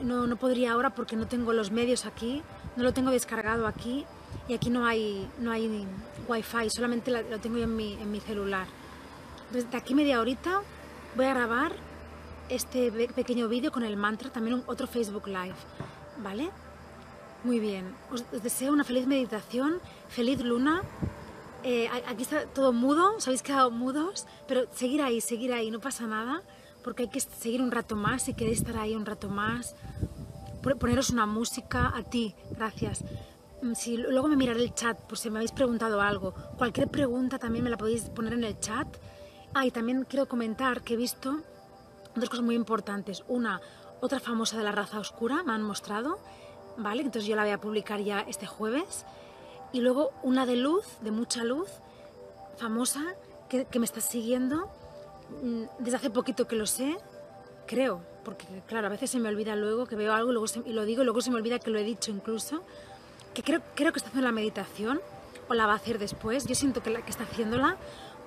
no, 0.04 0.36
podría 0.38 0.74
ahora 0.74 0.92
porque 0.92 1.16
no 1.16 1.28
tengo 1.28 1.54
los 1.54 1.72
medios 1.72 2.06
aquí, 2.06 2.42
no 2.76 2.84
lo 2.84 2.94
tengo 2.94 3.12
descargado 3.12 3.68
aquí 3.68 4.06
y 4.48 4.54
aquí 4.54 4.70
no 4.70 4.86
hay, 4.86 5.28
no 5.40 5.52
hay 5.52 5.86
wifi, 6.28 6.70
solamente 6.70 7.12
lo 7.12 7.40
tengo 7.40 7.58
yo 7.58 7.64
en 7.64 7.76
mi, 7.76 7.94
en 7.94 8.12
mi 8.12 8.20
celular. 8.20 8.68
Entonces, 9.54 9.72
de 9.72 9.78
aquí 9.78 9.94
media 9.94 10.20
horita 10.20 10.64
voy 11.16 11.26
a 11.26 11.34
grabar 11.36 11.74
este 12.50 12.92
pequeño 13.10 13.48
vídeo 13.48 13.72
con 13.72 13.84
el 13.84 13.98
mantra, 13.98 14.32
también 14.32 14.64
otro 14.66 14.88
Facebook 14.88 15.28
Live, 15.28 15.54
¿vale? 16.24 16.50
Muy 17.44 17.60
bien, 17.60 17.96
os, 18.12 18.26
deseo 18.42 18.74
una 18.74 18.84
feliz 18.84 19.06
meditación, 19.06 19.80
feliz 20.10 20.42
luna. 20.42 20.82
Eh, 21.62 21.88
aquí 22.08 22.24
está 22.24 22.48
todo 22.48 22.74
mudo, 22.74 23.18
os 23.18 23.28
habéis 23.28 23.44
quedado 23.44 23.70
mudos, 23.70 24.26
pero 24.48 24.66
seguir 24.74 25.04
ahí, 25.04 25.22
seguir 25.22 25.54
ahí, 25.54 25.70
no 25.70 25.80
pasa 25.80 26.08
nada, 26.08 26.42
porque 26.84 27.04
hay 27.04 27.10
que 27.10 27.20
seguir 27.20 27.62
un 27.62 27.70
rato 27.70 27.96
más, 27.96 28.24
si 28.24 28.34
queréis 28.34 28.58
estar 28.58 28.78
ahí 28.78 28.96
un 28.96 29.06
rato 29.06 29.30
más, 29.30 29.76
poneros 30.80 31.12
una 31.12 31.28
música 31.28 31.94
a 31.96 32.02
ti, 32.02 32.34
gracias. 32.58 33.04
Mm, 33.62 33.74
si 33.76 33.98
luego 33.98 34.28
me 34.30 34.36
miraré 34.36 34.64
el 34.64 34.74
chat 34.74 34.98
por 34.98 35.20
si 35.20 35.30
me 35.30 35.38
habéis 35.38 35.52
preguntado 35.52 36.02
algo. 36.02 36.34
Cualquier 36.58 36.90
pregunta 36.90 37.38
también 37.38 37.64
me 37.64 37.70
la 37.70 37.78
podéis 37.78 38.10
poner 38.10 38.34
en 38.34 38.46
el 38.46 38.60
chat 38.60 38.88
Ah, 39.54 39.66
y 39.66 39.72
también 39.72 40.06
quiero 40.10 40.28
comentar 40.28 40.82
que 40.82 40.94
he 40.96 40.98
visto 40.98 41.40
dos 42.16 42.30
cosas 42.30 42.46
muy 42.46 42.56
importantes. 42.56 43.24
Una, 43.28 43.62
otra 44.02 44.20
famosa 44.20 44.58
de 44.58 44.64
la 44.64 44.72
raza 44.72 45.00
oscura, 45.00 45.44
me 45.44 45.54
han 45.54 45.64
mostrado, 45.64 46.20
¿vale? 46.78 47.02
Entonces 47.04 47.28
yo 47.28 47.36
la 47.36 47.44
voy 47.44 47.52
a 47.52 47.60
publicar 47.62 48.00
ya 48.02 48.22
este 48.22 48.46
jueves. 48.48 49.06
Y 49.72 49.82
luego 49.82 50.12
una 50.24 50.46
de 50.46 50.56
luz, 50.56 50.86
de 51.02 51.12
mucha 51.12 51.44
luz, 51.44 51.70
famosa, 52.58 53.02
que, 53.50 53.66
que 53.66 53.80
me 53.80 53.86
está 53.86 54.02
siguiendo 54.02 54.70
mm, 55.44 55.64
desde 55.80 55.98
hace 55.98 56.10
poquito 56.10 56.48
que 56.48 56.56
lo 56.56 56.66
sé, 56.68 56.96
creo, 57.68 58.02
porque 58.24 58.46
claro, 58.68 58.88
a 58.88 58.90
veces 58.90 59.10
se 59.10 59.20
me 59.20 59.30
olvida 59.30 59.56
luego 59.56 59.86
que 59.86 59.96
veo 59.96 60.14
algo 60.14 60.30
y, 60.30 60.34
luego 60.34 60.48
se- 60.48 60.62
y 60.66 60.74
lo 60.74 60.86
digo 60.86 61.02
y 61.02 61.06
luego 61.06 61.22
se 61.22 61.32
me 61.32 61.38
olvida 61.38 61.60
que 61.60 61.70
lo 61.72 61.80
he 61.80 61.84
dicho 61.84 62.12
incluso, 62.12 62.64
que 63.34 63.42
creo, 63.44 63.62
creo 63.76 63.92
que 63.92 63.98
está 64.00 64.10
haciendo 64.10 64.28
la 64.28 64.32
meditación 64.32 65.02
o 65.50 65.54
la 65.56 65.66
va 65.66 65.74
a 65.74 65.76
hacer 65.78 65.98
después. 65.98 66.46
Yo 66.46 66.54
siento 66.56 66.84
que, 66.84 66.92
la, 66.92 67.02
que 67.02 67.10
está 67.10 67.24
haciéndola 67.24 67.78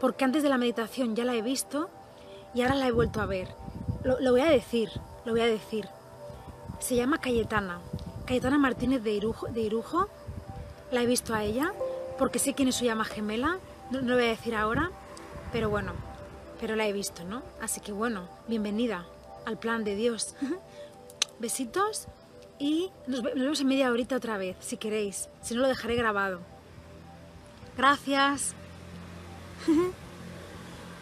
porque 0.00 0.24
antes 0.24 0.42
de 0.42 0.48
la 0.48 0.58
meditación 0.58 1.14
ya 1.16 1.24
la 1.24 1.34
he 1.34 1.42
visto 1.42 1.88
y 2.54 2.62
ahora 2.62 2.74
la 2.74 2.88
he 2.88 2.92
vuelto 2.92 3.20
a 3.20 3.26
ver. 3.26 3.48
Lo, 4.04 4.20
lo 4.20 4.32
voy 4.32 4.40
a 4.40 4.50
decir, 4.50 4.90
lo 5.24 5.32
voy 5.32 5.40
a 5.40 5.46
decir. 5.46 5.88
Se 6.78 6.96
llama 6.96 7.18
Cayetana, 7.18 7.80
Cayetana 8.26 8.58
Martínez 8.58 9.02
de 9.02 9.12
Irujo, 9.12 9.46
de 9.48 9.60
Irujo. 9.60 10.08
La 10.90 11.02
he 11.02 11.06
visto 11.06 11.34
a 11.34 11.42
ella 11.42 11.72
porque 12.18 12.38
sé 12.38 12.54
quién 12.54 12.68
es 12.68 12.76
su 12.76 12.84
llama 12.84 13.04
gemela, 13.04 13.58
no, 13.90 14.00
no 14.00 14.10
lo 14.10 14.14
voy 14.14 14.24
a 14.24 14.28
decir 14.28 14.54
ahora, 14.54 14.90
pero 15.52 15.68
bueno, 15.68 15.92
pero 16.60 16.76
la 16.76 16.86
he 16.86 16.92
visto, 16.92 17.24
¿no? 17.24 17.42
Así 17.60 17.80
que 17.80 17.92
bueno, 17.92 18.28
bienvenida 18.48 19.06
al 19.44 19.58
plan 19.58 19.84
de 19.84 19.94
Dios. 19.94 20.34
Besitos 21.38 22.08
y 22.58 22.90
nos 23.06 23.22
vemos 23.22 23.60
en 23.60 23.68
media 23.68 23.90
horita 23.90 24.16
otra 24.16 24.38
vez, 24.38 24.56
si 24.60 24.76
queréis. 24.76 25.28
Si 25.42 25.54
no, 25.54 25.60
lo 25.60 25.68
dejaré 25.68 25.96
grabado. 25.96 26.40
Gracias. 27.76 28.54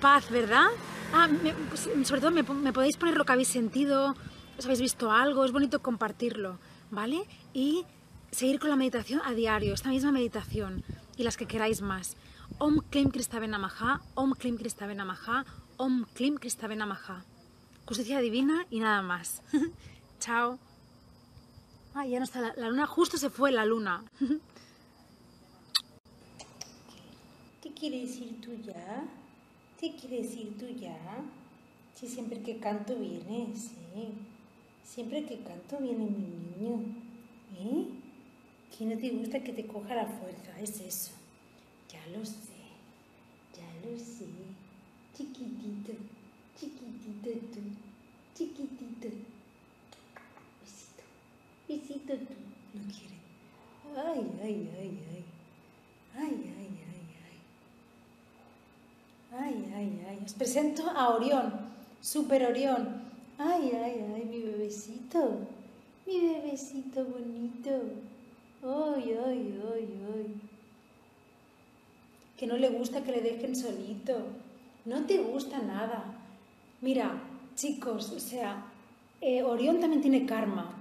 Paz, 0.00 0.30
¿verdad? 0.30 0.66
Ah, 1.12 1.28
me- 1.28 1.54
pues, 1.54 1.88
sobre 2.04 2.20
todo 2.20 2.30
me, 2.30 2.44
po- 2.44 2.54
me 2.54 2.72
podéis 2.72 2.96
poner 2.96 3.16
lo 3.16 3.24
que 3.24 3.32
habéis 3.32 3.48
sentido, 3.48 4.14
os 4.58 4.64
habéis 4.64 4.80
visto 4.80 5.10
algo, 5.10 5.44
es 5.44 5.52
bonito 5.52 5.80
compartirlo, 5.80 6.58
¿vale? 6.90 7.24
Y 7.52 7.84
seguir 8.30 8.58
con 8.60 8.70
la 8.70 8.76
meditación 8.76 9.20
a 9.24 9.32
diario, 9.32 9.74
esta 9.74 9.88
misma 9.90 10.12
meditación 10.12 10.82
y 11.16 11.22
las 11.22 11.36
que 11.36 11.46
queráis 11.46 11.80
más. 11.82 12.16
Om 12.58 12.80
Klim 12.90 13.10
Kristave 13.10 13.48
Namaha, 13.48 14.00
Om 14.14 14.32
Klim 14.34 14.56
Kristave 14.58 14.94
Namaha, 14.94 15.44
Om 15.76 16.04
Klim 16.14 16.36
Kristave 16.36 16.76
Namaha. 16.76 17.24
Justicia 17.86 18.20
divina 18.20 18.66
y 18.70 18.80
nada 18.80 19.02
más. 19.02 19.42
Chao. 20.20 20.58
Ah, 21.94 22.06
ya 22.06 22.18
no 22.18 22.24
está 22.24 22.52
la 22.56 22.68
luna, 22.68 22.86
justo 22.86 23.16
se 23.18 23.30
fue 23.30 23.52
la 23.52 23.64
luna. 23.64 24.02
¿Te 27.74 27.80
quieres 27.80 28.16
ir 28.20 28.40
tú 28.40 28.52
ya? 28.64 29.04
¿Te 29.80 29.92
quieres 29.96 30.36
ir 30.36 30.56
tú 30.56 30.66
ya? 30.68 30.96
Si 31.92 32.06
siempre 32.06 32.40
que 32.40 32.58
canto 32.58 32.94
vienes, 32.94 33.72
¿eh? 33.96 34.12
Siempre 34.84 35.24
que 35.24 35.40
canto 35.40 35.78
viene 35.78 36.04
mi 36.04 36.60
niño, 36.60 36.84
¿eh? 37.58 37.86
Que 38.70 38.84
no 38.84 38.96
te 38.96 39.10
gusta 39.10 39.42
que 39.42 39.52
te 39.52 39.66
coja 39.66 39.96
la 39.96 40.06
fuerza, 40.06 40.60
es 40.60 40.80
eso. 40.80 41.10
Ya 41.90 42.06
lo 42.16 42.24
sé, 42.24 42.62
ya 43.56 43.88
lo 43.88 43.98
sé. 43.98 44.26
Chiquitito, 45.16 45.94
chiquitito 46.56 47.30
tú, 47.52 47.60
chiquitito. 48.36 49.08
Besito, 50.62 51.02
besito 51.68 52.14
tú. 52.14 52.34
No 52.74 52.82
quiere. 52.92 53.18
Ay, 53.96 54.30
ay, 54.42 54.70
ay, 54.78 54.98
ay. 55.12 55.24
Ay, 56.16 56.54
ay, 56.56 56.73
ay, 59.38 59.72
ay. 59.76 60.06
Ay. 60.08 60.18
Os 60.24 60.34
presento 60.34 60.82
a 60.90 61.10
Orión, 61.10 61.52
Super 62.00 62.46
Orión. 62.46 63.02
Ay, 63.38 63.72
ay, 63.74 64.04
ay, 64.14 64.24
mi 64.24 64.40
bebecito. 64.42 65.38
Mi 66.06 66.20
bebecito 66.20 67.04
bonito. 67.04 67.70
Ay, 68.62 69.16
ay, 69.26 69.60
ay, 69.72 69.88
ay. 70.14 70.26
Que 72.36 72.46
no 72.46 72.56
le 72.56 72.68
gusta 72.70 73.02
que 73.02 73.12
le 73.12 73.20
dejen 73.20 73.54
solito. 73.56 74.14
No 74.84 75.04
te 75.06 75.18
gusta 75.18 75.58
nada. 75.58 76.04
Mira, 76.80 77.22
chicos, 77.54 78.12
o 78.12 78.20
sea, 78.20 78.66
eh, 79.20 79.42
Orión 79.42 79.80
también 79.80 80.02
tiene 80.02 80.26
karma. 80.26 80.74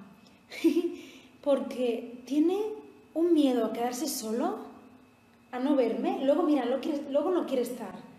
Porque 1.43 2.22
tiene 2.26 2.60
un 3.14 3.34
miedo 3.34 3.66
a 3.66 3.74
quedarse 3.74 4.08
solo, 4.08 4.58
a 5.51 5.60
no 5.60 5.76
verme. 5.76 6.20
Luego, 6.24 6.43
mira, 6.43 6.66
luego 6.66 7.32
no 7.32 7.45
quiere 7.45 7.64
estar. 7.64 8.12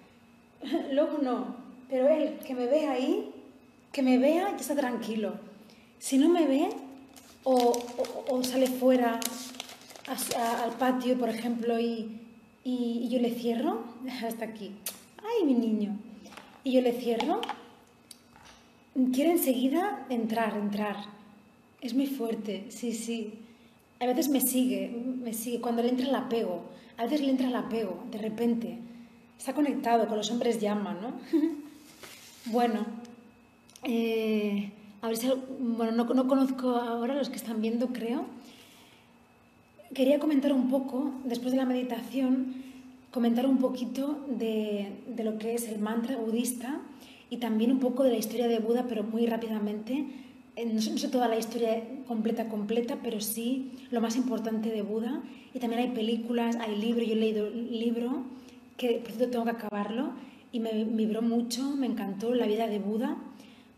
Luego 0.93 1.19
no. 1.19 1.57
Pero 1.89 2.09
él, 2.09 2.39
que 2.47 2.55
me 2.55 2.67
ve 2.67 2.87
ahí, 2.89 3.31
que 3.93 4.03
me 4.03 4.19
vea, 4.19 4.51
ya 4.51 4.57
está 4.57 4.75
tranquilo. 4.75 5.35
Si 5.99 6.19
no 6.19 6.29
me 6.29 6.47
ve, 6.47 6.69
o, 7.45 7.55
o- 7.55 8.35
o 8.35 8.43
sale 8.45 8.67
fuera 8.67 9.21
al 10.65 10.73
patio, 10.73 11.17
por 11.19 11.29
ejemplo, 11.29 11.79
y, 11.79 12.21
y- 12.65 13.01
y 13.05 13.09
yo 13.09 13.19
le 13.21 13.31
cierro, 13.31 13.85
hasta 14.27 14.45
aquí. 14.47 14.73
¡Ay, 15.19 15.45
mi 15.47 15.55
niño! 15.55 15.97
Y 16.65 16.73
yo 16.73 16.81
le 16.81 16.93
cierro, 16.93 17.41
quiere 19.13 19.31
enseguida 19.33 20.07
entrar, 20.09 20.57
entrar. 20.57 20.97
Es 21.81 21.95
muy 21.95 22.07
fuerte, 22.07 22.67
sí, 22.71 22.93
sí. 22.93 23.35
A 24.01 24.07
veces 24.07 24.29
me 24.29 24.41
sigue, 24.41 24.89
me 25.23 25.33
sigue. 25.35 25.61
Cuando 25.61 25.83
le 25.83 25.91
entra 25.91 26.09
el 26.09 26.15
apego, 26.15 26.63
a 26.97 27.05
veces 27.05 27.21
le 27.21 27.31
entra 27.31 27.49
el 27.49 27.57
apego, 27.57 28.03
de 28.11 28.19
repente. 28.19 28.79
Está 29.45 29.53
conectado 29.53 30.09
con 30.09 30.17
los 30.17 30.31
hombres 30.31 30.59
llama, 30.59 30.97
¿no? 31.03 31.13
bueno, 32.51 32.87
eh, 33.83 34.71
a 35.03 35.09
ver 35.09 35.19
si, 35.19 35.29
bueno, 35.61 35.93
no, 35.93 36.05
no 36.15 36.27
conozco 36.27 36.71
ahora 36.77 37.15
los 37.15 37.29
que 37.29 37.37
están 37.37 37.61
viendo, 37.61 37.89
creo. 37.89 38.25
Quería 39.93 40.19
comentar 40.19 40.51
un 40.55 40.71
poco, 40.71 41.11
después 41.25 41.53
de 41.53 41.59
la 41.59 41.67
meditación, 41.67 42.55
comentar 43.11 43.47
un 43.47 43.59
poquito 43.59 44.25
de, 44.31 44.95
de 45.15 45.25
lo 45.25 45.37
que 45.37 45.53
es 45.53 45.69
el 45.69 45.79
mantra 45.79 46.17
budista 46.17 46.81
y 47.29 47.37
también 47.37 47.71
un 47.71 47.81
poco 47.81 48.03
de 48.03 48.13
la 48.13 48.17
historia 48.17 48.49
de 48.49 48.61
Buda, 48.61 48.87
pero 48.89 49.03
muy 49.03 49.27
rápidamente. 49.27 50.07
Eh, 50.57 50.65
No 50.73 50.81
sé, 50.81 50.91
no 50.91 50.97
sé 50.97 51.09
toda 51.09 51.29
la 51.29 51.37
historia 51.37 51.83
completa, 52.09 52.49
completa, 52.49 52.97
pero 53.03 53.21
sí 53.21 53.73
lo 53.91 54.01
más 54.01 54.17
importante 54.17 54.71
de 54.71 54.81
Buda. 54.81 55.23
Y 55.53 55.59
también 55.59 55.83
hay 55.83 55.91
películas, 55.91 56.57
hay 56.57 56.77
libros, 56.77 57.07
yo 57.07 57.13
he 57.13 57.17
leído 57.17 57.51
libro 57.51 58.33
que 58.77 58.99
por 58.99 59.13
cierto 59.13 59.31
tengo 59.31 59.45
que 59.45 59.51
acabarlo 59.53 60.11
y 60.53 60.61
me 60.61 60.85
vibró 60.85 61.23
mucho, 61.23 61.71
me 61.77 61.87
encantó 61.87 62.35
la 62.35 62.47
vida 62.47 62.67
de 62.67 62.79
Buda 62.79 63.17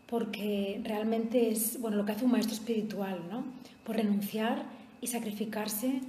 porque 0.07 0.79
realmente 0.83 1.49
es 1.51 1.79
bueno 1.81 1.97
lo 1.97 2.05
que 2.05 2.13
hace 2.13 2.25
un 2.25 2.31
maestro 2.31 2.53
espiritual, 2.55 3.19
¿no? 3.29 3.43
Por 3.83 3.95
renunciar 3.97 4.63
y 5.01 5.07
sacrificarse 5.07 6.01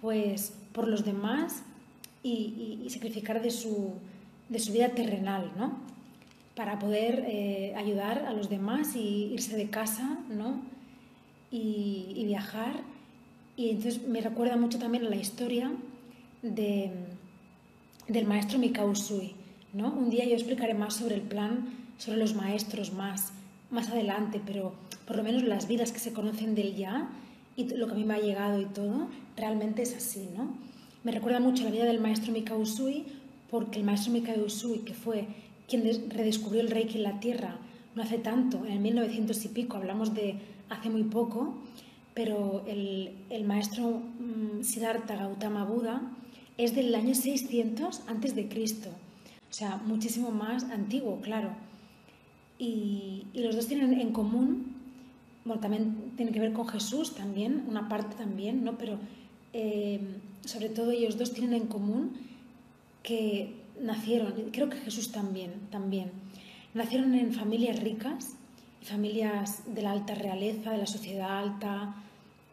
pues 0.00 0.54
por 0.72 0.88
los 0.88 1.04
demás 1.04 1.62
y, 2.22 2.30
y- 2.30 2.82
y 2.86 2.90
sacrificar 2.90 3.40
de 3.42 3.50
su, 3.50 3.92
de 4.48 4.58
su 4.58 4.72
vida 4.72 4.88
terrenal, 4.90 5.52
¿no? 5.56 5.78
Para 6.56 6.78
poder 6.78 7.24
eh, 7.28 7.74
ayudar 7.76 8.24
a 8.26 8.32
los 8.32 8.48
demás 8.48 8.96
y 8.96 9.30
irse 9.32 9.56
de 9.56 9.68
casa, 9.70 10.18
¿no? 10.30 10.60
Y, 11.50 12.12
y 12.16 12.24
viajar. 12.26 12.80
Y 13.56 13.70
entonces 13.70 14.06
me 14.08 14.20
recuerda 14.20 14.56
mucho 14.56 14.78
también 14.78 15.06
a 15.06 15.08
la 15.10 15.16
historia 15.16 15.70
de, 16.42 16.90
del 18.08 18.26
maestro 18.26 18.58
Mikao 18.58 18.90
Usui, 18.90 19.34
¿no? 19.72 19.92
Un 19.92 20.10
día 20.10 20.24
yo 20.24 20.34
explicaré 20.34 20.74
más 20.74 20.94
sobre 20.94 21.14
el 21.16 21.22
plan, 21.22 21.66
sobre 21.98 22.18
los 22.18 22.34
maestros 22.34 22.92
más, 22.92 23.32
más 23.70 23.88
adelante, 23.88 24.40
pero 24.44 24.72
por 25.06 25.16
lo 25.16 25.22
menos 25.22 25.42
las 25.42 25.68
vidas 25.68 25.92
que 25.92 25.98
se 25.98 26.12
conocen 26.12 26.54
del 26.54 26.74
ya 26.76 27.08
y 27.56 27.64
lo 27.74 27.86
que 27.86 27.92
a 27.92 27.96
mí 27.96 28.04
me 28.04 28.14
ha 28.14 28.18
llegado 28.20 28.60
y 28.60 28.66
todo, 28.66 29.08
realmente 29.36 29.82
es 29.82 29.94
así, 29.96 30.28
¿no? 30.36 30.48
Me 31.04 31.12
recuerda 31.12 31.40
mucho 31.40 31.64
la 31.64 31.70
vida 31.70 31.84
del 31.84 32.00
maestro 32.00 32.32
Mikao 32.32 32.58
Usui 32.58 33.04
porque 33.50 33.78
el 33.78 33.84
maestro 33.84 34.12
Mikao 34.12 34.44
Usui, 34.44 34.78
que 34.80 34.94
fue 34.94 35.26
quien 35.68 35.82
des- 35.84 36.08
redescubrió 36.08 36.60
el 36.60 36.70
Reiki 36.70 36.96
en 36.96 37.02
la 37.04 37.20
Tierra 37.20 37.56
no 37.94 38.02
hace 38.02 38.18
tanto, 38.18 38.64
en 38.66 38.72
el 38.72 38.80
1900 38.80 39.44
y 39.44 39.48
pico, 39.48 39.76
hablamos 39.76 40.14
de 40.14 40.34
hace 40.68 40.90
muy 40.90 41.04
poco, 41.04 41.54
pero 42.12 42.64
el, 42.66 43.12
el 43.30 43.44
maestro 43.44 44.00
mm, 44.18 44.62
Siddhartha 44.64 45.14
Gautama 45.14 45.64
Buda 45.64 46.02
es 46.58 46.74
del 46.74 46.94
año 46.94 47.14
600 47.14 48.02
antes 48.06 48.34
de 48.34 48.48
Cristo, 48.48 48.90
o 49.50 49.52
sea, 49.52 49.76
muchísimo 49.78 50.30
más 50.30 50.64
antiguo, 50.64 51.20
claro. 51.20 51.50
Y, 52.58 53.26
y 53.32 53.40
los 53.40 53.56
dos 53.56 53.66
tienen 53.66 53.92
en 54.00 54.12
común, 54.12 54.76
bueno, 55.44 55.60
también 55.60 56.12
tiene 56.16 56.32
que 56.32 56.40
ver 56.40 56.52
con 56.52 56.66
Jesús 56.68 57.14
también, 57.14 57.64
una 57.68 57.88
parte 57.88 58.16
también, 58.16 58.64
¿no? 58.64 58.78
Pero 58.78 58.98
eh, 59.52 60.00
sobre 60.44 60.68
todo 60.68 60.90
ellos 60.92 61.18
dos 61.18 61.32
tienen 61.32 61.54
en 61.62 61.66
común 61.66 62.12
que 63.02 63.54
nacieron, 63.80 64.32
creo 64.52 64.70
que 64.70 64.76
Jesús 64.78 65.10
también, 65.12 65.52
también, 65.70 66.12
nacieron 66.74 67.14
en 67.14 67.32
familias 67.32 67.80
ricas, 67.80 68.36
familias 68.82 69.62
de 69.74 69.82
la 69.82 69.92
alta 69.92 70.14
realeza, 70.14 70.70
de 70.70 70.78
la 70.78 70.86
sociedad 70.86 71.38
alta, 71.38 71.96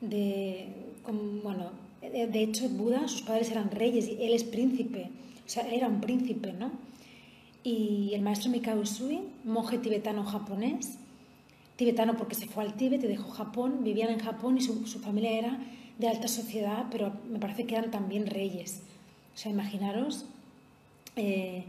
de, 0.01 0.67
con- 1.03 1.41
bueno, 1.43 1.71
de, 2.01 2.43
hecho 2.43 2.67
Buda, 2.69 3.07
sus 3.07 3.21
padres 3.21 3.51
eran 3.51 3.71
reyes 3.71 4.07
y 4.07 4.23
él 4.23 4.33
es 4.33 4.43
príncipe, 4.43 5.09
o 5.45 5.49
sea, 5.49 5.67
era 5.71 5.87
un 5.87 6.01
príncipe, 6.01 6.53
¿no? 6.53 6.71
y 7.63 8.11
el 8.13 8.21
maestro 8.21 8.49
Mikao 8.49 8.79
Usui, 8.79 9.19
monje 9.43 9.77
tibetano 9.77 10.23
japonés, 10.23 10.97
tibetano 11.75 12.17
porque 12.17 12.35
se 12.35 12.47
fue 12.47 12.63
al 12.63 12.73
Tíbet 12.73 13.01
dejó 13.01 13.29
Japón, 13.31 13.83
vivían 13.83 14.09
en 14.09 14.19
Japón 14.19 14.57
y 14.57 14.61
su, 14.61 14.87
su 14.87 14.99
familia 14.99 15.31
era 15.31 15.59
de 15.97 16.07
alta 16.07 16.27
sociedad, 16.27 16.87
pero 16.89 17.13
me 17.29 17.39
parece 17.39 17.65
que 17.65 17.75
eran 17.75 17.91
también 17.91 18.25
reyes. 18.25 18.81
O 19.35 19.37
sea, 19.37 19.51
imaginaros 19.51 20.25
eh, 21.15 21.63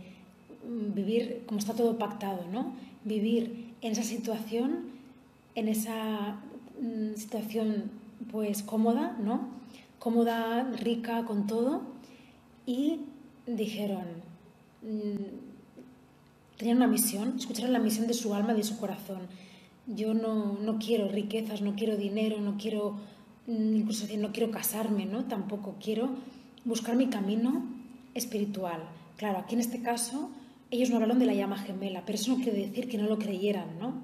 vivir 0.95 1.43
como 1.47 1.59
está 1.59 1.75
todo 1.75 1.99
pactado, 1.99 2.47
¿no? 2.51 2.75
Vivir 3.05 3.75
en 3.83 3.93
esa 3.93 4.03
situación, 4.03 4.91
en 5.55 5.69
esa 5.69 6.41
mm, 6.81 7.17
situación 7.17 7.91
pues 8.31 8.63
cómoda, 8.63 9.17
¿no? 9.23 9.49
Cómoda, 10.03 10.65
rica, 10.81 11.25
con 11.27 11.47
todo. 11.47 11.83
Y 12.67 13.03
dijeron, 13.47 14.05
mm, 14.83 16.57
tenían 16.57 16.79
una 16.79 16.89
misión, 16.89 17.35
escucharon 17.39 17.73
la 17.73 17.79
misión 17.79 18.09
de 18.09 18.15
su 18.15 18.35
alma, 18.35 18.53
de 18.53 18.65
su 18.65 18.79
corazón. 18.79 19.29
Yo 19.87 20.13
no, 20.13 20.55
no 20.55 20.81
quiero 20.81 21.07
riquezas, 21.07 21.63
no 21.63 21.77
quiero 21.77 21.97
dinero, 21.97 22.41
no 22.41 22.57
quiero, 22.57 22.97
mm, 23.47 23.77
incluso 23.77 24.09
no 24.19 24.33
quiero 24.33 24.51
casarme, 24.51 25.07
¿no? 25.07 25.27
Tampoco 25.27 25.77
quiero 25.81 26.11
buscar 26.65 26.97
mi 26.97 27.07
camino 27.07 27.65
espiritual. 28.15 28.83
Claro, 29.17 29.39
aquí 29.39 29.55
en 29.55 29.61
este 29.61 29.83
caso 29.83 30.31
ellos 30.73 30.91
no 30.91 30.97
hablaron 30.97 31.21
de 31.21 31.27
la 31.27 31.35
llama 31.35 31.59
gemela, 31.59 32.03
pero 32.05 32.17
eso 32.17 32.37
no 32.37 32.43
quiere 32.43 32.59
decir 32.59 32.89
que 32.89 32.99
no 32.99 33.07
lo 33.07 33.21
creyeran, 33.21 33.79
¿no? 33.79 34.03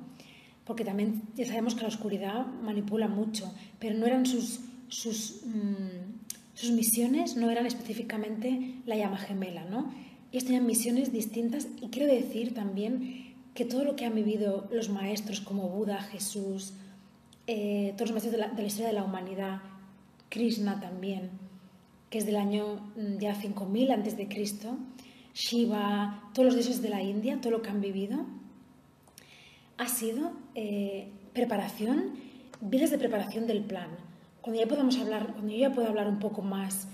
Porque 0.64 0.84
también 0.84 1.22
ya 1.34 1.44
sabemos 1.44 1.74
que 1.74 1.82
la 1.82 1.88
oscuridad 1.88 2.46
manipula 2.62 3.08
mucho, 3.08 3.52
pero 3.80 3.98
no 3.98 4.06
eran 4.06 4.26
sus, 4.26 4.60
sus, 4.88 5.42
mm, 5.44 6.54
sus 6.54 6.70
misiones, 6.70 7.36
no 7.36 7.50
eran 7.50 7.66
específicamente 7.66 8.74
la 8.86 8.96
llama 8.96 9.18
gemela, 9.18 9.64
¿no? 9.64 9.92
Ellos 10.32 10.44
tenían 10.44 10.66
misiones 10.66 11.12
distintas 11.12 11.68
y 11.80 11.88
quiero 11.88 12.12
decir 12.12 12.54
también 12.54 13.34
que 13.54 13.64
todo 13.64 13.84
lo 13.84 13.96
que 13.96 14.04
han 14.04 14.14
vivido 14.14 14.68
los 14.70 14.88
maestros 14.88 15.40
como 15.40 15.68
Buda, 15.68 16.00
Jesús, 16.02 16.74
eh, 17.46 17.94
todos 17.96 18.10
los 18.10 18.22
maestros 18.22 18.32
de 18.32 18.62
la, 18.62 18.66
historia 18.66 18.88
de 18.88 18.94
la 18.94 19.04
humanidad, 19.04 19.62
Krishna 20.28 20.80
también, 20.80 21.30
que 22.10 22.18
es 22.18 22.26
del 22.26 22.36
año 22.36 22.92
mm, 22.96 23.18
ya 23.18 23.34
5000 23.34 23.90
antes 23.90 24.16
de 24.16 24.28
Cristo, 24.28 24.76
Shiva, 25.34 26.30
todos 26.34 26.46
los 26.46 26.54
dioses 26.54 26.82
de 26.82 26.90
la 26.90 27.02
India, 27.02 27.40
todo 27.40 27.52
lo 27.52 27.62
que 27.62 27.70
han 27.70 27.80
vivido, 27.80 28.26
ha 29.78 29.88
sido 29.88 30.32
eh, 30.54 31.08
preparación, 31.32 32.14
vidas 32.60 32.90
de 32.90 32.98
preparación 32.98 33.46
del 33.46 33.62
plan. 33.62 33.88
Cuando 34.40 34.60
ya 34.60 34.68
podamos 34.68 34.98
hablar, 34.98 35.32
cuando 35.32 35.52
yo 35.52 35.58
ya 35.58 35.72
pueda 35.72 35.88
hablar 35.88 36.08
un 36.08 36.18
poco 36.18 36.42
más, 36.42 36.88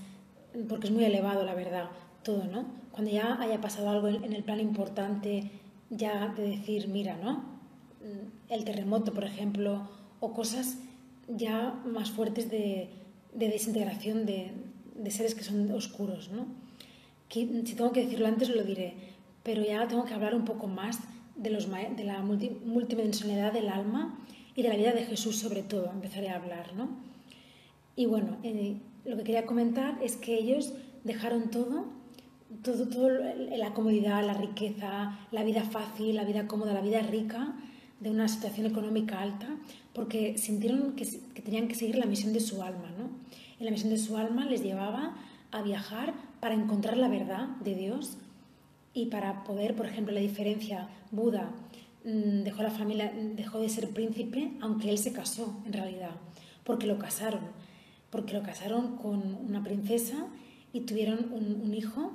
porque 0.68 0.86
es 0.86 0.92
muy 0.92 1.04
elevado 1.04 1.44
la 1.44 1.54
verdad, 1.54 1.88
todo, 2.22 2.44
¿no? 2.44 2.66
Cuando 2.90 3.10
ya 3.10 3.40
haya 3.40 3.60
pasado 3.60 3.88
algo 3.90 4.08
en 4.08 4.32
el 4.32 4.42
plan 4.42 4.60
importante, 4.60 5.50
ya 5.90 6.28
de 6.28 6.48
decir, 6.48 6.88
mira, 6.88 7.16
¿no? 7.16 7.44
El 8.48 8.64
terremoto, 8.64 9.12
por 9.12 9.24
ejemplo, 9.24 9.88
o 10.20 10.32
cosas 10.32 10.78
ya 11.28 11.80
más 11.86 12.10
fuertes 12.10 12.50
de, 12.50 12.90
de 13.34 13.48
desintegración 13.48 14.26
de, 14.26 14.52
seres 15.10 15.34
que 15.34 15.44
son 15.44 15.70
oscuros, 15.72 16.30
¿no? 16.30 16.46
si 17.28 17.74
tengo 17.74 17.90
que 17.90 18.04
decirlo 18.04 18.28
antes 18.28 18.48
lo 18.48 18.62
diré, 18.62 18.94
pero 19.42 19.62
ya 19.64 19.88
tengo 19.88 20.04
que 20.04 20.14
hablar 20.14 20.36
un 20.36 20.44
poco 20.44 20.68
más 20.68 21.00
de, 21.34 21.50
la 21.50 22.22
multidimensionalidad 22.22 23.52
del 23.52 23.68
alma 23.68 24.24
y 24.54 24.62
de 24.62 24.68
la 24.68 24.76
vida 24.76 24.92
de 24.92 25.04
Jesús 25.04 25.36
sobre 25.36 25.62
todo, 25.62 25.90
empezaré 25.90 26.28
a 26.28 26.36
hablar, 26.36 26.74
¿no? 26.74 26.88
Y 27.96 28.06
bueno, 28.06 28.36
eh, 28.42 28.76
lo 29.04 29.16
que 29.16 29.24
quería 29.24 29.46
comentar 29.46 29.98
es 30.02 30.16
que 30.16 30.34
ellos 30.34 30.72
dejaron 31.04 31.50
todo, 31.50 31.86
todo, 32.62 32.88
todo, 32.88 33.08
la 33.08 33.72
comodidad, 33.72 34.24
la 34.24 34.34
riqueza, 34.34 35.18
la 35.30 35.44
vida 35.44 35.62
fácil, 35.62 36.16
la 36.16 36.24
vida 36.24 36.46
cómoda, 36.46 36.72
la 36.72 36.80
vida 36.80 37.00
rica 37.00 37.54
de 38.00 38.10
una 38.10 38.28
situación 38.28 38.66
económica 38.66 39.20
alta, 39.20 39.48
porque 39.92 40.36
sintieron 40.38 40.94
que, 40.94 41.06
que 41.34 41.42
tenían 41.42 41.68
que 41.68 41.74
seguir 41.74 41.96
la 41.96 42.06
misión 42.06 42.32
de 42.32 42.40
su 42.40 42.62
alma, 42.62 42.90
¿no? 42.98 43.08
Y 43.60 43.64
la 43.64 43.70
misión 43.70 43.90
de 43.90 43.98
su 43.98 44.16
alma 44.16 44.44
les 44.44 44.62
llevaba 44.62 45.16
a 45.52 45.62
viajar 45.62 46.14
para 46.40 46.54
encontrar 46.54 46.96
la 46.96 47.08
verdad 47.08 47.48
de 47.60 47.74
Dios 47.74 48.18
y 48.92 49.06
para 49.06 49.44
poder, 49.44 49.74
por 49.74 49.86
ejemplo, 49.86 50.12
la 50.14 50.20
diferencia, 50.20 50.88
Buda 51.10 51.50
mm, 52.04 52.42
dejó 52.42 52.62
la 52.62 52.70
familia, 52.70 53.12
dejó 53.34 53.60
de 53.60 53.68
ser 53.68 53.90
príncipe, 53.90 54.52
aunque 54.60 54.90
él 54.90 54.98
se 54.98 55.12
casó 55.12 55.56
en 55.66 55.72
realidad, 55.72 56.12
porque 56.64 56.86
lo 56.86 56.98
casaron, 56.98 57.42
porque 58.14 58.32
lo 58.32 58.44
casaron 58.44 58.96
con 58.96 59.34
una 59.44 59.64
princesa 59.64 60.28
y 60.72 60.82
tuvieron 60.82 61.32
un, 61.32 61.74
hijo 61.74 62.12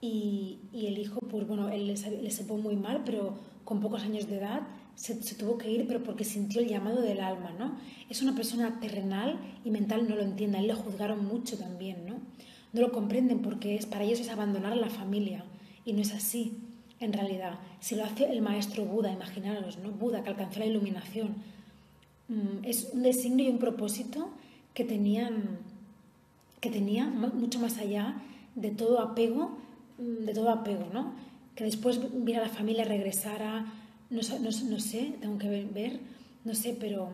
y, 0.00 0.60
el 0.72 0.96
hijo, 0.96 1.18
pues 1.18 1.44
bueno, 1.44 1.70
él 1.70 1.88
le, 1.88 2.30
sepó 2.30 2.56
muy 2.56 2.76
mal, 2.76 3.02
pero 3.04 3.36
con 3.64 3.80
pocos 3.80 4.04
años 4.04 4.28
de 4.28 4.36
edad 4.36 4.60
se, 4.94 5.20
se, 5.20 5.34
tuvo 5.34 5.58
que 5.58 5.72
ir, 5.72 5.88
pero 5.88 6.04
porque 6.04 6.22
sintió 6.22 6.60
el 6.60 6.68
llamado 6.68 7.02
del 7.02 7.18
alma, 7.18 7.50
¿no? 7.58 7.76
Es 8.08 8.22
una 8.22 8.36
persona 8.36 8.78
terrenal 8.78 9.40
y 9.64 9.72
mental 9.72 10.08
no 10.08 10.14
lo 10.14 10.22
entiende, 10.22 10.58
él 10.58 10.68
le 10.68 10.74
juzgaron 10.74 11.26
mucho 11.26 11.58
también, 11.58 12.06
¿no? 12.06 12.20
No 12.72 12.80
lo 12.80 12.92
comprenden 12.92 13.42
porque 13.42 13.74
es, 13.74 13.86
para 13.86 14.04
ellos 14.04 14.20
es 14.20 14.28
abandonar 14.28 14.74
a 14.74 14.76
la 14.76 14.88
familia 14.88 15.44
y 15.84 15.94
no 15.94 16.00
es 16.00 16.12
así 16.14 16.58
en 17.00 17.12
realidad. 17.12 17.58
Si 17.80 17.96
lo 17.96 18.04
hace 18.04 18.30
el 18.30 18.40
maestro 18.40 18.84
Buda, 18.84 19.10
imaginaros, 19.10 19.78
¿no? 19.78 19.90
Buda 19.90 20.22
que 20.22 20.30
alcanzó 20.30 20.60
la 20.60 20.66
iluminación. 20.66 21.34
Mm, 22.28 22.62
es 22.62 22.90
un 22.92 23.02
designio 23.02 23.46
y 23.46 23.48
un 23.48 23.58
propósito 23.58 24.30
que 24.74 24.84
tenían 24.84 25.58
que 26.60 26.70
tenía 26.70 27.06
mucho 27.06 27.60
más 27.60 27.78
allá 27.78 28.16
de 28.56 28.70
todo 28.70 29.00
apego, 29.00 29.58
mm, 29.98 30.24
de 30.24 30.34
todo 30.34 30.50
apego, 30.50 30.88
¿no? 30.92 31.12
Que 31.54 31.64
después 31.64 32.00
viera 32.24 32.42
la 32.42 32.48
familia, 32.48 32.84
regresara, 32.84 33.72
no, 34.10 34.20
no, 34.40 34.50
no 34.70 34.80
sé, 34.80 35.14
tengo 35.20 35.38
que 35.38 35.48
ver, 35.48 36.00
no 36.44 36.54
sé, 36.54 36.76
pero 36.78 37.10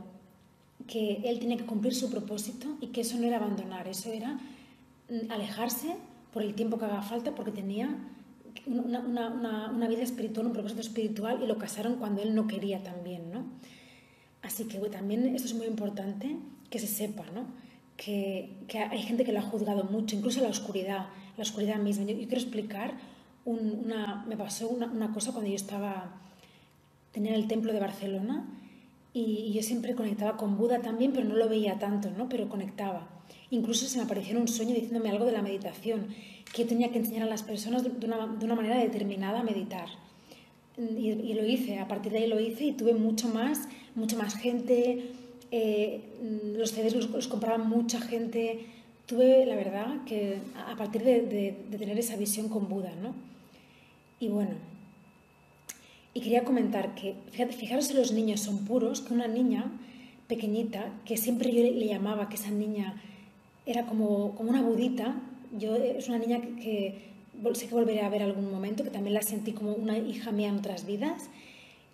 que 0.87 1.21
él 1.25 1.41
tenía 1.41 1.59
que 1.59 1.67
cumplir 1.67 1.95
su 1.95 2.11
propósito 2.11 2.77
y 2.81 2.89
que 2.89 3.03
eso 3.03 3.19
no 3.19 3.27
era 3.27 3.37
abandonar, 3.37 3.87
eso 3.87 4.11
era 4.11 4.39
Mm, 5.09 5.31
alejarse 5.31 5.97
por 6.33 6.43
el 6.43 6.55
tiempo 6.55 6.79
que 6.79 6.87
haga 6.87 7.03
falta 7.03 7.35
porque 7.35 7.51
tenía 7.51 7.95
una, 8.67 9.01
una, 9.01 9.71
una, 9.71 9.89
vida 9.89 10.03
espiritual, 10.03 10.47
un 10.47 10.53
propósito 10.53 10.81
espiritual 10.81 11.43
y 11.43 11.47
lo 11.47 11.59
casaron 11.59 11.97
cuando 11.97 12.23
él 12.23 12.35
no 12.35 12.47
quería 12.47 12.83
también, 12.83 13.31
¿no? 13.31 13.45
Así 14.43 14.65
que 14.65 14.79
también 14.89 15.27
esto 15.35 15.49
es 15.49 15.55
muy 15.55 15.67
importante 15.67 16.37
que 16.75 16.81
se 16.81 16.89
sepa, 16.89 17.25
¿no? 17.33 17.47
Que, 17.97 18.51
que, 18.67 18.81
hay 18.81 19.03
gente 19.03 19.25
que 19.25 19.31
lo 19.31 19.39
ha 19.39 19.43
juzgado 19.43 19.85
mucho, 19.85 20.17
incluso 20.17 20.41
la 20.41 20.49
oscuridad, 20.49 21.07
la 21.37 21.43
oscuridad 21.43 21.77
misma. 21.77 22.05
Yo, 22.05 22.17
quiero 22.17 22.35
explicar, 22.35 22.95
una, 23.45 24.25
me 24.27 24.37
pasó 24.37 24.69
una, 24.69 25.13
cosa 25.13 25.31
cuando 25.31 25.49
yo 25.49 25.55
estaba, 25.55 26.21
tenía 27.13 27.37
el 27.37 27.47
templo 27.47 27.73
de 27.73 27.79
Barcelona 27.79 28.45
y, 29.13 29.21
y 29.21 29.53
yo 29.53 29.63
siempre 29.63 29.95
conectaba 29.95 30.37
con 30.37 30.57
Buda 30.57 30.81
también, 30.81 31.13
pero 31.13 31.29
no 31.29 31.37
lo 31.37 31.49
veía 31.49 31.79
tanto, 31.79 32.11
¿no? 32.11 32.29
Pero 32.29 32.49
conectaba. 32.49 33.07
Incluso 33.51 33.87
se 33.87 33.99
me 33.99 34.03
apareció 34.03 34.33
en 34.33 34.43
un 34.43 34.49
sueño 34.49 34.75
diciéndome 34.75 35.11
algo 35.11 35.27
de 35.27 35.33
la 35.33 35.43
meditación, 35.43 36.09
que 36.53 36.63
yo 36.63 36.69
tenía 36.69 36.91
que 36.91 36.99
enseñar 36.99 37.23
a 37.23 37.31
las 37.31 37.45
personas 37.45 37.85
de 37.85 38.05
una, 38.05 38.27
de 38.27 38.45
una 38.45 38.57
manera 38.57 38.79
determinada 38.79 39.41
a 39.41 39.45
meditar. 39.45 39.87
Y, 40.77 41.11
y, 41.11 41.35
lo 41.35 41.47
hice, 41.47 41.79
a 41.79 41.87
partir 41.87 42.11
de 42.11 42.19
ahí 42.19 42.27
lo 42.27 42.41
hice 42.41 42.65
y 42.65 42.73
tuve 42.73 42.95
mucho 42.95 43.29
más, 43.29 43.69
mucha 43.95 44.17
más 44.17 44.35
gente, 44.35 45.13
eh, 45.57 46.01
los 46.57 46.73
CDs 46.73 46.97
los, 46.97 47.11
los, 47.11 47.29
compraban 47.29 47.69
mucha 47.69 48.01
gente. 48.01 48.67
Tuve, 49.07 49.47
la 49.47 49.55
verdad, 49.55 50.03
que 50.05 50.39
a 50.57 50.75
partir 50.75 51.05
de, 51.05 51.55
tener 51.71 51.97
esa 51.97 52.17
visión 52.17 52.49
con 52.49 52.69
Buda, 52.69 52.93
¿no? 53.01 53.15
Y 54.19 54.29
bueno, 54.31 54.55
y 56.13 56.21
quería 56.21 56.43
comentar 56.43 56.97
que, 56.97 57.15
fíjate, 57.31 57.53
fijaros 57.53 57.87
si 57.87 57.95
los 57.95 58.11
niños 58.11 58.41
son 58.41 58.65
puros, 58.65 59.01
que 59.01 59.15
una 59.15 59.29
niña 59.29 59.71
pequeñita, 60.27 60.91
que 61.05 61.17
siempre 61.17 61.53
yo 61.55 61.63
le 61.63 61.87
llamaba 61.87 62.29
que 62.29 62.35
esa 62.35 62.51
niña 62.51 63.01
era 63.65 63.87
como, 63.87 64.35
como 64.35 64.51
una 64.51 64.63
budita. 64.63 65.21
Yo, 65.57 65.77
es 65.77 66.09
una 66.09 66.19
niña 66.19 66.41
que, 66.41 67.13
sé 67.53 67.69
que 67.69 67.75
volveré 67.75 68.01
a 68.01 68.09
ver 68.09 68.25
algún 68.25 68.51
momento, 68.51 68.83
que 68.83 68.91
también 68.91 69.15
la 69.15 69.23
sentí 69.23 69.53
como 69.53 69.73
una 69.73 69.99
hija 69.99 70.33
mía 70.33 70.49
en 70.49 70.57
otras 70.57 70.85
vidas 70.85 71.31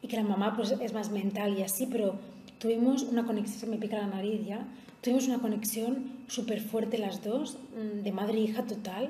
y 0.01 0.09
que 0.09 0.17
la 0.17 0.23
mamá 0.23 0.57
pues 0.57 0.71
es 0.71 0.95
más 0.95 1.11
mental 1.11 1.59
y 1.59 1.63
así, 1.63 1.85
pero 1.85 2.15
tuvimos 2.61 3.03
una 3.03 3.25
conexión, 3.25 3.59
se 3.59 3.67
me 3.67 3.79
pica 3.79 3.97
la 3.97 4.07
nariz 4.07 4.47
ya, 4.47 4.69
tuvimos 5.01 5.27
una 5.27 5.39
conexión 5.39 6.21
súper 6.29 6.61
fuerte 6.61 6.99
las 6.99 7.25
dos, 7.25 7.57
mm, 7.75 8.03
de 8.05 8.13
madre 8.13 8.39
e 8.39 8.43
hija 8.43 8.65
total, 8.65 9.09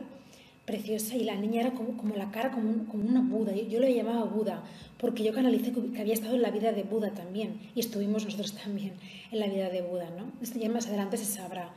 preciosa, 0.64 1.16
y 1.16 1.24
la 1.24 1.34
niña 1.34 1.62
era 1.62 1.72
como, 1.72 1.96
como 1.96 2.14
la 2.14 2.30
cara 2.30 2.52
como, 2.52 2.86
como 2.86 3.08
una 3.08 3.20
Buda, 3.20 3.52
yo, 3.54 3.64
yo 3.64 3.80
lo 3.80 3.88
llamaba 3.88 4.24
Buda, 4.24 4.62
porque 4.98 5.24
yo 5.24 5.32
canalicé 5.32 5.72
que, 5.72 6.00
había 6.00 6.14
estado 6.14 6.36
en 6.36 6.42
la 6.42 6.50
vida 6.50 6.72
de 6.72 6.84
Buda 6.84 7.10
también, 7.10 7.58
y 7.74 7.80
estuvimos 7.80 8.24
nosotros 8.24 8.52
también 8.52 8.92
en 9.32 9.40
la 9.40 9.48
vida 9.48 9.68
de 9.68 9.82
Buda, 9.82 10.08
¿no? 10.16 10.30
Esto 10.40 10.60
ya 10.60 10.68
más 10.68 10.86
adelante 10.86 11.16
se 11.16 11.24
sabrá. 11.24 11.70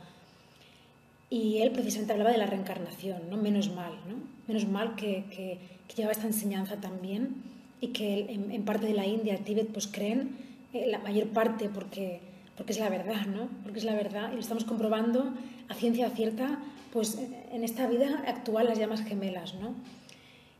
Y 1.28 1.58
él 1.58 1.72
precisamente 1.72 2.12
hablaba 2.12 2.30
de 2.30 2.38
la 2.38 2.46
reencarnación, 2.46 3.22
¿no? 3.28 3.36
Menos 3.36 3.74
mal, 3.74 3.92
¿no? 4.08 4.14
Menos 4.46 4.68
mal 4.68 4.94
que, 4.94 5.24
que, 5.30 5.58
que 5.88 5.94
llevaba 5.96 6.12
esta 6.12 6.28
enseñanza 6.28 6.76
también 6.76 7.42
y 7.80 7.88
que 7.88 8.26
en, 8.28 8.52
en, 8.52 8.64
parte 8.64 8.86
de 8.86 8.94
la 8.94 9.06
India, 9.06 9.36
Tíbet, 9.38 9.68
pues 9.68 9.88
creen, 9.88 10.36
eh, 10.74 10.86
la 10.90 10.98
mayor 10.98 11.28
parte, 11.28 11.68
porque, 11.68 12.20
porque 12.56 12.72
es 12.72 12.78
la 12.80 12.90
verdad, 12.90 13.26
¿no? 13.26 13.48
Porque 13.62 13.78
es 13.78 13.84
la 13.84 13.94
verdad 13.94 14.30
y 14.32 14.34
lo 14.34 14.40
estamos 14.40 14.64
comprobando 14.64 15.32
a 15.68 15.74
ciencia 15.74 16.10
cierta, 16.10 16.58
pues 16.92 17.18
en 17.52 17.64
esta 17.64 17.86
vida 17.86 18.24
actual 18.26 18.66
las 18.66 18.78
llamas 18.78 19.02
gemelas, 19.02 19.54
¿no? 19.54 19.74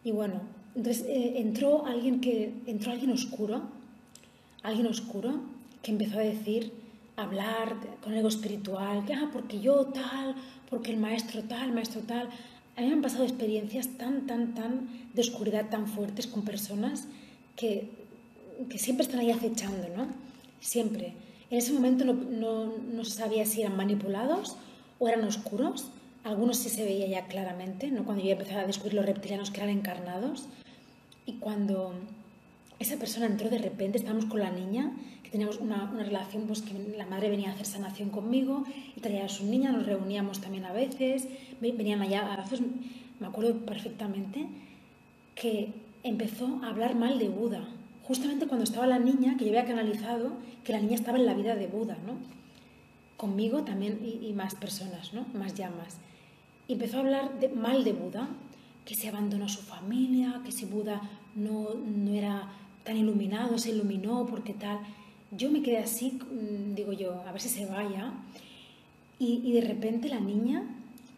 Y 0.04 0.12
bueno, 0.12 0.40
entonces 0.74 1.04
eh, 1.08 1.34
entró 1.36 1.84
alguien 1.86 2.20
que 2.20 2.52
entró 2.66 2.92
alguien 2.92 3.10
oscuro, 3.10 3.62
alguien 4.62 4.86
oscuro 4.86 5.40
que 5.82 5.90
empezó 5.90 6.18
a 6.18 6.22
decir, 6.22 6.72
a 7.16 7.22
hablar 7.22 7.76
con 8.02 8.12
el 8.12 8.20
ego 8.20 8.28
espiritual, 8.28 9.04
que 9.04 9.14
ah, 9.14 9.30
porque 9.32 9.60
yo 9.60 9.86
tal, 9.86 10.36
porque 10.70 10.90
el 10.90 10.98
maestro 10.98 11.42
tal, 11.42 11.68
el 11.68 11.74
maestro 11.74 12.02
tal. 12.02 12.28
A 12.76 12.80
mí 12.80 12.86
me 12.86 12.94
han 12.94 13.02
pasado 13.02 13.24
experiencias 13.24 13.88
tan, 13.98 14.26
tan, 14.26 14.54
tan 14.54 14.88
de 15.12 15.20
oscuridad 15.20 15.68
tan 15.70 15.86
fuertes 15.86 16.26
con 16.26 16.44
personas 16.44 17.06
que, 17.56 18.03
que 18.68 18.78
siempre 18.78 19.04
están 19.04 19.20
ahí 19.20 19.30
acechando, 19.30 19.88
¿no? 19.96 20.08
Siempre. 20.60 21.14
En 21.50 21.58
ese 21.58 21.72
momento 21.72 22.04
no, 22.04 22.14
no, 22.14 22.72
no 22.78 23.04
sabía 23.04 23.46
si 23.46 23.62
eran 23.62 23.76
manipulados 23.76 24.56
o 24.98 25.08
eran 25.08 25.24
oscuros. 25.24 25.90
Algunos 26.24 26.58
sí 26.58 26.68
se 26.68 26.84
veía 26.84 27.06
ya 27.06 27.26
claramente, 27.26 27.90
¿no? 27.90 28.04
Cuando 28.04 28.24
yo 28.24 28.30
empecé 28.30 28.54
a 28.54 28.66
descubrir 28.66 28.94
los 28.94 29.06
reptilianos 29.06 29.50
que 29.50 29.60
eran 29.60 29.70
encarnados. 29.70 30.46
Y 31.26 31.34
cuando 31.34 31.94
esa 32.78 32.96
persona 32.96 33.26
entró 33.26 33.50
de 33.50 33.58
repente, 33.58 33.98
estábamos 33.98 34.26
con 34.26 34.40
la 34.40 34.50
niña, 34.50 34.92
que 35.22 35.30
teníamos 35.30 35.58
una, 35.58 35.90
una, 35.90 36.02
relación, 36.02 36.46
pues 36.46 36.62
que 36.62 36.74
la 36.96 37.06
madre 37.06 37.30
venía 37.30 37.50
a 37.50 37.52
hacer 37.52 37.66
sanación 37.66 38.10
conmigo 38.10 38.64
y 38.96 39.00
traía 39.00 39.24
a 39.24 39.28
su 39.28 39.44
niña, 39.46 39.72
nos 39.72 39.86
reuníamos 39.86 40.40
también 40.40 40.64
a 40.64 40.72
veces, 40.72 41.28
venían 41.60 42.02
allá 42.02 42.32
a 42.32 42.42
veces, 42.42 42.60
me 43.20 43.26
acuerdo 43.26 43.58
perfectamente, 43.64 44.46
que 45.34 45.72
empezó 46.02 46.60
a 46.62 46.68
hablar 46.68 46.94
mal 46.94 47.18
de 47.18 47.28
Buda, 47.28 47.66
justamente 48.06 48.46
cuando 48.46 48.64
estaba 48.64 48.86
la 48.86 48.98
niña, 48.98 49.36
que 49.36 49.44
yo 49.44 49.50
había 49.50 49.64
canalizado, 49.64 50.32
que 50.62 50.72
la 50.72 50.80
niña 50.80 50.94
estaba 50.94 51.18
en 51.18 51.26
la 51.26 51.34
vida 51.34 51.56
de 51.56 51.66
Buda, 51.66 51.96
¿no? 52.06 52.14
Conmigo 53.16 53.62
también 53.62 54.00
y, 54.02 54.32
más 54.32 54.54
personas, 54.54 55.14
¿no? 55.14 55.26
Más 55.34 55.54
llamas. 55.54 55.96
Y 56.68 56.74
empezó 56.74 56.98
a 56.98 57.00
hablar 57.00 57.38
de, 57.40 57.48
mal 57.48 57.84
de 57.84 57.92
Buda, 57.92 58.28
que 58.84 58.94
se 58.94 59.08
abandonó 59.08 59.48
su 59.48 59.62
familia, 59.62 60.42
que 60.44 60.52
si 60.52 60.66
Buda 60.66 61.00
no, 61.34 61.74
no 61.74 62.12
era 62.12 62.50
tan 62.84 62.96
iluminado, 62.96 63.56
se 63.58 63.70
iluminó 63.70 64.26
porque 64.26 64.52
tal. 64.52 64.80
Yo 65.30 65.50
me 65.50 65.62
quedé 65.62 65.78
así, 65.78 66.18
mm, 66.20 66.74
digo 66.74 66.92
yo, 66.92 67.22
a 67.26 67.32
ver 67.32 67.40
si 67.40 67.48
se 67.48 67.66
vaya. 67.66 68.12
Y, 69.18 69.52
de 69.52 69.62
repente 69.62 70.08
la 70.08 70.20
niña 70.20 70.64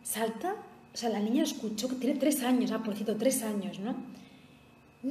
salta, 0.05 0.55
o 0.95 0.97
sea, 0.97 1.09
la 1.09 1.18
niña 1.18 1.43
escuchó 1.43 1.89
tiene 1.97 2.20
tres 2.20 2.43
años, 2.45 2.70
ah, 2.70 2.84
por 2.84 2.95
tres 2.95 3.43
años, 3.43 3.80
¿no? 3.80 3.97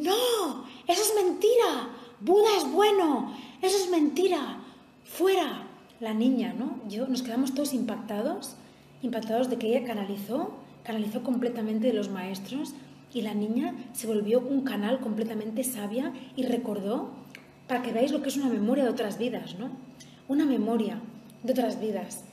No, 0.03 0.65
eso 0.87 1.01
es 1.01 1.13
mentira, 1.23 1.89
Buda 2.19 2.49
es 2.57 2.71
bueno, 2.71 3.33
eso 3.61 3.77
es 3.77 3.89
mentira, 3.89 4.59
fuera. 5.03 5.61
La 6.01 6.13
niña, 6.13 6.53
¿no? 6.53 6.81
Yo, 6.89 7.07
nos 7.07 7.21
quedamos 7.21 7.53
todos 7.53 7.73
impactados, 7.73 8.57
impactados 9.01 9.49
de 9.49 9.57
que 9.57 9.67
ella 9.67 9.87
canalizó 9.87 10.51
canalizó 10.85 11.23
completamente 11.23 11.87
de 11.87 11.93
los 11.93 12.09
maestros 12.09 12.73
y 13.13 13.23
la 13.23 13.33
niña 13.33 13.73
se 13.93 14.07
volvió 14.07 14.39
un 14.39 14.61
canal 14.61 14.99
completamente 14.99 15.63
sabia 15.63 16.13
y 16.35 16.43
recordó, 16.43 17.09
para 17.67 17.81
que 17.81 17.91
veáis 17.91 18.11
lo 18.11 18.21
que 18.21 18.29
es 18.29 18.37
una 18.37 18.49
memoria 18.49 18.83
de 18.83 18.91
otras 18.91 19.17
vidas, 19.17 19.57
¿no? 19.57 19.69
Una 20.27 20.45
memoria 20.45 20.99
de 21.43 21.53
otras 21.53 21.81
vidas, 21.81 22.23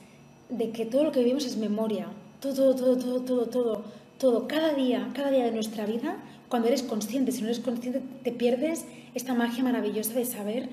de 0.49 0.69
que 0.71 0.85
todo 0.85 1.03
lo 1.03 1.11
que 1.11 1.19
vivimos 1.19 1.45
es 1.45 1.57
memoria, 1.57 2.07
todo, 2.39 2.75
todo, 2.75 2.97
todo, 2.97 3.21
todo, 3.21 3.45
todo, 3.47 3.83
todo, 4.19 4.47
cada 4.47 4.73
día, 4.73 5.09
cada 5.15 5.31
día 5.31 5.45
de 5.45 5.51
nuestra 5.51 5.85
vida, 5.85 6.17
cuando 6.53 6.67
eres 6.67 6.83
consciente, 6.83 7.31
si 7.31 7.41
no 7.41 7.47
eres 7.47 7.61
consciente, 7.61 8.03
te 8.23 8.31
pierdes 8.31 8.85
esta 9.15 9.33
magia 9.33 9.63
maravillosa 9.63 10.13
de 10.13 10.23
saber 10.23 10.69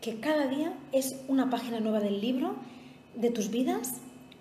que 0.00 0.20
cada 0.20 0.46
día 0.46 0.72
es 0.92 1.16
una 1.26 1.50
página 1.50 1.80
nueva 1.80 1.98
del 1.98 2.20
libro, 2.20 2.54
de 3.16 3.30
tus 3.30 3.50
vidas 3.50 3.94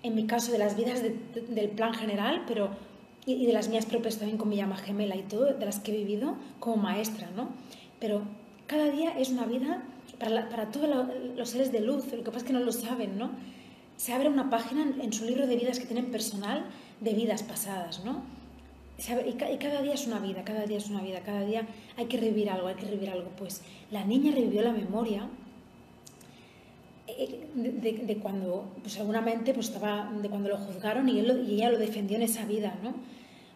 en 0.04 0.14
mi 0.14 0.28
caso 0.28 0.52
de 0.52 0.60
las 0.60 0.78
vidas 0.78 1.02
del 1.02 1.70
plan 1.70 1.96
general, 1.96 2.44
pero 2.48 2.70
y, 3.26 3.44
de 3.48 3.54
las 3.54 3.70
mías 3.70 3.88
propias 3.88 4.18
también 4.18 4.38
con 4.38 4.50
mi 4.50 4.56
llama 4.56 4.78
gemela 4.78 5.16
y 5.16 5.24
todo, 5.24 5.46
de 5.46 5.66
las 5.66 5.80
que 5.80 5.96
he 5.96 5.98
vivido 5.98 6.36
como 6.60 6.78
maestra, 6.78 7.28
¿no? 7.36 7.50
Pero 8.00 8.22
cada 8.68 8.92
día 8.92 9.18
es 9.18 9.30
una 9.30 9.48
vida 9.48 9.82
para, 10.20 10.48
para 10.50 10.70
todos 10.70 10.88
los 11.36 11.50
seres 11.50 11.72
de 11.72 11.80
luz, 11.80 12.06
lo 12.14 12.24
que 12.24 12.26
pasa 12.26 12.38
es 12.38 12.44
que 12.44 12.54
no 12.54 12.60
lo 12.60 12.72
saben, 12.72 13.18
¿no? 13.18 13.32
Se 13.98 14.14
abre 14.14 14.30
una 14.30 14.52
página 14.52 14.94
en, 15.02 15.12
su 15.12 15.26
libro 15.26 15.48
de 15.48 15.56
vidas 15.56 15.80
que 15.80 15.88
tienen 15.88 16.12
personal 16.12 16.66
de 17.02 17.16
vidas 17.16 17.42
pasadas, 17.42 18.06
¿no? 18.06 18.22
Y, 19.10 19.34
cada 19.34 19.82
día 19.82 19.94
es 19.94 20.08
una 20.08 20.20
vida, 20.20 20.44
cada 20.44 20.66
día 20.66 20.78
es 20.78 20.90
una 20.90 21.02
vida, 21.02 21.22
cada 21.22 21.46
día 21.46 21.68
hay 21.98 22.06
que 22.06 22.18
revivir 22.18 22.50
algo, 22.50 22.68
hay 22.68 22.76
que 22.76 22.86
revivir 22.86 23.10
algo. 23.10 23.30
Pues 23.38 23.62
la 23.92 24.06
niña 24.06 24.32
revivió 24.32 24.62
la 24.62 24.72
memoria 24.72 25.28
eh, 27.08 27.48
de, 27.56 28.18
cuando, 28.18 28.72
pues 28.82 28.94
seguramente 28.94 29.54
pues 29.54 29.68
estaba 29.68 30.12
de 30.22 30.30
cuando 30.30 30.50
lo 30.50 30.58
juzgaron 30.58 31.10
y, 31.10 31.20
él 31.20 31.46
y 31.48 31.56
ella 31.56 31.72
lo 31.72 31.78
defendió 31.78 32.18
en 32.18 32.24
esa 32.24 32.46
vida, 32.46 32.78
¿no? 32.84 32.94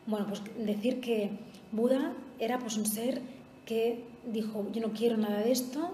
Bueno, 0.06 0.28
pues 0.28 0.42
decir 0.60 1.00
que 1.00 1.32
Buda 1.72 2.14
era 2.40 2.60
pues 2.60 2.78
un 2.78 2.86
ser 2.86 3.22
que 3.66 4.04
dijo, 4.32 4.68
yo 4.74 4.82
no 4.82 4.94
quiero 4.94 5.18
nada 5.18 5.40
de 5.40 5.52
esto, 5.52 5.92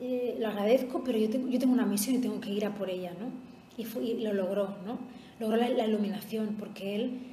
eh, 0.00 0.36
lo 0.38 0.48
agradezco, 0.48 1.02
pero 1.04 1.18
yo 1.18 1.30
tengo, 1.30 1.48
yo 1.48 1.58
tengo 1.58 1.72
una 1.72 1.86
misión 1.86 2.16
y 2.16 2.18
tengo 2.18 2.40
que 2.40 2.50
ir 2.50 2.64
a 2.64 2.74
por 2.74 2.90
ella, 2.90 3.12
¿no? 3.18 3.30
Y, 3.76 3.86
y 4.04 4.22
lo 4.22 4.32
logró, 4.32 4.76
¿no? 4.86 4.98
Logró 5.38 5.56
la, 5.56 5.86
iluminación 5.86 6.56
porque 6.58 6.94
él 6.94 7.31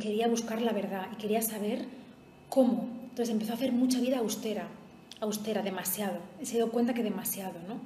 quería 0.00 0.28
buscar 0.28 0.62
la 0.62 0.72
verdad 0.72 1.08
y 1.12 1.16
quería 1.16 1.42
saber 1.42 1.84
cómo. 2.48 2.88
Entonces 3.10 3.32
empezó 3.32 3.52
a 3.52 3.56
hacer 3.56 3.72
mucha 3.72 4.00
vida 4.00 4.18
austera, 4.18 4.68
austera, 5.20 5.62
demasiado. 5.62 6.18
Se 6.42 6.56
dio 6.56 6.70
cuenta 6.70 6.94
que 6.94 7.02
demasiado, 7.02 7.54
¿no? 7.66 7.78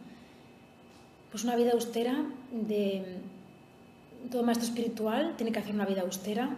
Pues 1.31 1.45
una 1.45 1.57
vida 1.57 1.73
austera 1.73 2.25
de 2.51 3.19
todo 4.31 4.43
maestro 4.43 4.67
espiritual 4.67 5.35
tiene 5.37 5.53
que 5.53 5.61
hacer 5.61 5.75
una 5.75 5.87
vida 5.87 6.03
austera, 6.03 6.51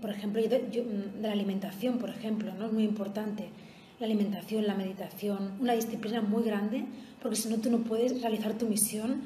por 0.00 0.10
ejemplo, 0.10 0.40
de, 0.40 0.86
la 1.20 1.32
alimentación, 1.32 1.98
por 1.98 2.10
ejemplo, 2.10 2.52
¿no? 2.54 2.66
Es 2.66 2.72
muy 2.72 2.84
importante. 2.84 3.48
La 3.98 4.06
alimentación, 4.06 4.66
la 4.66 4.74
meditación, 4.74 5.52
una 5.60 5.74
disciplina 5.74 6.20
muy 6.20 6.44
grande, 6.44 6.84
porque 7.20 7.36
si 7.36 7.48
no 7.48 7.58
tú 7.58 7.70
no 7.70 7.78
puedes 7.78 8.20
realizar 8.20 8.54
tu 8.54 8.66
misión 8.66 9.22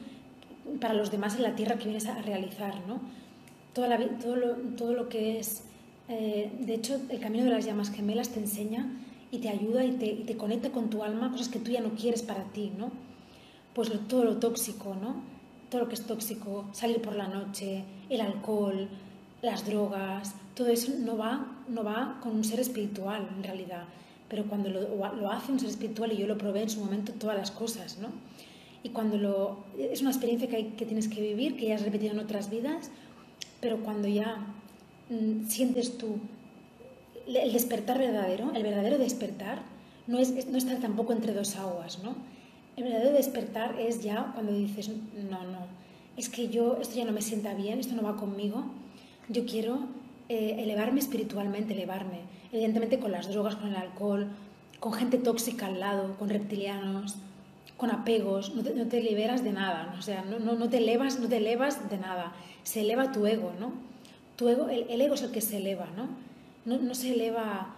para 0.81 0.95
los 0.95 1.11
demás 1.11 1.37
en 1.37 1.43
la 1.43 1.55
tierra 1.55 1.77
que 1.77 1.85
vienes 1.85 2.07
a 2.07 2.21
realizar, 2.23 2.75
¿no? 2.87 3.01
Toda 3.77 3.89
la, 3.89 3.99
todo, 4.19 4.37
lo, 4.37 4.55
todo 4.77 4.95
lo 4.95 5.09
que 5.09 5.39
es, 5.39 5.63
eh, 6.09 6.51
de 6.59 6.75
hecho, 6.75 6.99
el 7.11 7.21
camino 7.21 7.45
de 7.45 7.51
las 7.51 7.67
llamas 7.67 7.91
gemelas 7.91 8.31
te 8.31 8.41
enseña 8.41 8.91
y 9.31 9.39
te 9.39 9.51
ayuda 9.51 9.85
y 9.85 9.93
te, 9.93 10.07
y 10.07 10.25
te 10.25 10.37
conecta 10.37 10.71
con 10.71 10.89
tu 10.89 11.05
alma, 11.05 11.31
cosas 11.31 11.51
que 11.51 11.59
tú 11.59 11.71
ya 11.71 11.83
no 11.83 11.91
quieres 11.91 12.23
para 12.23 12.45
ti, 12.45 12.73
¿no? 12.79 12.91
pues 13.77 13.93
todo 14.09 14.25
lo 14.25 14.39
tóxico, 14.39 14.95
¿no? 14.95 15.17
Todo 15.69 15.83
lo 15.83 15.89
que 15.89 15.97
es 15.97 16.07
tóxico, 16.07 16.65
salir 16.73 17.03
por 17.03 17.15
la 17.15 17.29
noche, 17.29 17.85
el 18.09 18.23
alcohol, 18.23 18.89
las 19.43 19.67
drogas, 19.67 20.35
todo 20.55 20.69
eso 20.69 20.93
no 20.99 21.19
va, 21.19 21.59
no 21.69 21.85
va 21.85 22.19
con 22.23 22.35
un 22.35 22.43
ser 22.43 22.59
espiritual 22.59 23.29
en 23.37 23.43
realidad. 23.43 23.85
Pero 24.31 24.45
cuando 24.45 24.71
lo, 24.71 24.81
lo 25.15 25.31
hace 25.31 25.53
un 25.53 25.61
ser 25.61 25.69
espiritual, 25.69 26.11
y 26.11 26.17
yo 26.17 26.27
lo 26.27 26.39
probé 26.39 26.63
en 26.63 26.71
su 26.71 26.81
momento, 26.81 27.13
todas 27.13 27.37
las 27.37 27.51
cosas, 27.51 27.99
¿no? 27.99 28.09
Y 28.83 28.89
cuando 28.91 29.19
lo... 29.19 29.65
Es 29.79 30.01
una 30.01 30.11
experiencia 30.11 30.49
que, 30.49 30.57
hay, 30.57 30.65
que 30.71 30.87
tienes 30.87 31.09
que 31.09 31.21
vivir, 31.21 31.59
que 31.59 31.67
ya 31.67 31.75
has 31.75 31.83
repetido 31.83 32.13
en 32.13 32.21
otras 32.21 32.49
vidas, 32.49 32.91
pero 33.61 33.79
cuando 33.79 34.09
ya 34.09 34.37
mmm, 35.11 35.47
sientes 35.47 35.99
tú 35.99 36.19
el 37.27 37.53
despertar 37.53 37.99
verdadero, 37.99 38.53
el 38.55 38.63
verdadero 38.63 38.99
despertar, 38.99 39.63
no, 40.07 40.19
es, 40.19 40.47
no 40.47 40.59
estar 40.59 40.79
tampoco 40.79 41.13
entre 41.13 41.33
dos 41.33 41.57
aguas, 41.57 42.03
¿no? 42.03 42.15
El 42.77 42.85
verdadero 42.85 43.13
despertar 43.13 43.81
es 43.81 44.03
ya 44.03 44.31
cuando 44.35 44.53
dices, 44.53 44.89
no, 44.89 45.43
no, 45.45 45.67
es 46.17 46.29
que 46.29 46.49
yo, 46.49 46.79
esto 46.81 46.95
ya 46.95 47.05
no 47.05 47.13
me 47.13 47.23
sienta 47.23 47.55
bien, 47.55 47.81
esto 47.81 47.95
no 47.95 48.03
va 48.03 48.17
conmigo, 48.17 48.65
yo 49.29 49.45
quiero 49.45 49.81
eh, 50.29 50.57
elevarme 50.59 51.01
espiritualmente, 51.01 51.75
elevarme, 51.75 52.21
evidentemente 52.53 52.99
con 52.99 53.13
las 53.13 53.29
drogas, 53.29 53.57
con 53.57 53.69
el 53.69 53.77
alcohol, 53.77 54.29
con 54.79 54.93
gente 54.93 55.19
tóxica 55.19 55.67
al 55.67 55.81
lado, 55.81 56.17
con 56.19 56.29
reptilianos, 56.29 57.17
con 57.77 57.91
apegos, 57.91 58.55
no 58.55 58.63
te, 58.63 59.03
liberas 59.03 59.45
de 59.45 59.53
nada, 59.53 59.91
¿no? 59.93 59.99
o 59.99 60.03
sea, 60.03 60.25
no, 60.25 60.39
no, 60.39 60.69
te 60.69 60.79
elevas, 60.79 61.21
no 61.21 61.29
te 61.29 61.37
elevas 61.37 61.91
de 61.91 61.99
nada, 61.99 62.33
se 62.63 62.81
eleva 62.81 63.13
tu 63.13 63.27
ego, 63.27 63.53
¿no? 63.61 63.73
Tu 64.37 64.49
ego, 64.49 64.69
el, 64.69 64.87
el 64.89 65.01
ego 65.01 65.15
es 65.15 65.23
el 65.23 65.31
que 65.31 65.43
se 65.43 65.59
eleva, 65.59 65.87
¿no? 65.95 66.09
¿no? 66.65 66.83
No 66.83 66.95
se 66.95 67.13
eleva 67.13 67.75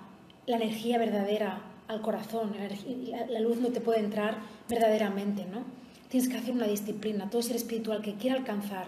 la 0.46 0.56
energía 0.56 0.98
verdadera 0.98 1.62
al 1.88 2.00
corazón, 2.00 2.52
la, 2.58 3.26
la 3.26 3.40
luz 3.40 3.58
no 3.58 3.68
te 3.68 3.80
puede 3.80 4.00
entrar 4.00 4.38
verdaderamente, 4.68 5.44
¿no? 5.46 5.62
Tienes 6.08 6.28
que 6.28 6.36
hacer 6.36 6.54
una 6.54 6.66
disciplina, 6.66 7.28
todo 7.28 7.42
ser 7.42 7.56
espiritual 7.56 8.00
que 8.00 8.14
quiera 8.14 8.36
alcanzar, 8.36 8.86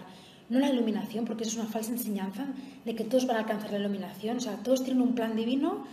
no 0.49 0.59
la 0.59 0.69
iluminación, 0.69 1.25
porque 1.25 1.43
eso 1.43 1.53
es 1.53 1.57
una 1.57 1.71
falsa 1.71 1.91
enseñanza 1.91 2.45
de 2.85 2.95
que 2.95 3.03
todos 3.03 3.27
van 3.27 3.37
a 3.37 3.39
alcanzar 3.39 3.71
la 3.71 3.79
iluminación, 3.79 4.37
o 4.37 4.39
sea, 4.39 4.55
todos 4.57 4.83
tienen 4.83 5.01
un 5.01 5.13
plan 5.13 5.35
divino 5.35 5.85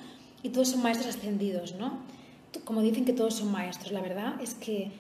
y 0.43 0.51
todos 0.51 0.69
son 0.69 0.83
maestros 0.83 1.17
ascendidos, 1.17 1.75
¿no? 1.75 1.99
Como 2.65 2.83
dicen 2.83 3.05
que 3.05 3.13
todos 3.13 3.35
son 3.35 3.51
maestros, 3.51 3.93
la 3.93 4.01
verdad 4.01 4.41
es 4.41 4.55
que 4.55 4.91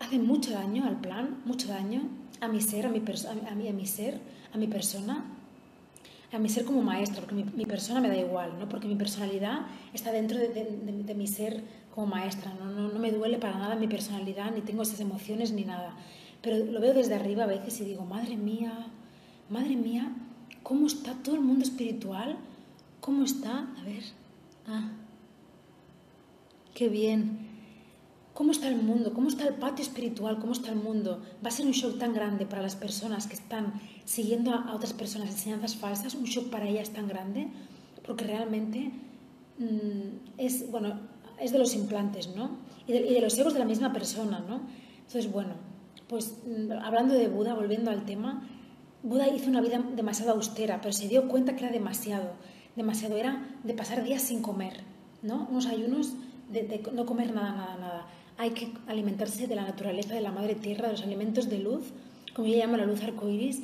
hace 0.00 0.18
mucho 0.18 0.52
daño 0.52 0.84
al 0.84 1.00
plan, 1.00 1.42
mucho 1.44 1.68
daño 1.68 2.02
a 2.40 2.48
mi 2.48 2.60
ser, 2.60 2.86
a 2.86 2.90
mi, 2.90 3.02
a 3.48 3.54
mi, 3.54 3.68
a 3.68 3.72
mi 3.72 3.86
ser, 3.86 4.20
a 4.52 4.58
mi 4.58 4.66
persona, 4.66 5.24
a 6.32 6.38
mi 6.38 6.48
ser 6.48 6.64
como 6.64 6.82
maestra, 6.82 7.20
porque 7.20 7.34
mi, 7.34 7.66
persona 7.66 8.00
me 8.00 8.08
da 8.08 8.16
igual, 8.16 8.58
¿no? 8.58 8.68
porque 8.68 8.88
mi 8.88 8.96
personalidad 8.96 9.66
está 9.94 10.12
dentro 10.12 10.38
de, 10.38 10.48
de, 10.48 10.64
de, 10.64 11.02
de 11.04 11.14
mi 11.14 11.26
ser 11.26 11.62
como 11.94 12.08
maestra, 12.08 12.52
¿no? 12.54 12.66
No, 12.66 12.88
no 12.88 12.98
me 12.98 13.10
duele 13.10 13.38
para 13.38 13.58
nada 13.58 13.74
mi 13.74 13.88
personalidad, 13.88 14.52
ni 14.52 14.60
tengo 14.60 14.82
esas 14.82 15.00
emociones 15.00 15.52
ni 15.52 15.64
nada, 15.64 15.96
pero 16.42 16.58
lo 16.58 16.80
veo 16.80 16.92
desde 16.92 17.14
arriba 17.14 17.44
a 17.44 17.46
veces 17.46 17.80
y 17.80 17.84
digo, 17.84 18.04
madre 18.04 18.36
mía, 18.36 18.86
madre 19.48 19.76
mía, 19.76 20.12
¿cómo 20.62 20.86
está 20.86 21.14
todo 21.14 21.36
el 21.36 21.40
mundo 21.40 21.64
espiritual? 21.64 22.36
¿Cómo 23.00 23.24
está? 23.24 23.68
A 23.78 23.84
ver, 23.84 24.02
ah, 24.66 24.90
qué 26.74 26.88
bien. 26.88 27.45
¿Cómo 28.36 28.52
está 28.52 28.68
el 28.68 28.76
mundo? 28.76 29.14
¿Cómo 29.14 29.30
está 29.30 29.48
el 29.48 29.54
patio 29.54 29.82
espiritual? 29.82 30.38
¿Cómo 30.38 30.52
está 30.52 30.68
el 30.70 30.76
mundo? 30.76 31.22
Va 31.42 31.48
a 31.48 31.50
ser 31.50 31.64
un 31.64 31.72
shock 31.72 31.98
tan 31.98 32.12
grande 32.12 32.44
para 32.44 32.60
las 32.60 32.76
personas 32.76 33.26
que 33.26 33.32
están 33.32 33.80
siguiendo 34.04 34.52
a 34.52 34.74
otras 34.74 34.92
personas 34.92 35.30
enseñanzas 35.30 35.74
falsas, 35.74 36.14
un 36.14 36.24
shock 36.24 36.50
para 36.50 36.68
ellas 36.68 36.90
tan 36.90 37.08
grande, 37.08 37.48
porque 38.06 38.24
realmente 38.24 38.90
mm, 39.58 40.36
es, 40.36 40.70
bueno, 40.70 41.00
es 41.40 41.50
de 41.50 41.58
los 41.58 41.74
implantes, 41.74 42.36
¿no? 42.36 42.58
Y 42.86 42.92
de, 42.92 43.06
y 43.06 43.14
de, 43.14 43.22
los 43.22 43.38
egos 43.38 43.54
de 43.54 43.58
la 43.58 43.64
misma 43.64 43.94
persona, 43.94 44.40
¿no? 44.46 44.60
Entonces, 44.98 45.32
bueno, 45.32 45.54
pues 46.06 46.36
mm, 46.46 46.72
hablando 46.72 47.14
de 47.14 47.28
Buda, 47.28 47.54
volviendo 47.54 47.90
al 47.90 48.04
tema, 48.04 48.46
Buda 49.02 49.28
hizo 49.28 49.48
una 49.48 49.62
vida 49.62 49.82
demasiado 49.96 50.32
austera, 50.32 50.82
pero 50.82 50.92
se 50.92 51.08
dio 51.08 51.26
cuenta 51.28 51.56
que 51.56 51.64
era 51.64 51.72
demasiado, 51.72 52.32
demasiado, 52.76 53.16
era 53.16 53.48
de 53.64 53.72
pasar 53.72 54.04
días 54.04 54.20
sin 54.20 54.42
comer, 54.42 54.82
¿no? 55.22 55.48
Unos 55.50 55.64
ayunos 55.64 56.12
de, 56.50 56.64
de 56.64 56.82
no 56.92 57.06
comer 57.06 57.32
nada, 57.32 57.52
nada, 57.52 57.76
nada 57.78 58.06
hay 58.38 58.50
que 58.50 58.72
alimentarse 58.86 59.46
de 59.46 59.54
la 59.54 59.64
naturaleza, 59.64 60.14
de 60.14 60.20
la 60.20 60.32
madre 60.32 60.54
tierra, 60.54 60.86
de 60.86 60.92
los 60.92 61.02
alimentos 61.02 61.48
de 61.48 61.58
luz, 61.58 61.92
como 62.34 62.48
yo 62.48 62.56
llamo 62.56 62.76
la 62.76 62.84
luz 62.84 63.02
arcoíris. 63.02 63.62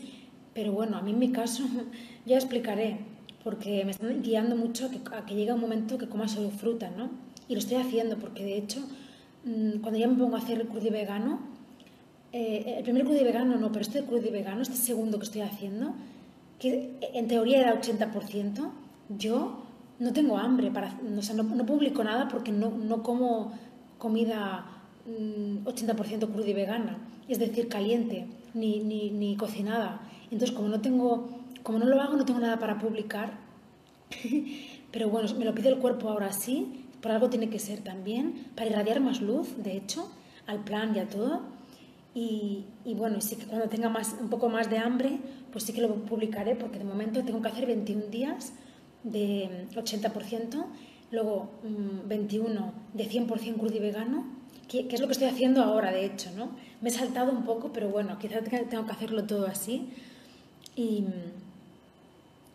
Pero 0.54 0.72
bueno, 0.72 0.96
a 0.96 1.02
mí 1.02 1.12
en 1.12 1.18
mi 1.18 1.32
caso 1.32 1.64
ya 2.26 2.36
explicaré, 2.36 2.98
porque 3.44 3.84
me 3.84 3.90
están 3.90 4.22
guiando 4.22 4.56
mucho 4.56 4.90
a 5.12 5.26
que, 5.26 5.34
llegue 5.34 5.52
un 5.52 5.60
momento 5.60 5.98
que 5.98 6.08
coma 6.08 6.28
solo 6.28 6.50
fruta, 6.50 6.90
¿no? 6.96 7.10
Y 7.48 7.54
lo 7.54 7.58
estoy 7.58 7.76
haciendo 7.78 8.16
porque 8.16 8.44
de 8.44 8.56
hecho, 8.56 8.80
mm, 9.44 9.80
cuando 9.80 9.98
ya 9.98 10.08
me 10.08 10.16
pongo 10.16 10.36
a 10.36 10.38
hacer 10.38 10.60
el 10.60 10.68
crudo 10.68 10.90
vegano, 10.90 11.40
eh, 12.32 12.76
el 12.78 12.84
primer 12.84 13.04
crudo 13.04 13.24
vegano 13.24 13.56
no, 13.58 13.68
pero 13.72 13.82
este 13.82 14.02
crudo 14.04 14.30
vegano, 14.30 14.62
este 14.62 14.76
segundo 14.76 15.18
que 15.18 15.24
estoy 15.24 15.42
haciendo, 15.42 15.94
que 16.58 16.96
en 17.14 17.26
teoría 17.26 17.60
era 17.60 17.74
80%, 17.74 18.70
yo 19.18 19.64
no 19.98 20.12
tengo 20.12 20.38
hambre, 20.38 20.70
para, 20.70 20.98
o 21.18 21.22
sea, 21.22 21.34
no, 21.34 21.42
no 21.42 21.66
publico 21.66 22.02
nada 22.04 22.28
porque 22.28 22.52
no, 22.52 22.70
no 22.70 23.02
como 23.02 23.52
comida 24.02 24.66
80% 25.06 26.26
mm, 26.26 26.32
cruda 26.32 26.48
y 26.48 26.54
vegana, 26.54 26.98
es 27.28 27.38
decir, 27.38 27.68
caliente, 27.68 28.26
ni, 28.52 28.80
ni, 28.80 29.10
ni, 29.10 29.36
cocinada. 29.36 30.00
Entonces, 30.32 30.50
como 30.50 30.66
no 30.66 30.80
tengo, 30.80 31.28
como 31.62 31.78
no 31.78 31.86
lo 31.86 32.00
hago, 32.00 32.16
no 32.16 32.24
tengo 32.24 32.40
nada 32.40 32.58
para 32.58 32.80
publicar. 32.80 33.38
Pero 34.92 35.08
bueno, 35.08 35.32
me 35.38 35.44
lo 35.44 35.54
pide 35.54 35.68
el 35.68 35.78
cuerpo 35.78 36.08
ahora 36.08 36.32
sí, 36.32 36.84
por 37.00 37.12
algo 37.12 37.30
tiene 37.30 37.48
que 37.48 37.60
ser 37.60 37.78
también, 37.78 38.48
para 38.56 38.70
irradiar 38.70 39.00
más 39.00 39.20
luz, 39.20 39.56
de 39.62 39.76
hecho, 39.76 40.10
al 40.48 40.64
plan 40.64 40.96
y 40.96 40.98
a 40.98 41.08
todo. 41.08 41.42
Y, 42.12 42.64
y 42.84 42.94
bueno, 42.94 43.20
sí 43.20 43.36
que 43.36 43.46
cuando 43.46 43.68
tenga 43.68 43.88
más, 43.88 44.16
un 44.20 44.30
poco 44.30 44.48
más 44.48 44.68
de 44.68 44.78
hambre, 44.78 45.20
pues 45.52 45.62
sí 45.62 45.72
que 45.72 45.80
lo 45.80 45.94
publicaré, 45.94 46.56
porque 46.56 46.78
de 46.78 46.84
momento 46.84 47.22
tengo 47.22 47.40
que 47.40 47.48
hacer 47.48 47.66
21 47.66 48.06
días 48.06 48.52
de 49.04 49.68
80% 49.76 50.64
luego 51.12 51.50
21 51.62 52.60
mm, 52.60 52.96
de 52.96 53.08
100% 53.08 53.56
crudo 53.58 53.76
y 53.76 53.78
vegano, 53.78 54.24
que, 54.66 54.88
es 54.90 55.00
lo 55.00 55.06
que 55.06 55.12
estoy 55.12 55.28
haciendo 55.28 55.62
ahora, 55.62 55.92
de 55.92 56.06
hecho, 56.06 56.30
¿no? 56.36 56.50
Me 56.80 56.88
he 56.88 56.92
saltado 56.92 57.30
un 57.30 57.44
poco, 57.44 57.72
pero 57.72 57.90
bueno, 57.90 58.18
quizás 58.18 58.42
tengo 58.42 58.86
que 58.86 58.92
hacerlo 58.92 59.24
todo 59.24 59.46
así. 59.46 59.90
Y, 60.74 61.04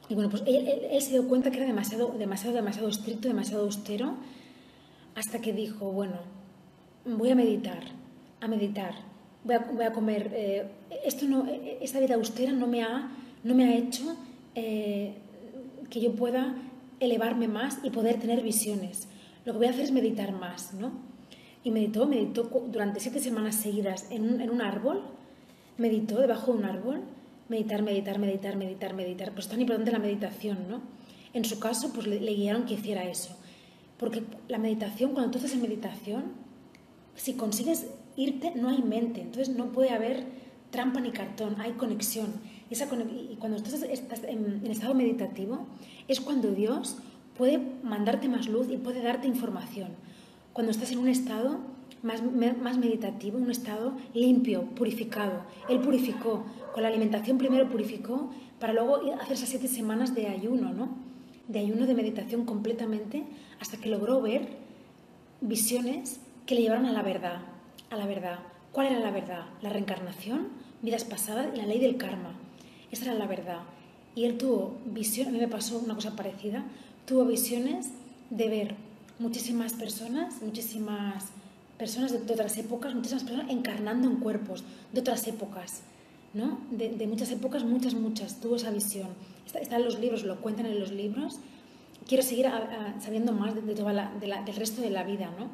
bueno, 0.09 0.29
pues 0.29 0.41
él, 0.47 1.01
se 1.01 1.11
dio 1.11 1.27
cuenta 1.27 1.51
que 1.51 1.57
era 1.57 1.67
demasiado, 1.67 2.15
demasiado, 2.17 2.55
demasiado 2.55 2.89
estricto, 2.89 3.27
demasiado 3.27 3.63
austero, 3.63 4.15
hasta 5.15 5.39
que 5.39 5.53
dijo, 5.53 5.91
bueno, 5.91 6.15
voy 7.05 7.29
a 7.29 7.35
meditar, 7.35 7.83
a 8.41 8.47
meditar, 8.47 8.95
voy 9.43 9.85
a, 9.85 9.93
comer. 9.93 10.31
Eh, 10.33 10.65
esto 11.05 11.27
no, 11.27 11.47
esta 11.79 11.99
vida 11.99 12.15
austera 12.15 12.51
no 12.51 12.65
me 12.65 12.81
ha, 12.81 13.11
no 13.43 13.53
me 13.53 13.65
ha 13.65 13.75
hecho 13.75 14.15
eh, 14.55 15.13
que 15.89 16.01
yo 16.01 16.13
pueda 16.13 16.55
elevarme 16.99 17.47
más 17.47 17.79
y 17.83 17.89
poder 17.89 18.19
tener 18.19 18.41
visiones. 18.41 19.07
Lo 19.45 19.53
que 19.53 19.59
voy 19.59 19.67
a 19.67 19.69
hacer 19.71 19.85
es 19.85 19.91
meditar 19.91 20.31
más, 20.31 20.73
¿no? 20.73 20.91
Y 21.63 21.71
meditó, 21.71 22.07
meditó 22.07 22.43
durante 22.71 22.99
siete 22.99 23.19
semanas 23.19 23.55
seguidas 23.55 24.07
en 24.11 24.33
un, 24.33 24.41
en 24.41 24.49
un 24.49 24.61
árbol, 24.61 25.03
meditó 25.77 26.19
debajo 26.19 26.51
de 26.51 26.59
un 26.59 26.65
árbol, 26.65 27.01
meditar, 27.49 27.81
meditar, 27.81 28.19
meditar, 28.19 28.55
meditar, 28.55 28.93
meditar. 28.93 29.31
Pues 29.33 29.45
es 29.45 29.51
tan 29.51 29.61
importante 29.61 29.91
la 29.91 29.99
meditación, 29.99 30.69
¿no? 30.69 30.81
En 31.33 31.45
su 31.45 31.59
caso, 31.59 31.91
pues 31.93 32.07
le, 32.07 32.19
le 32.19 32.33
guiaron 32.33 32.65
que 32.65 32.75
hiciera 32.75 33.03
eso. 33.09 33.35
Porque 33.97 34.23
la 34.47 34.57
meditación, 34.57 35.13
cuando 35.13 35.31
tú 35.31 35.37
estás 35.37 35.53
en 35.53 35.61
meditación, 35.61 36.25
si 37.15 37.33
consigues 37.33 37.87
irte, 38.15 38.51
no 38.55 38.69
hay 38.69 38.81
mente. 38.81 39.21
Entonces 39.21 39.55
no 39.55 39.71
puede 39.71 39.89
haber 39.89 40.23
trampa 40.71 40.99
ni 40.99 41.11
cartón, 41.11 41.59
hay 41.59 41.71
conexión. 41.73 42.33
Esa, 42.70 42.86
y 42.86 43.36
cuando 43.39 43.57
estás, 43.57 43.82
estás 43.84 44.24
en, 44.24 44.61
en, 44.63 44.72
estado 44.72 44.93
meditativo, 44.93 45.68
es 46.07 46.20
cuando 46.20 46.51
Dios 46.51 46.97
puede 47.38 47.59
mandarte 47.84 48.28
más 48.28 48.47
luz 48.47 48.68
y 48.70 48.78
puede 48.78 49.01
darte 49.01 49.28
información. 49.28 49.89
Cuando 50.53 50.72
estás 50.72 50.91
en 50.91 50.99
un 50.99 51.07
estado 51.07 51.59
más, 52.03 52.22
más 52.24 52.78
meditativo, 52.78 53.38
un 53.38 53.51
estado 53.51 53.93
limpio, 54.13 54.63
purificado. 54.76 55.43
Él 55.70 55.80
purificó, 55.80 56.45
con 56.74 56.84
la 56.84 56.89
alimentación 56.89 57.38
primero 57.38 57.70
purificó, 57.70 58.32
para 58.59 58.74
luego 58.74 59.01
hacer 59.20 59.34
esas 59.34 59.49
siete 59.49 59.68
semanas 59.68 60.15
de 60.15 60.28
ayuno, 60.28 60.74
¿no? 60.74 60.89
De 61.47 61.59
ayuno 61.59 61.86
de 61.86 61.93
meditación 61.93 62.45
completamente, 62.45 63.24
hasta 63.59 63.78
que 63.78 63.89
logró 63.89 64.22
ver 64.22 64.47
visiones 65.41 66.20
que 66.45 66.55
le 66.55 66.61
llevaron 66.61 66.86
a 66.86 66.91
la 66.91 67.01
verdad, 67.01 67.41
a 67.89 67.95
la 67.95 68.07
verdad. 68.07 68.39
¿Cuál 68.72 68.88
era 68.88 68.99
la 68.99 69.11
verdad? 69.11 69.45
La 69.61 69.70
reencarnación, 69.70 70.47
vidas 70.82 71.03
pasadas 71.03 71.47
y 71.53 71.57
la 71.57 71.65
ley 71.65 71.80
del 71.80 71.97
karma. 71.97 72.34
Esa 72.91 73.05
era 73.05 73.13
la 73.15 73.27
verdad. 73.27 73.59
Y 74.15 74.25
él 74.25 74.38
tuvo 74.38 74.77
visión, 74.85 75.27
a 75.27 75.31
mí 75.31 75.39
me 75.39 75.47
pasó 75.47 75.77
una 75.77 75.95
cosa 75.95 76.15
parecida, 76.15 76.63
tuvo 77.05 77.25
visiones 77.25 77.89
de 78.29 78.49
ver 78.49 78.75
muchísimas 79.19 79.73
personas, 79.73 80.41
muchísimas 80.41 81.25
personas 81.77 82.11
de, 82.11 82.33
otras 82.33 82.57
épocas, 82.57 82.95
muchísimas 82.95 83.23
personas 83.23 83.51
encarnando 83.51 84.07
en 84.09 84.17
cuerpos 84.17 84.63
de 84.91 85.01
otras 85.01 85.27
épocas, 85.27 85.81
¿no? 86.33 86.59
De, 86.71 87.07
muchas 87.07 87.31
épocas, 87.31 87.63
muchas, 87.63 87.93
muchas, 87.93 88.39
tuvo 88.39 88.55
esa 88.55 88.71
visión. 88.71 89.09
Está, 89.45 89.75
en 89.75 89.85
los 89.85 89.99
libros, 89.99 90.23
lo 90.23 90.41
cuentan 90.41 90.65
en 90.65 90.79
los 90.79 90.91
libros. 90.91 91.39
Quiero 92.07 92.23
seguir 92.23 92.47
sabiendo 92.99 93.33
más 93.33 93.53
del 93.53 94.55
resto 94.55 94.81
de 94.81 94.89
la 94.89 95.03
vida, 95.03 95.29
¿no? 95.38 95.49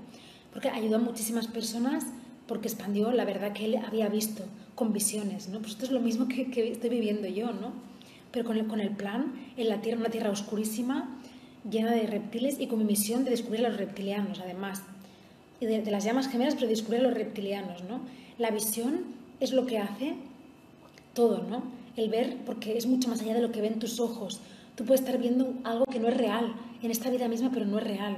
Porque 0.52 0.70
ayudó 0.70 0.98
a 0.98 1.00
muchísimas 1.00 1.48
personas 1.48 2.06
porque 2.48 2.68
expandió 2.68 3.12
la 3.12 3.26
verdad 3.26 3.54
que 3.54 3.66
él 3.66 3.78
había 3.78 4.08
visto 4.10 4.44
con 4.76 4.94
visiones, 4.94 5.50
¿no? 5.50 5.60
Pues 5.60 5.72
esto 5.72 5.86
es 5.86 5.92
lo 5.92 6.00
mismo 6.00 6.28
que, 6.28 6.48
estoy 6.72 6.90
viviendo 6.90 7.28
yo, 7.28 7.48
¿no? 7.48 7.72
pero 8.32 8.46
con 8.46 8.58
el, 8.58 8.66
con 8.66 8.80
el 8.80 8.90
plan 8.90 9.32
en 9.58 9.70
la 9.70 9.82
Tierra, 9.82 10.00
una 10.00 10.10
Tierra 10.10 10.32
oscurísima, 10.32 11.20
llena 11.70 11.92
de 11.92 12.08
reptiles 12.08 12.60
y 12.60 12.66
con 12.66 12.80
mi 12.80 12.86
misión 12.86 13.24
de 13.24 13.30
descubrir 13.30 13.64
a 13.66 13.70
los 13.70 13.78
reptilianos, 13.78 14.40
además. 14.40 14.82
Y 15.60 15.68
de, 15.68 15.84
de 15.84 15.92
las 15.92 16.04
llamas 16.04 16.28
gemelas, 16.28 16.56
pero 16.56 16.68
descubrir 16.68 17.02
a 17.02 17.04
los 17.04 17.14
reptilianos, 17.14 17.84
¿no? 17.84 18.02
La 18.40 18.50
visión 18.50 19.02
es 19.40 19.54
lo 19.54 19.68
que 19.68 19.78
hace 19.78 20.16
todo, 21.14 21.44
¿no? 21.44 21.64
El 21.96 22.10
ver, 22.10 22.38
porque 22.44 22.76
es 22.76 22.88
mucho 22.88 23.08
más 23.10 23.22
allá 23.22 23.36
de 23.36 23.42
lo 23.42 23.52
que 23.52 23.62
ven 23.62 23.78
tus 23.78 24.00
ojos. 24.00 24.40
Tú 24.76 24.84
puedes 24.84 25.02
estar 25.02 25.20
viendo 25.20 25.54
algo 25.64 25.86
que 25.86 26.00
no 26.00 26.08
es 26.08 26.18
real, 26.18 26.56
en 26.82 26.92
esta 26.92 27.10
vida 27.10 27.28
misma, 27.28 27.52
pero 27.54 27.66
no 27.66 27.78
es 27.78 27.84
real. 27.84 28.18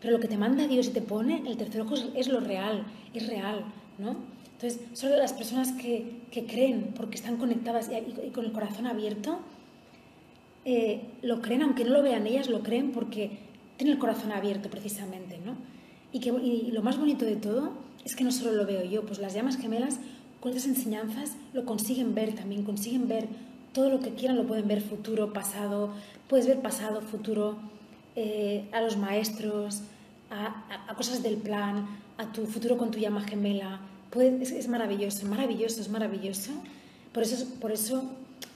Pero 0.00 0.12
lo 0.12 0.20
que 0.20 0.28
te 0.28 0.36
manda 0.36 0.66
Dios 0.66 0.86
y 0.86 0.90
te 0.90 1.02
pone, 1.02 1.42
el 1.46 1.56
tercer 1.56 1.80
ojo 1.80 1.94
es, 2.14 2.28
lo 2.28 2.40
real, 2.40 2.84
es 3.12 3.26
real, 3.26 3.64
¿no? 3.98 4.16
Entonces, 4.56 4.80
solo 4.94 5.16
las 5.16 5.34
personas 5.34 5.72
que, 5.72 6.22
que 6.30 6.46
creen 6.46 6.94
porque 6.96 7.16
están 7.16 7.36
conectadas 7.36 7.90
y, 7.90 8.26
y, 8.26 8.30
con 8.30 8.46
el 8.46 8.52
corazón 8.52 8.86
abierto, 8.86 9.40
eh, 10.64 11.02
lo 11.20 11.42
creen, 11.42 11.62
aunque 11.62 11.84
no 11.84 11.90
lo 11.90 12.02
vean 12.02 12.26
ellas, 12.26 12.48
lo 12.48 12.62
creen 12.62 12.92
porque 12.92 13.38
tienen 13.76 13.94
el 13.94 14.00
corazón 14.00 14.32
abierto 14.32 14.70
precisamente, 14.70 15.38
¿no? 15.44 15.56
Y, 16.10 16.20
que, 16.20 16.30
y 16.30 16.70
lo 16.70 16.82
más 16.82 16.98
bonito 16.98 17.26
de 17.26 17.36
todo 17.36 17.72
es 18.06 18.16
que 18.16 18.24
no 18.24 18.32
solo 18.32 18.52
lo 18.52 18.64
veo 18.64 18.82
yo, 18.82 19.04
pues 19.04 19.18
las 19.18 19.34
llamas 19.34 19.58
gemelas 19.58 20.00
con 20.40 20.52
estas 20.52 20.66
enseñanzas 20.66 21.36
lo 21.52 21.66
consiguen 21.66 22.14
ver 22.14 22.34
también, 22.34 22.62
consiguen 22.62 23.08
ver 23.08 23.28
todo 23.74 23.90
lo 23.90 24.00
que 24.00 24.14
quieran, 24.14 24.38
lo 24.38 24.46
pueden 24.46 24.66
ver 24.66 24.80
futuro, 24.80 25.34
pasado, 25.34 25.90
puedes 26.28 26.46
ver 26.46 26.62
pasado, 26.62 27.02
futuro, 27.02 27.58
eh, 28.14 28.64
a 28.72 28.80
los 28.80 28.96
maestros, 28.96 29.82
a, 30.30 30.64
a, 30.70 30.90
a, 30.90 30.94
cosas 30.94 31.22
del 31.22 31.36
plan, 31.36 31.86
a 32.16 32.32
tu 32.32 32.46
futuro 32.46 32.78
con 32.78 32.90
tu 32.90 32.98
llama 32.98 33.20
gemela. 33.20 33.80
Es, 34.14 34.50
es, 34.52 34.68
maravilloso, 34.68 35.26
maravilloso, 35.26 35.80
es 35.80 35.88
maravilloso. 35.88 36.52
Por 37.12 37.22
eso, 37.22 37.46
por 37.60 37.72
eso 37.72 38.10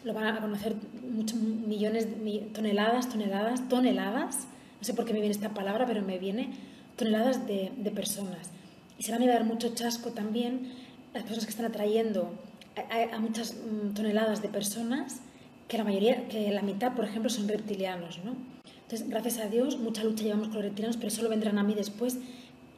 lo 0.05 0.15
van 0.15 0.27
a 0.27 0.41
conocer 0.41 0.75
muchos 1.13 1.39
millones, 1.39 2.07
toneladas, 2.53 3.09
toneladas, 3.09 3.69
toneladas, 3.69 4.47
no 4.79 4.85
sé 4.85 4.95
por 4.95 5.05
qué 5.05 5.13
me 5.13 5.21
viene 5.21 5.35
esta 5.35 5.51
palabra, 5.51 5.87
pero 5.87 6.03
me 6.03 6.19
viene, 6.19 6.51
toneladas 6.97 7.47
de, 7.47 7.73
de 7.77 7.91
personas. 7.91 8.51
Y 8.99 9.03
se 9.03 9.13
van 9.13 9.23
a 9.23 9.27
llevar 9.27 9.45
mucho 9.45 9.75
chasco 9.75 10.11
también 10.11 10.73
las 11.13 11.23
personas 11.25 11.45
que 11.45 11.51
están 11.51 11.67
atrayendo 11.67 12.33
a, 12.77 13.17
a, 13.17 13.19
muchas 13.19 13.55
mm, 13.55 13.95
toneladas 13.95 14.43
de 14.43 14.49
personas, 14.49 15.21
que 15.69 15.79
la 15.79 15.85
mayoría, 15.85 16.29
que 16.29 16.51
la 16.51 16.63
mitad, 16.63 16.95
por 16.95 17.05
ejemplo, 17.05 17.31
son 17.31 17.49
reptilianos, 17.49 18.21
¿no? 18.25 18.35
Entonces, 18.83 19.09
gracias 19.09 19.39
a 19.39 19.49
Dios, 19.49 19.79
mucha 19.79 20.03
lucha 20.03 20.25
llevamos 20.25 20.49
con 20.49 20.57
los 20.57 20.65
reptilianos, 20.65 20.97
pero 20.97 21.11
solo 21.11 21.29
vendrán 21.29 21.59
a 21.59 21.63
mí 21.63 21.75
después 21.75 22.19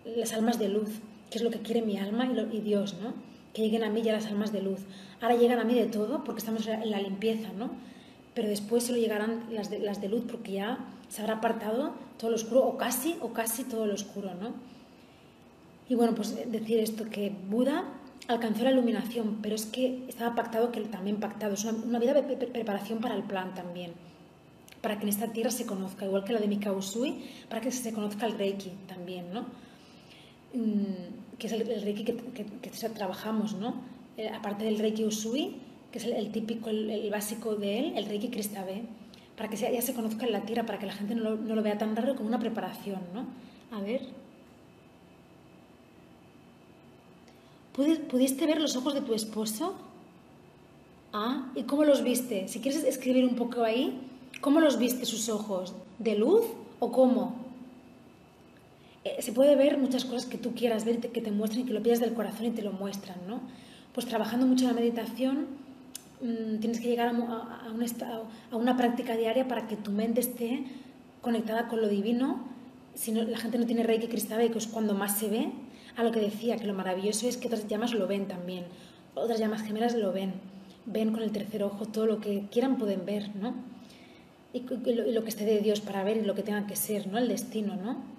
las 0.05 0.33
almas 0.33 0.59
de 0.59 0.69
luz, 0.69 0.91
que 1.33 1.39
es 1.39 1.45
lo 1.45 1.51
que 1.51 1.61
quiere 1.61 1.81
mi 1.81 1.97
alma 1.97 2.27
y, 2.27 2.61
Dios, 2.61 2.95
¿no? 3.03 3.15
Que 3.55 3.63
lleguen 3.63 3.85
a 3.85 3.89
mí 3.89 4.03
ya 4.03 4.13
las 4.13 4.27
almas 4.27 4.53
de 4.53 4.61
luz. 4.61 4.81
Ahora 5.23 5.35
llegan 5.35 5.59
a 5.59 5.65
mí 5.65 5.75
de 5.75 5.87
todo 5.87 6.25
porque 6.25 6.41
estamos 6.41 6.67
en 6.67 6.91
la 6.91 7.01
limpieza, 7.01 7.49
¿no? 7.57 7.71
Pero 8.35 8.49
después 8.49 8.85
solo 8.85 8.99
llegarán 8.99 9.45
las 9.51 9.71
de, 10.01 10.09
luz 10.09 10.25
porque 10.31 10.53
ya 10.53 10.79
se 11.09 11.23
habrá 11.23 11.37
apartado 11.37 11.95
todo 12.19 12.31
lo 12.31 12.37
oscuro, 12.37 12.61
o 12.67 12.77
casi, 12.77 13.17
o 13.23 13.33
casi 13.33 13.65
todo 13.65 13.87
lo 13.87 13.95
oscuro, 13.95 14.35
¿no? 14.35 14.53
Y 15.89 15.95
bueno, 15.95 16.15
pues 16.15 16.37
decir 16.51 16.79
esto, 16.81 17.07
que 17.07 17.35
Buda 17.49 17.85
alcanzó 18.29 18.65
la 18.65 18.71
iluminación, 18.71 19.39
pero 19.43 19.55
es 19.55 19.65
que 19.65 20.05
estaba 20.09 20.35
pactado 20.35 20.71
que 20.71 20.83
también 20.83 21.19
pactado, 21.19 21.55
es 21.55 21.65
una, 21.65 21.99
vida 21.99 22.13
de 22.13 22.23
preparación 22.23 23.01
para 23.01 23.15
el 23.15 23.23
plan 23.23 23.55
también, 23.55 23.93
para 24.83 24.97
que 24.99 25.05
en 25.05 25.09
esta 25.09 25.29
tierra 25.29 25.51
se 25.51 25.65
conozca, 25.65 26.05
igual 26.05 26.25
que 26.25 26.35
la 26.35 26.41
de 26.41 26.47
Mikao 26.47 26.77
Usui, 26.77 27.25
para 27.49 27.63
que 27.63 27.71
se 27.73 27.93
conozca 27.93 28.27
el 28.27 28.39
Reiki 28.39 28.71
también, 28.87 29.33
¿no? 29.33 29.47
Mm, 30.55 31.22
que 31.43 31.49
es 31.49 31.53
el, 31.55 31.83
Reiki 31.83 32.05
que, 32.05 32.71
trabajamos, 32.95 33.55
¿no? 33.55 33.75
Eh, 34.17 34.29
aparte 34.29 34.65
del 34.65 34.79
Reiki 34.79 35.05
Usui, 35.05 35.57
que 35.91 35.99
es 35.99 36.05
el, 36.05 36.31
típico, 36.31 36.71
el, 36.71 37.11
básico 37.11 37.57
de 37.57 37.81
él, 37.81 37.93
el 37.97 38.05
Reiki 38.05 38.29
Krista 38.29 38.65
B, 38.65 38.83
para 39.37 39.49
que 39.49 39.57
ya 39.57 39.83
se 39.83 39.93
conozca 39.93 40.25
en 40.25 40.31
la 40.31 40.43
tierra, 40.43 40.65
para 40.65 40.79
que 40.79 40.87
la 40.87 40.93
gente 40.93 41.17
no 41.17 41.25
lo, 41.25 41.37
no 41.37 41.57
lo 41.57 41.63
vea 41.65 41.77
tan 41.77 41.97
raro 41.97 42.15
como 42.15 42.29
una 42.29 42.39
preparación, 42.39 43.01
¿no? 43.13 43.27
A 43.77 43.81
ver. 43.81 44.03
¿Pudiste 47.73 48.47
ver 48.47 48.61
los 48.61 48.77
ojos 48.77 48.95
de 48.95 49.01
tu 49.01 49.13
esposo? 49.13 49.75
Ah, 51.13 51.51
¿y 51.57 51.65
cómo 51.65 51.83
los 51.83 52.05
viste? 52.05 52.47
Si 52.47 52.61
quieres 52.61 52.85
escribir 52.85 53.25
un 53.25 53.35
poco 53.35 53.65
ahí, 53.65 53.99
¿cómo 54.41 54.61
los 54.61 54.79
viste 54.79 55.07
sus 55.07 55.29
ojos? 55.29 55.75
¿De 55.99 56.15
luz 56.15 56.45
o 56.79 56.93
cómo? 56.93 57.42
Eh, 59.05 59.21
se 59.21 59.33
puede 59.33 59.57
ver 59.57 59.79
muchas 59.79 60.05
cosas 60.05 60.27
que 60.27 60.39
tú 60.39 60.55
quieras 60.55 60.85
ver, 60.85 60.99
que 61.01 61.21
te 61.21 61.31
muestren, 61.31 61.67
que 61.67 61.73
lo 61.73 61.83
pidas 61.83 62.01
del 62.01 62.15
corazón 62.15 62.47
y 62.47 62.51
te 62.51 62.63
lo 62.63 62.73
muestran, 62.73 63.19
¿no? 63.27 63.41
Pues 63.93 64.07
trabajando 64.07 64.47
mucho 64.47 64.65
en 64.65 64.75
la 64.75 64.81
meditación, 64.81 65.49
mm, 66.21 66.61
tienes 66.61 66.81
que 66.81 66.89
llegar 66.89 67.09
a, 67.09 67.13
un 67.13 67.23
a, 67.23 68.57
una 68.57 68.77
práctica 68.77 69.17
diaria 69.17 69.49
para 69.49 69.67
que 69.67 69.77
tu 69.77 69.91
mente 69.91 70.21
esté 70.21 70.65
conectada 71.21 71.69
con 71.69 71.81
lo 71.81 71.89
divino. 71.89 72.45
Si 72.95 73.11
no, 73.11 73.23
la 73.23 73.39
gente 73.39 73.59
no 73.59 73.67
tiene 73.67 73.83
Reiki 73.83 74.07
Cristal, 74.07 74.51
que 74.51 74.59
es 74.59 74.67
cuando 74.69 74.95
más 74.95 75.19
se 75.19 75.29
ve, 75.29 75.51
a 75.97 76.05
lo 76.05 76.13
que 76.13 76.21
decía, 76.21 76.57
que 76.57 76.67
lo 76.67 76.75
maravilloso 76.75 77.27
es 77.27 77.37
que 77.37 77.49
otras 77.49 77.67
llamas 77.67 77.93
lo 77.93 78.07
ven 78.07 78.27
también, 78.29 78.65
otras 79.15 79.39
llamas 79.39 79.63
gemelas 79.63 79.95
lo 79.95 80.13
ven, 80.13 80.33
ven 80.87 81.13
con 81.13 81.23
el 81.23 81.33
tercer 81.33 81.63
ojo 81.63 81.87
todo 81.87 82.07
lo 82.07 82.21
que 82.21 82.47
quieran 82.51 82.79
pueden 82.79 83.05
ver, 83.05 83.35
¿no? 83.37 83.55
Y, 84.53 84.61
lo, 84.61 85.23
que 85.23 85.29
esté 85.31 85.45
de 85.45 85.61
Dios 85.61 85.81
para 85.81 86.05
ver 86.05 86.19
y 86.19 86.23
lo 86.23 86.35
que 86.35 86.43
tenga 86.43 86.67
que 86.67 86.77
ser, 86.77 87.07
¿no? 87.07 87.19
El 87.19 87.29
destino, 87.29 87.75
¿no? 87.77 88.12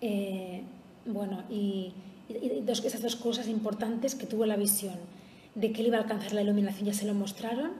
Eh, 0.00 0.62
bueno, 1.06 1.44
y, 1.50 1.92
esas 2.28 3.02
dos 3.02 3.16
cosas 3.16 3.48
importantes 3.48 4.14
que 4.14 4.26
tuvo 4.26 4.46
la 4.46 4.56
visión, 4.56 4.94
de 5.54 5.72
que 5.72 5.80
él 5.80 5.88
iba 5.88 5.98
a 5.98 6.02
alcanzar 6.02 6.32
la 6.32 6.42
iluminación, 6.42 6.86
ya 6.86 6.94
se 6.94 7.06
lo 7.06 7.14
mostraron, 7.14 7.72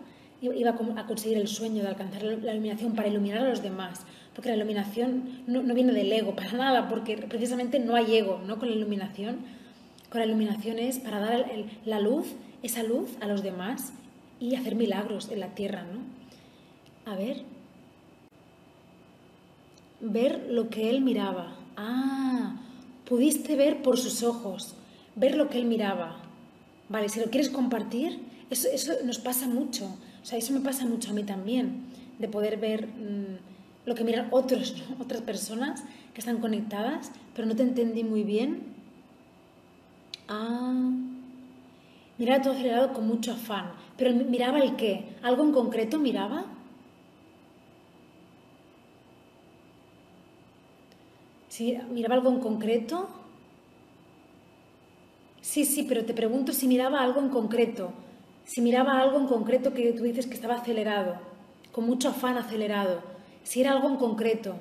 iba 0.43 0.71
a 0.71 1.07
conseguir 1.07 1.39
el 1.39 1.49
sueño 1.49 1.83
de 1.83 1.89
alcanzar 1.89 2.23
la 2.25 2.53
iluminación 2.53 2.95
para 2.95 3.09
iluminar 3.09 3.43
a 3.43 3.49
los 3.49 3.63
demás, 3.63 4.05
porque 4.35 4.49
la 4.49 4.57
iluminación 4.57 5.43
no, 5.47 5.63
viene 5.75 5.93
del 5.93 6.13
ego 6.13 6.35
para 6.35 6.53
nada, 6.65 6.89
porque 6.89 7.17
precisamente 7.17 7.79
no 7.79 7.95
hay 7.95 8.17
ego 8.17 8.41
¿no? 8.47 8.59
con 8.59 8.69
la 8.69 8.75
iluminación. 8.75 9.39
Con 10.11 10.21
la 10.21 10.27
iluminación 10.27 10.79
es 10.79 10.99
para 10.99 11.21
dar 11.21 11.47
la 11.85 12.01
luz, 12.01 12.27
esa 12.63 12.83
luz 12.83 13.11
a 13.21 13.27
los 13.27 13.43
demás 13.43 13.93
y 14.41 14.57
hacer 14.57 14.75
milagros 14.75 15.31
en 15.31 15.41
la 15.41 15.55
tierra. 15.55 15.85
¿no? 15.85 17.13
A 17.13 17.17
ver. 17.17 17.43
Ver 20.01 20.47
lo 20.51 20.69
que 20.69 20.91
él 20.91 21.01
miraba. 21.03 21.60
Ah, 21.83 22.57
pudiste 23.09 23.57
ver 23.57 23.81
por 23.81 23.97
sus 23.97 24.23
ojos, 24.23 24.75
ver 25.17 25.35
lo 25.35 25.49
que 25.49 25.57
él 25.57 25.65
miraba. 25.65 26.19
Vale, 26.91 27.09
si 27.09 27.21
lo 27.21 27.31
quieres 27.31 27.49
compartir, 27.49 28.21
eso, 28.51 28.69
eso 28.71 28.93
nos 29.03 29.19
pasa 29.19 29.47
mucho. 29.49 29.87
O 30.23 30.27
sea, 30.27 30.37
eso 30.39 30.53
me 30.53 30.61
pasa 30.61 30.85
mucho 30.85 31.11
a 31.11 31.15
mí 31.15 31.25
también, 31.25 31.85
de 32.19 32.29
poder 32.29 32.59
ver 32.59 32.87
mm, 32.87 33.87
lo 33.87 33.95
que 33.95 34.05
miran 34.05 34.29
otros, 34.31 34.75
otras 35.01 35.23
personas 35.23 35.83
que 36.13 36.21
están 36.21 36.39
conectadas, 36.39 37.13
pero 37.35 37.49
no 37.49 37.57
te 37.57 37.63
entendí 37.63 38.05
muy 38.05 38.25
bien. 38.25 38.63
Ah, 40.29 40.91
miraba 42.19 42.43
todo 42.43 42.53
acelerado 42.53 42.93
con 42.93 43.07
mucho 43.07 43.33
afán, 43.33 43.73
pero 43.97 44.13
miraba 44.13 44.59
el 44.59 44.77
qué, 44.77 45.17
algo 45.23 45.45
en 45.45 45.53
concreto 45.53 45.99
miraba. 45.99 46.45
Miraba 51.91 52.15
algo 52.15 52.31
en 52.31 52.41
concreto. 52.41 53.09
Sí, 55.41 55.65
sí, 55.65 55.85
pero 55.89 56.05
te 56.05 56.15
pregunto 56.15 56.53
si 56.53 56.67
miraba 56.67 57.01
algo 57.03 57.21
en 57.21 57.29
concreto. 57.29 57.93
Si 58.45 58.61
miraba 58.61 59.01
algo 59.01 59.19
en 59.19 59.27
concreto 59.27 59.73
que 59.75 59.93
tú 59.93 60.05
dices 60.05 60.27
que 60.27 60.35
estaba 60.35 60.57
acelerado, 60.57 61.17
con 61.73 61.87
mucho 61.87 62.09
afán 62.09 62.37
acelerado. 62.37 63.03
Si 63.45 63.61
era 63.61 63.73
algo 63.73 63.89
en 63.89 63.97
concreto. 63.97 64.57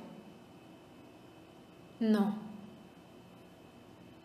No. 1.99 2.35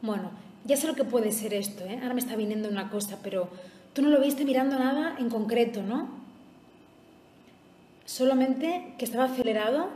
Bueno, 0.02 0.30
ya 0.64 0.76
sé 0.76 0.86
lo 0.86 0.94
que 0.94 1.04
puede 1.04 1.32
ser 1.32 1.54
esto, 1.54 1.84
¿eh? 1.84 1.98
Ahora 2.02 2.14
me 2.14 2.20
está 2.20 2.36
viniendo 2.36 2.68
una 2.68 2.90
cosa, 2.90 3.18
pero 3.22 3.48
tú 3.92 4.02
no 4.02 4.08
lo 4.08 4.20
viste 4.20 4.44
mirando 4.44 4.78
nada 4.78 5.16
en 5.18 5.30
concreto, 5.30 5.82
¿no? 5.82 6.08
Solamente 8.04 8.94
que 8.98 9.04
estaba 9.04 9.24
acelerado. 9.24 9.88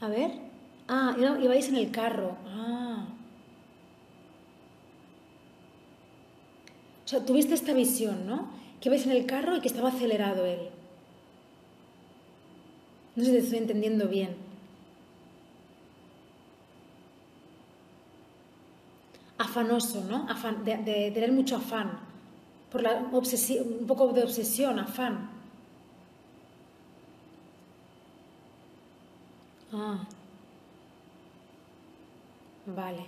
A 0.00 0.08
ver. 0.08 0.51
Ah, 0.94 1.16
ibais 1.16 1.68
en 1.70 1.76
el 1.76 1.90
carro. 1.90 2.36
Ah. 2.46 3.06
O 7.04 7.08
sea, 7.08 7.24
tuviste 7.24 7.54
esta 7.54 7.72
visión, 7.72 8.26
¿no? 8.26 8.50
Que 8.78 8.90
ibais 8.90 9.06
en 9.06 9.12
el 9.12 9.24
carro 9.24 9.56
y 9.56 9.60
que 9.62 9.68
estaba 9.68 9.88
acelerado 9.88 10.44
él. 10.44 10.68
No 13.16 13.24
sé 13.24 13.30
si 13.30 13.36
te 13.36 13.42
estoy 13.44 13.58
entendiendo 13.58 14.06
bien. 14.06 14.36
Afanoso, 19.38 20.04
¿no? 20.04 20.28
Afán, 20.28 20.62
de, 20.62 21.10
tener 21.14 21.32
mucho 21.32 21.56
afán. 21.56 22.00
Por 22.70 22.82
la 22.82 22.96
un 22.98 23.86
poco 23.86 24.12
de 24.12 24.24
obsesión, 24.24 24.78
afán. 24.78 25.30
Ah. 29.72 30.06
Vale. 32.74 33.04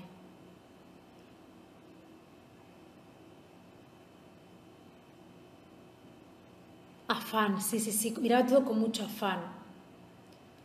Afán, 7.09 7.61
sí, 7.61 7.79
sí, 7.81 7.93
sí. 7.93 8.15
Miraba 8.21 8.47
todo 8.47 8.65
con 8.65 8.79
mucho 8.79 9.05
afán. 9.05 9.41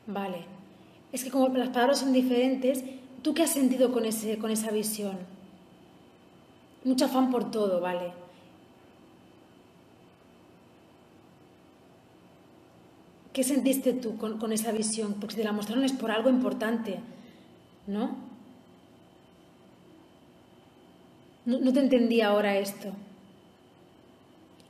Vale. 0.08 0.46
Es 1.12 1.24
que 1.24 1.32
como 1.32 1.48
las 1.50 1.70
palabras 1.70 2.00
son 2.00 2.14
diferentes, 2.14 2.84
¿tú 3.22 3.34
qué 3.34 3.44
has 3.44 3.54
sentido 3.54 3.92
con, 3.92 4.06
ese, 4.06 4.38
con 4.38 4.52
esa 4.52 4.72
visión? 4.72 5.18
Mucho 6.84 7.06
afán 7.06 7.30
por 7.32 7.52
todo, 7.52 7.82
¿vale? 7.82 8.14
¿Qué 13.34 13.44
sentiste 13.44 13.94
tú 13.94 14.18
con, 14.18 14.52
esa 14.52 14.72
visión? 14.72 15.14
Porque 15.14 15.36
si 15.36 15.42
te 15.42 15.46
la 15.46 15.52
mostraron 15.52 15.84
es 15.84 15.94
por 15.94 16.12
algo 16.12 16.30
importante, 16.30 17.00
¿no? 17.88 18.29
¿No? 21.58 21.74
Te 21.74 21.80
entendí 21.80 22.22
ahora 22.22 22.58
esto. 22.58 22.94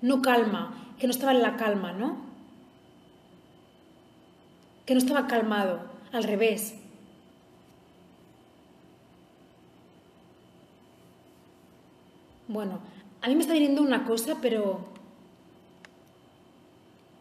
No 0.01 0.21
calma, 0.21 0.95
que 0.97 1.07
no 1.07 1.11
estaba 1.11 1.33
en 1.33 1.41
la 1.41 1.57
calma, 1.57 1.91
¿no? 1.91 2.29
que 4.89 4.95
no 4.95 5.01
estaba 5.01 5.27
calmado, 5.27 5.81
al 6.11 6.23
revés. 6.23 6.73
Bueno, 12.47 12.79
a 13.21 13.27
mí 13.27 13.35
me 13.35 13.41
está 13.41 13.53
viniendo 13.53 13.83
una 13.83 14.05
cosa, 14.05 14.39
pero 14.41 14.79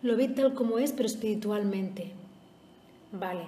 lo 0.00 0.16
vi 0.16 0.28
tal 0.28 0.54
como 0.54 0.78
es, 0.78 0.92
pero 0.92 1.08
espiritualmente. 1.08 2.12
Vale. 3.12 3.42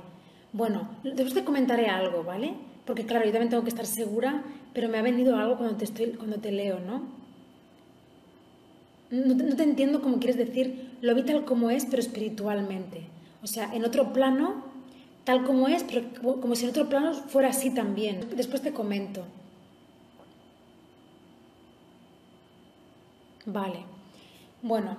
Bueno, 0.53 0.91
después 1.03 1.32
te 1.32 1.43
comentaré 1.43 1.87
algo, 1.87 2.23
¿vale? 2.23 2.53
Porque 2.85 3.07
claro, 3.07 3.24
yo 3.24 3.32
también 3.32 3.49
tengo 3.49 3.62
que 3.62 3.70
estar 3.70 3.87
segura, 3.87 4.43
pero 4.73 4.89
me 4.89 4.99
ha 4.99 5.03
venido 5.03 5.37
algo 5.37 5.57
cuando 5.57 5.77
te, 5.77 5.85
estoy, 5.85 6.13
cuando 6.13 6.39
te 6.39 6.53
leo, 6.53 6.81
¿no? 6.81 7.03
No 9.11 9.37
te, 9.37 9.43
no 9.43 9.57
te 9.57 9.63
entiendo 9.65 10.01
cómo 10.03 10.19
quieres 10.19 10.37
decir, 10.37 10.91
lo 11.01 11.15
vi 11.15 11.23
tal 11.23 11.45
como 11.45 11.71
es, 11.71 11.87
pero 11.87 12.01
espiritualmente. 12.01 13.03
O 13.43 13.47
sea, 13.47 13.75
en 13.75 13.85
otro 13.85 14.13
plano, 14.13 14.65
tal 15.25 15.45
como 15.45 15.69
es, 15.69 15.85
pero 15.85 16.41
como 16.41 16.55
si 16.55 16.65
en 16.65 16.71
otro 16.71 16.89
plano 16.89 17.15
fuera 17.15 17.49
así 17.49 17.71
también. 17.71 18.29
Después 18.37 18.63
te 18.63 18.73
comento. 18.73 19.25
Vale. 23.47 23.85
Bueno, 24.63 24.99